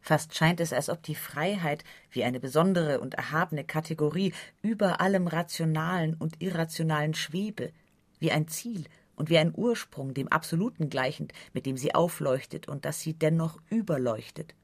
Fast 0.00 0.34
scheint 0.34 0.60
es, 0.60 0.72
als 0.72 0.88
ob 0.88 1.02
die 1.02 1.14
Freiheit 1.14 1.84
wie 2.10 2.24
eine 2.24 2.40
besondere 2.40 3.00
und 3.00 3.14
erhabene 3.14 3.64
Kategorie 3.64 4.32
über 4.62 5.00
allem 5.00 5.26
Rationalen 5.26 6.14
und 6.14 6.40
Irrationalen 6.40 7.14
schwebe, 7.14 7.72
wie 8.18 8.32
ein 8.32 8.48
Ziel 8.48 8.84
und 9.16 9.30
wie 9.30 9.38
ein 9.38 9.52
Ursprung 9.54 10.14
dem 10.14 10.28
Absoluten 10.28 10.88
gleichend, 10.90 11.32
mit 11.52 11.66
dem 11.66 11.76
sie 11.76 11.94
aufleuchtet 11.94 12.68
und 12.68 12.84
das 12.84 13.00
sie 13.00 13.14
dennoch 13.14 13.60
überleuchtet. 13.68 14.54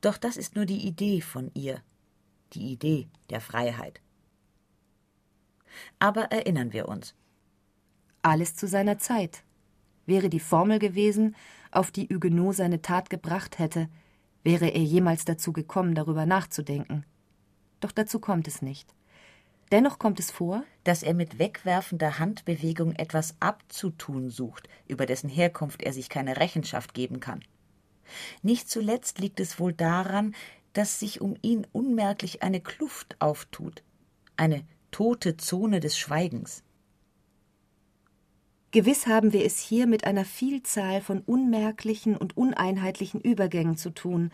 Doch 0.00 0.16
das 0.16 0.36
ist 0.36 0.56
nur 0.56 0.66
die 0.66 0.86
Idee 0.86 1.20
von 1.20 1.50
ihr, 1.54 1.80
die 2.54 2.72
Idee 2.72 3.08
der 3.30 3.40
Freiheit. 3.40 4.00
Aber 5.98 6.24
erinnern 6.24 6.72
wir 6.72 6.88
uns. 6.88 7.14
Alles 8.22 8.56
zu 8.56 8.66
seiner 8.66 8.98
Zeit 8.98 9.44
wäre 10.06 10.28
die 10.28 10.40
Formel 10.40 10.78
gewesen, 10.78 11.36
auf 11.70 11.90
die 11.90 12.08
Huguenot 12.08 12.56
seine 12.56 12.82
Tat 12.82 13.10
gebracht 13.10 13.58
hätte, 13.58 13.88
wäre 14.42 14.68
er 14.68 14.82
jemals 14.82 15.24
dazu 15.24 15.52
gekommen, 15.52 15.94
darüber 15.94 16.26
nachzudenken. 16.26 17.04
Doch 17.80 17.92
dazu 17.92 18.18
kommt 18.18 18.48
es 18.48 18.62
nicht. 18.62 18.94
Dennoch 19.72 19.98
kommt 19.98 20.20
es 20.20 20.30
vor, 20.30 20.64
dass 20.84 21.02
er 21.02 21.14
mit 21.14 21.38
wegwerfender 21.38 22.18
Handbewegung 22.18 22.92
etwas 22.92 23.34
abzutun 23.40 24.28
sucht, 24.28 24.68
über 24.86 25.06
dessen 25.06 25.30
Herkunft 25.30 25.82
er 25.82 25.92
sich 25.92 26.08
keine 26.08 26.36
Rechenschaft 26.36 26.92
geben 26.92 27.20
kann. 27.20 27.42
Nicht 28.42 28.68
zuletzt 28.68 29.18
liegt 29.18 29.40
es 29.40 29.58
wohl 29.58 29.72
daran, 29.72 30.34
dass 30.74 31.00
sich 31.00 31.20
um 31.20 31.36
ihn 31.40 31.66
unmerklich 31.72 32.42
eine 32.42 32.60
Kluft 32.60 33.16
auftut, 33.18 33.82
eine 34.36 34.62
tote 34.90 35.38
Zone 35.38 35.80
des 35.80 35.98
Schweigens. 35.98 36.62
Gewiss 38.72 39.06
haben 39.06 39.34
wir 39.34 39.44
es 39.44 39.58
hier 39.58 39.86
mit 39.86 40.04
einer 40.04 40.24
Vielzahl 40.24 41.02
von 41.02 41.20
unmerklichen 41.20 42.16
und 42.16 42.38
uneinheitlichen 42.38 43.20
Übergängen 43.20 43.76
zu 43.76 43.90
tun, 43.90 44.30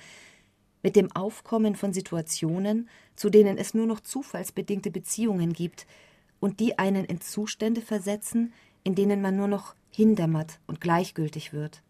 mit 0.81 0.95
dem 0.95 1.11
Aufkommen 1.11 1.75
von 1.75 1.93
Situationen, 1.93 2.89
zu 3.17 3.31
denen 3.31 3.59
es 3.59 3.75
nur 3.75 3.87
noch 3.87 3.99
zufallsbedingte 3.99 4.93
Beziehungen 4.93 5.53
gibt 5.53 5.89
und 6.39 6.61
die 6.61 6.79
einen 6.79 7.05
in 7.05 7.21
Zustände 7.21 7.81
versetzen, 7.81 8.53
in 8.85 8.95
denen 8.95 9.21
man 9.21 9.37
nur 9.37 9.49
noch 9.49 9.75
hindämmert 9.91 10.61
und 10.69 10.81
gleichgültig 10.81 11.53
wird. 11.53 11.83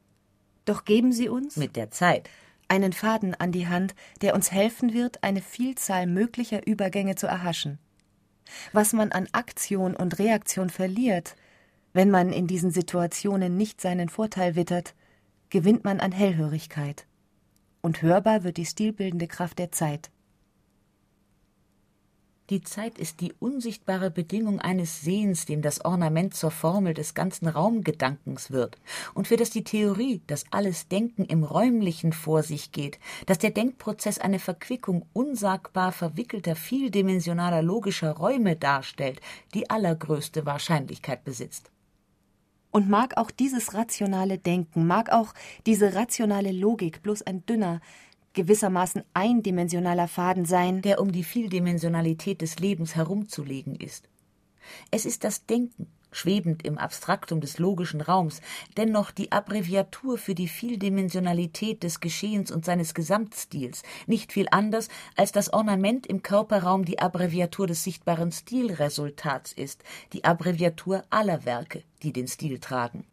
Doch 0.65 0.87
geben 0.87 1.13
Sie 1.13 1.29
uns 1.29 1.57
mit 1.59 1.77
der 1.77 1.91
Zeit 1.91 2.31
einen 2.67 2.95
Faden 2.95 3.35
an 3.35 3.53
die 3.53 3.69
Hand, 3.69 3.95
der 4.23 4.35
uns 4.35 4.53
helfen 4.53 4.95
wird, 4.95 5.23
eine 5.23 5.43
Vielzahl 5.43 6.07
möglicher 6.07 6.67
Übergänge 6.67 7.15
zu 7.15 7.27
erhaschen. 7.27 7.79
was 8.73 8.95
man 8.95 9.13
an 9.13 9.29
Aktion 9.33 9.95
und 9.95 10.19
Reaktion 10.19 10.71
verliert, 10.71 11.37
wenn 11.99 12.13
man 12.13 12.33
in 12.33 12.47
diesen 12.47 12.71
Situationen 12.71 13.57
nicht 13.57 13.81
seinen 13.81 14.09
Vorteil 14.09 14.55
wittert, 14.55 14.95
gewinnt 15.51 15.83
man 15.83 15.99
an 15.99 16.13
Hellhörigkeit. 16.13 17.07
Und 17.81 18.03
hörbar 18.03 18.45
wird 18.45 18.57
die 18.57 18.67
stilbildende 18.67 19.27
Kraft 19.27 19.59
der 19.59 19.73
Zeit. 19.73 20.09
Die 22.51 22.63
Zeit 22.63 23.01
ist 23.01 23.21
die 23.21 23.33
unsichtbare 23.41 24.13
Bedingung 24.13 24.61
eines 24.61 25.01
Sehens, 25.01 25.45
dem 25.45 25.61
das 25.61 25.85
Ornament 25.85 26.35
zur 26.35 26.53
Formel 26.53 26.95
des 26.95 27.15
ganzen 27.15 27.49
Raumgedankens 27.49 28.53
wird, 28.53 28.79
und 29.15 29.27
für 29.27 29.37
das 29.37 29.51
die 29.51 29.65
Theorie, 29.65 30.23
dass 30.29 30.45
alles 30.53 30.87
Denken 30.87 31.25
im 31.25 31.43
Räumlichen 31.43 32.13
vor 32.13 32.45
sich 32.45 32.71
geht, 32.71 33.01
dass 33.27 33.39
der 33.39 33.51
Denkprozess 33.51 34.21
eine 34.21 34.39
Verquickung 34.39 35.05
unsagbar 35.15 35.91
verwickelter, 35.91 36.55
vieldimensionaler 36.55 37.63
logischer 37.63 38.13
Räume 38.13 38.55
darstellt, 38.55 39.21
die 39.53 39.69
allergrößte 39.69 40.47
Wahrscheinlichkeit 40.47 41.25
besitzt. 41.25 41.73
Und 42.71 42.89
mag 42.89 43.17
auch 43.17 43.31
dieses 43.31 43.75
rationale 43.75 44.39
Denken, 44.39 44.87
mag 44.87 45.11
auch 45.11 45.35
diese 45.67 45.95
rationale 45.95 46.53
Logik 46.53 47.03
bloß 47.03 47.23
ein 47.23 47.45
dünner, 47.47 47.81
gewissermaßen 48.35 49.03
eindimensionaler 49.15 50.07
Faden 50.07 50.45
sein, 50.45 50.83
der 50.83 51.01
um 51.01 51.11
die 51.11 51.25
Vieldimensionalität 51.25 52.41
des 52.41 52.59
Lebens 52.59 52.95
herumzulegen 52.95 53.75
ist. 53.75 54.09
Es 54.91 55.07
ist 55.07 55.25
das 55.25 55.47
Denken, 55.47 55.89
schwebend 56.11 56.65
im 56.65 56.79
Abstraktum 56.79 57.41
des 57.41 57.59
logischen 57.59 58.01
Raums, 58.01 58.41
dennoch 58.77 59.11
die 59.11 59.33
Abbreviatur 59.33 60.19
für 60.19 60.35
die 60.35 60.49
Vieldimensionalität 60.49 61.83
des 61.83 62.01
Geschehens 62.01 62.51
und 62.51 62.65
seines 62.65 62.95
Gesamtstils, 62.95 63.83
nicht 64.07 64.33
viel 64.33 64.47
anders, 64.51 64.89
als 65.17 65.33
das 65.33 65.53
Ornament 65.53 66.07
im 66.07 66.23
Körperraum 66.23 66.85
die 66.85 66.99
Abbreviatur 66.99 67.67
des 67.67 67.85
sichtbaren 67.85 68.33
Stilresultats 68.33 69.53
ist, 69.53 69.83
die 70.13 70.25
Abbreviatur 70.25 71.03
aller 71.11 71.45
Werke, 71.45 71.83
die 72.03 72.13
den 72.13 72.29
Stil 72.29 72.59
tragen. 72.59 73.05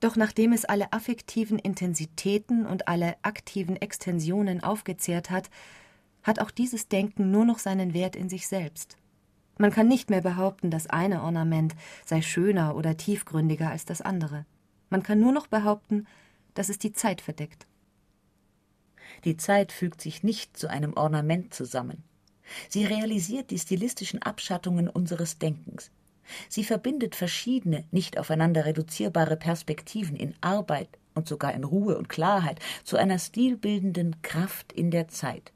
Doch 0.00 0.16
nachdem 0.16 0.52
es 0.52 0.66
alle 0.66 0.92
affektiven 0.92 1.58
Intensitäten 1.58 2.66
und 2.66 2.88
alle 2.88 3.16
aktiven 3.22 3.76
Extensionen 3.76 4.62
aufgezehrt 4.62 5.30
hat, 5.30 5.48
hat 6.22 6.40
auch 6.40 6.50
dieses 6.50 6.88
Denken 6.88 7.30
nur 7.30 7.44
noch 7.44 7.58
seinen 7.58 7.94
Wert 7.94 8.16
in 8.16 8.28
sich 8.28 8.46
selbst. 8.46 8.98
Man 9.56 9.70
kann 9.70 9.88
nicht 9.88 10.10
mehr 10.10 10.20
behaupten, 10.20 10.70
das 10.70 10.88
eine 10.88 11.22
Ornament 11.22 11.74
sei 12.04 12.22
schöner 12.22 12.76
oder 12.76 12.96
tiefgründiger 12.96 13.70
als 13.70 13.84
das 13.84 14.00
andere. 14.00 14.46
Man 14.90 15.02
kann 15.02 15.20
nur 15.20 15.32
noch 15.32 15.46
behaupten, 15.46 16.06
dass 16.54 16.68
es 16.68 16.78
die 16.78 16.92
Zeit 16.92 17.20
verdeckt. 17.20 17.66
Die 19.24 19.36
Zeit 19.36 19.72
fügt 19.72 20.00
sich 20.00 20.22
nicht 20.22 20.56
zu 20.56 20.68
einem 20.68 20.94
Ornament 20.94 21.54
zusammen. 21.54 22.02
Sie 22.68 22.84
realisiert 22.84 23.50
die 23.50 23.58
stilistischen 23.58 24.20
Abschattungen 24.22 24.88
unseres 24.88 25.38
Denkens. 25.38 25.90
Sie 26.48 26.64
verbindet 26.64 27.14
verschiedene, 27.14 27.84
nicht 27.90 28.18
aufeinander 28.18 28.64
reduzierbare 28.64 29.36
Perspektiven 29.36 30.16
in 30.16 30.34
Arbeit 30.40 30.88
und 31.14 31.28
sogar 31.28 31.52
in 31.54 31.64
Ruhe 31.64 31.96
und 31.96 32.08
Klarheit 32.08 32.58
zu 32.82 32.96
einer 32.96 33.18
stilbildenden 33.18 34.20
Kraft 34.22 34.72
in 34.72 34.90
der 34.90 35.08
Zeit. 35.08 35.52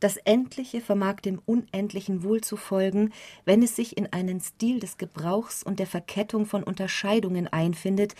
Das 0.00 0.16
Endliche 0.16 0.80
vermag 0.80 1.16
dem 1.20 1.40
Unendlichen 1.44 2.22
wohl 2.22 2.40
zu 2.40 2.56
folgen, 2.56 3.12
wenn 3.44 3.62
es 3.62 3.74
sich 3.74 3.96
in 3.96 4.12
einen 4.12 4.40
Stil 4.40 4.80
des 4.80 4.96
Gebrauchs 4.96 5.62
und 5.62 5.78
der 5.80 5.86
Verkettung 5.86 6.46
von 6.46 6.62
Unterscheidungen 6.62 7.48
einfindet, 7.48 8.14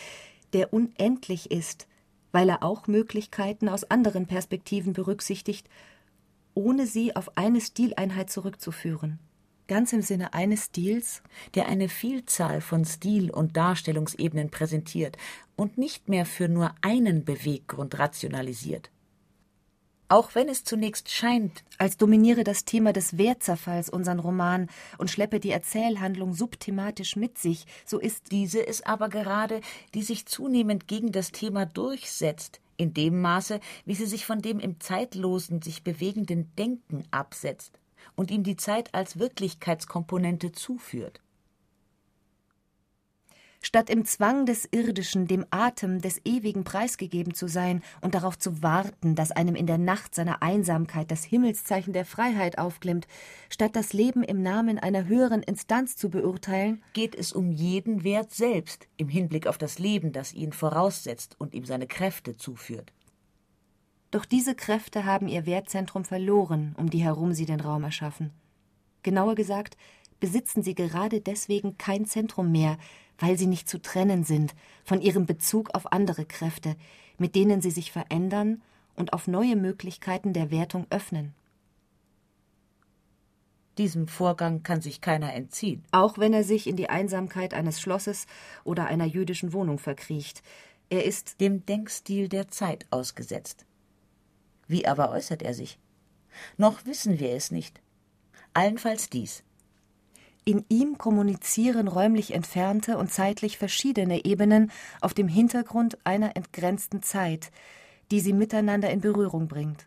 der 0.52 0.72
unendlich 0.72 1.50
ist, 1.50 1.86
weil 2.32 2.48
er 2.48 2.62
auch 2.62 2.86
Möglichkeiten 2.86 3.68
aus 3.68 3.84
anderen 3.84 4.26
Perspektiven 4.26 4.92
berücksichtigt, 4.92 5.68
ohne 6.54 6.86
sie 6.86 7.14
auf 7.14 7.36
eine 7.36 7.60
Stileinheit 7.60 8.30
zurückzuführen 8.30 9.20
ganz 9.68 9.92
im 9.92 10.02
Sinne 10.02 10.34
eines 10.34 10.64
Stils, 10.64 11.22
der 11.54 11.68
eine 11.68 11.88
Vielzahl 11.88 12.60
von 12.60 12.84
Stil- 12.84 13.30
und 13.30 13.56
Darstellungsebenen 13.56 14.50
präsentiert 14.50 15.16
und 15.54 15.78
nicht 15.78 16.08
mehr 16.08 16.26
für 16.26 16.48
nur 16.48 16.74
einen 16.80 17.24
Beweggrund 17.24 17.98
rationalisiert. 17.98 18.90
Auch 20.10 20.34
wenn 20.34 20.48
es 20.48 20.64
zunächst 20.64 21.10
scheint, 21.10 21.64
als 21.76 21.98
dominiere 21.98 22.42
das 22.42 22.64
Thema 22.64 22.94
des 22.94 23.18
Wertzerfalls 23.18 23.90
unseren 23.90 24.20
Roman 24.20 24.68
und 24.96 25.10
schleppe 25.10 25.38
die 25.38 25.50
Erzählhandlung 25.50 26.32
subthematisch 26.32 27.14
mit 27.14 27.36
sich, 27.36 27.66
so 27.84 27.98
ist 27.98 28.32
diese 28.32 28.66
es 28.66 28.80
aber 28.80 29.10
gerade, 29.10 29.60
die 29.92 30.02
sich 30.02 30.24
zunehmend 30.24 30.88
gegen 30.88 31.12
das 31.12 31.30
Thema 31.30 31.66
durchsetzt, 31.66 32.62
in 32.78 32.94
dem 32.94 33.20
Maße, 33.20 33.60
wie 33.84 33.94
sie 33.94 34.06
sich 34.06 34.24
von 34.24 34.40
dem 34.40 34.60
im 34.60 34.80
zeitlosen, 34.80 35.60
sich 35.60 35.84
bewegenden 35.84 36.50
Denken 36.56 37.04
absetzt 37.10 37.78
und 38.16 38.30
ihm 38.30 38.44
die 38.44 38.56
Zeit 38.56 38.94
als 38.94 39.18
Wirklichkeitskomponente 39.18 40.52
zuführt. 40.52 41.20
Statt 43.60 43.90
im 43.90 44.04
Zwang 44.04 44.46
des 44.46 44.68
Irdischen 44.70 45.26
dem 45.26 45.44
Atem 45.50 46.00
des 46.00 46.20
Ewigen 46.24 46.62
preisgegeben 46.62 47.34
zu 47.34 47.48
sein 47.48 47.82
und 48.00 48.14
darauf 48.14 48.38
zu 48.38 48.62
warten, 48.62 49.16
dass 49.16 49.32
einem 49.32 49.56
in 49.56 49.66
der 49.66 49.78
Nacht 49.78 50.14
seiner 50.14 50.42
Einsamkeit 50.42 51.10
das 51.10 51.24
Himmelszeichen 51.24 51.92
der 51.92 52.04
Freiheit 52.04 52.58
aufglimmt, 52.58 53.08
statt 53.50 53.74
das 53.74 53.92
Leben 53.92 54.22
im 54.22 54.42
Namen 54.42 54.78
einer 54.78 55.06
höheren 55.06 55.42
Instanz 55.42 55.96
zu 55.96 56.08
beurteilen, 56.08 56.82
geht 56.92 57.16
es 57.16 57.32
um 57.32 57.50
jeden 57.50 58.04
Wert 58.04 58.32
selbst 58.32 58.86
im 58.96 59.08
Hinblick 59.08 59.48
auf 59.48 59.58
das 59.58 59.80
Leben, 59.80 60.12
das 60.12 60.32
ihn 60.32 60.52
voraussetzt 60.52 61.34
und 61.38 61.52
ihm 61.52 61.64
seine 61.64 61.88
Kräfte 61.88 62.36
zuführt. 62.36 62.92
Doch 64.12 64.24
diese 64.24 64.54
Kräfte 64.54 65.04
haben 65.04 65.28
ihr 65.28 65.46
Wertzentrum 65.46 66.04
verloren, 66.04 66.74
um 66.78 66.88
die 66.88 67.02
herum 67.02 67.34
sie 67.34 67.44
den 67.44 67.60
Raum 67.60 67.84
erschaffen. 67.84 68.30
Genauer 69.02 69.34
gesagt, 69.34 69.76
besitzen 70.20 70.62
sie 70.62 70.74
gerade 70.74 71.20
deswegen 71.20 71.76
kein 71.76 72.06
Zentrum 72.06 72.50
mehr, 72.50 72.78
weil 73.18 73.38
sie 73.38 73.46
nicht 73.46 73.68
zu 73.68 73.80
trennen 73.80 74.24
sind 74.24 74.54
von 74.84 75.00
ihrem 75.00 75.26
Bezug 75.26 75.74
auf 75.74 75.92
andere 75.92 76.24
Kräfte, 76.24 76.76
mit 77.18 77.34
denen 77.34 77.60
sie 77.60 77.70
sich 77.70 77.92
verändern 77.92 78.62
und 78.94 79.12
auf 79.12 79.26
neue 79.26 79.56
Möglichkeiten 79.56 80.32
der 80.32 80.50
Wertung 80.50 80.86
öffnen. 80.90 81.34
Diesem 83.78 84.08
Vorgang 84.08 84.64
kann 84.64 84.80
sich 84.80 85.00
keiner 85.00 85.32
entziehen. 85.32 85.84
Auch 85.92 86.18
wenn 86.18 86.32
er 86.32 86.42
sich 86.42 86.66
in 86.66 86.74
die 86.74 86.90
Einsamkeit 86.90 87.54
eines 87.54 87.80
Schlosses 87.80 88.26
oder 88.64 88.86
einer 88.86 89.04
jüdischen 89.04 89.52
Wohnung 89.52 89.78
verkriecht. 89.78 90.42
Er 90.90 91.04
ist 91.04 91.40
dem 91.40 91.64
Denkstil 91.64 92.28
der 92.28 92.48
Zeit 92.48 92.86
ausgesetzt. 92.90 93.66
Wie 94.66 94.86
aber 94.86 95.10
äußert 95.10 95.42
er 95.42 95.54
sich? 95.54 95.78
Noch 96.56 96.84
wissen 96.86 97.20
wir 97.20 97.30
es 97.30 97.52
nicht. 97.52 97.80
Allenfalls 98.52 99.10
dies. 99.10 99.44
In 100.48 100.64
ihm 100.70 100.96
kommunizieren 100.96 101.88
räumlich 101.88 102.32
entfernte 102.32 102.96
und 102.96 103.12
zeitlich 103.12 103.58
verschiedene 103.58 104.24
Ebenen 104.24 104.70
auf 105.02 105.12
dem 105.12 105.28
Hintergrund 105.28 105.98
einer 106.06 106.36
entgrenzten 106.36 107.02
Zeit, 107.02 107.50
die 108.10 108.20
sie 108.20 108.32
miteinander 108.32 108.88
in 108.88 109.02
Berührung 109.02 109.46
bringt. 109.46 109.86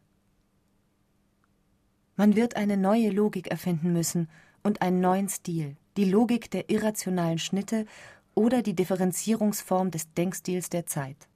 Man 2.16 2.36
wird 2.36 2.58
eine 2.58 2.78
neue 2.78 3.10
Logik 3.10 3.48
erfinden 3.48 3.92
müssen 3.92 4.30
und 4.62 4.84
einen 4.84 5.02
neuen 5.02 5.30
Stil, 5.30 5.78
die 5.98 6.06
Logik 6.06 6.52
der 6.52 6.70
irrationalen 6.70 7.40
Schnitte 7.40 7.88
oder 8.36 8.62
die 8.62 8.76
Differenzierungsform 8.76 9.90
des 9.90 10.14
Denkstils 10.14 10.70
der 10.70 10.86
Zeit. 10.86 11.28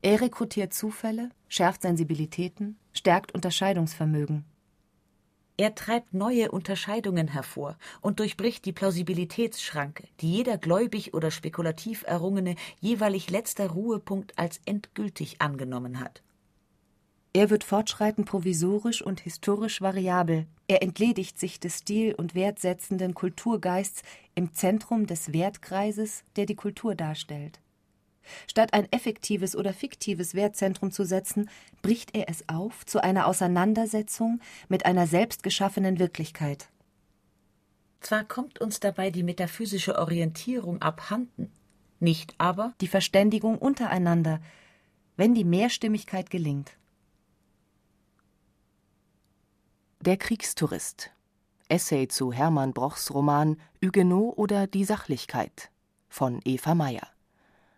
Er 0.00 0.20
rekrutiert 0.20 0.72
Zufälle, 0.72 1.30
schärft 1.48 1.82
Sensibilitäten, 1.82 2.78
stärkt 2.92 3.34
Unterscheidungsvermögen. 3.34 4.44
Er 5.56 5.76
treibt 5.76 6.14
neue 6.14 6.50
Unterscheidungen 6.50 7.28
hervor 7.28 7.76
und 8.00 8.18
durchbricht 8.18 8.64
die 8.64 8.72
Plausibilitätsschranke, 8.72 10.08
die 10.20 10.32
jeder 10.32 10.58
gläubig 10.58 11.14
oder 11.14 11.30
spekulativ 11.30 12.04
errungene 12.06 12.56
jeweilig 12.80 13.30
letzter 13.30 13.68
Ruhepunkt 13.68 14.36
als 14.36 14.60
endgültig 14.64 15.40
angenommen 15.40 16.00
hat. 16.00 16.22
Er 17.32 17.50
wird 17.50 17.62
fortschreitend 17.62 18.28
provisorisch 18.28 19.02
und 19.02 19.20
historisch 19.20 19.80
variabel. 19.80 20.46
Er 20.66 20.82
entledigt 20.82 21.38
sich 21.38 21.60
des 21.60 21.78
stil- 21.78 22.14
und 22.14 22.34
wertsetzenden 22.34 23.14
Kulturgeists 23.14 24.02
im 24.34 24.54
Zentrum 24.54 25.06
des 25.06 25.32
Wertkreises, 25.32 26.24
der 26.36 26.46
die 26.46 26.54
Kultur 26.56 26.94
darstellt. 26.94 27.60
Statt 28.46 28.72
ein 28.74 28.90
effektives 28.92 29.56
oder 29.56 29.72
fiktives 29.72 30.34
Wertzentrum 30.34 30.90
zu 30.90 31.04
setzen, 31.04 31.48
bricht 31.82 32.14
er 32.14 32.28
es 32.28 32.48
auf 32.48 32.84
zu 32.86 33.02
einer 33.02 33.26
Auseinandersetzung 33.26 34.40
mit 34.68 34.86
einer 34.86 35.06
selbstgeschaffenen 35.06 35.98
Wirklichkeit. 35.98 36.68
Zwar 38.00 38.24
kommt 38.24 38.60
uns 38.60 38.80
dabei 38.80 39.10
die 39.10 39.22
metaphysische 39.22 39.98
Orientierung 39.98 40.82
abhanden, 40.82 41.50
nicht 42.00 42.34
aber 42.38 42.74
die 42.80 42.88
Verständigung 42.88 43.58
untereinander, 43.58 44.40
wenn 45.16 45.34
die 45.34 45.44
Mehrstimmigkeit 45.44 46.28
gelingt. 46.28 46.76
Der 50.00 50.18
Kriegstourist. 50.18 51.12
Essay 51.68 52.06
zu 52.08 52.30
Hermann 52.30 52.74
Brochs 52.74 53.10
Roman 53.10 53.56
Huguenot 53.82 54.36
oder 54.36 54.66
die 54.66 54.84
Sachlichkeit 54.84 55.70
von 56.10 56.42
Eva 56.44 56.74
Meyer 56.74 57.13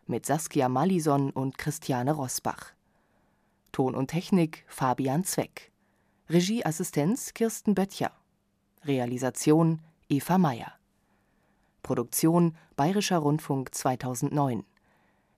mit 0.07 0.27
Saskia 0.27 0.69
Malison 0.69 1.31
und 1.31 1.59
Christiane 1.59 2.13
Rosbach. 2.13 2.73
Ton 3.73 3.95
und 3.95 4.09
Technik 4.09 4.65
Fabian 4.69 5.25
Zweck. 5.25 5.73
Regieassistenz 6.29 7.35
Kirsten 7.35 7.75
Böttcher. 7.75 8.13
Realisation 8.85 9.81
Eva 10.09 10.39
Meyer. 10.39 10.73
Produktion 11.83 12.57
Bayerischer 12.77 13.19
Rundfunk 13.19 13.75
2009. 13.75 14.65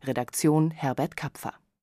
Redaktion 0.02 0.70
Herbert 0.70 1.16
Kapfer 1.16 1.54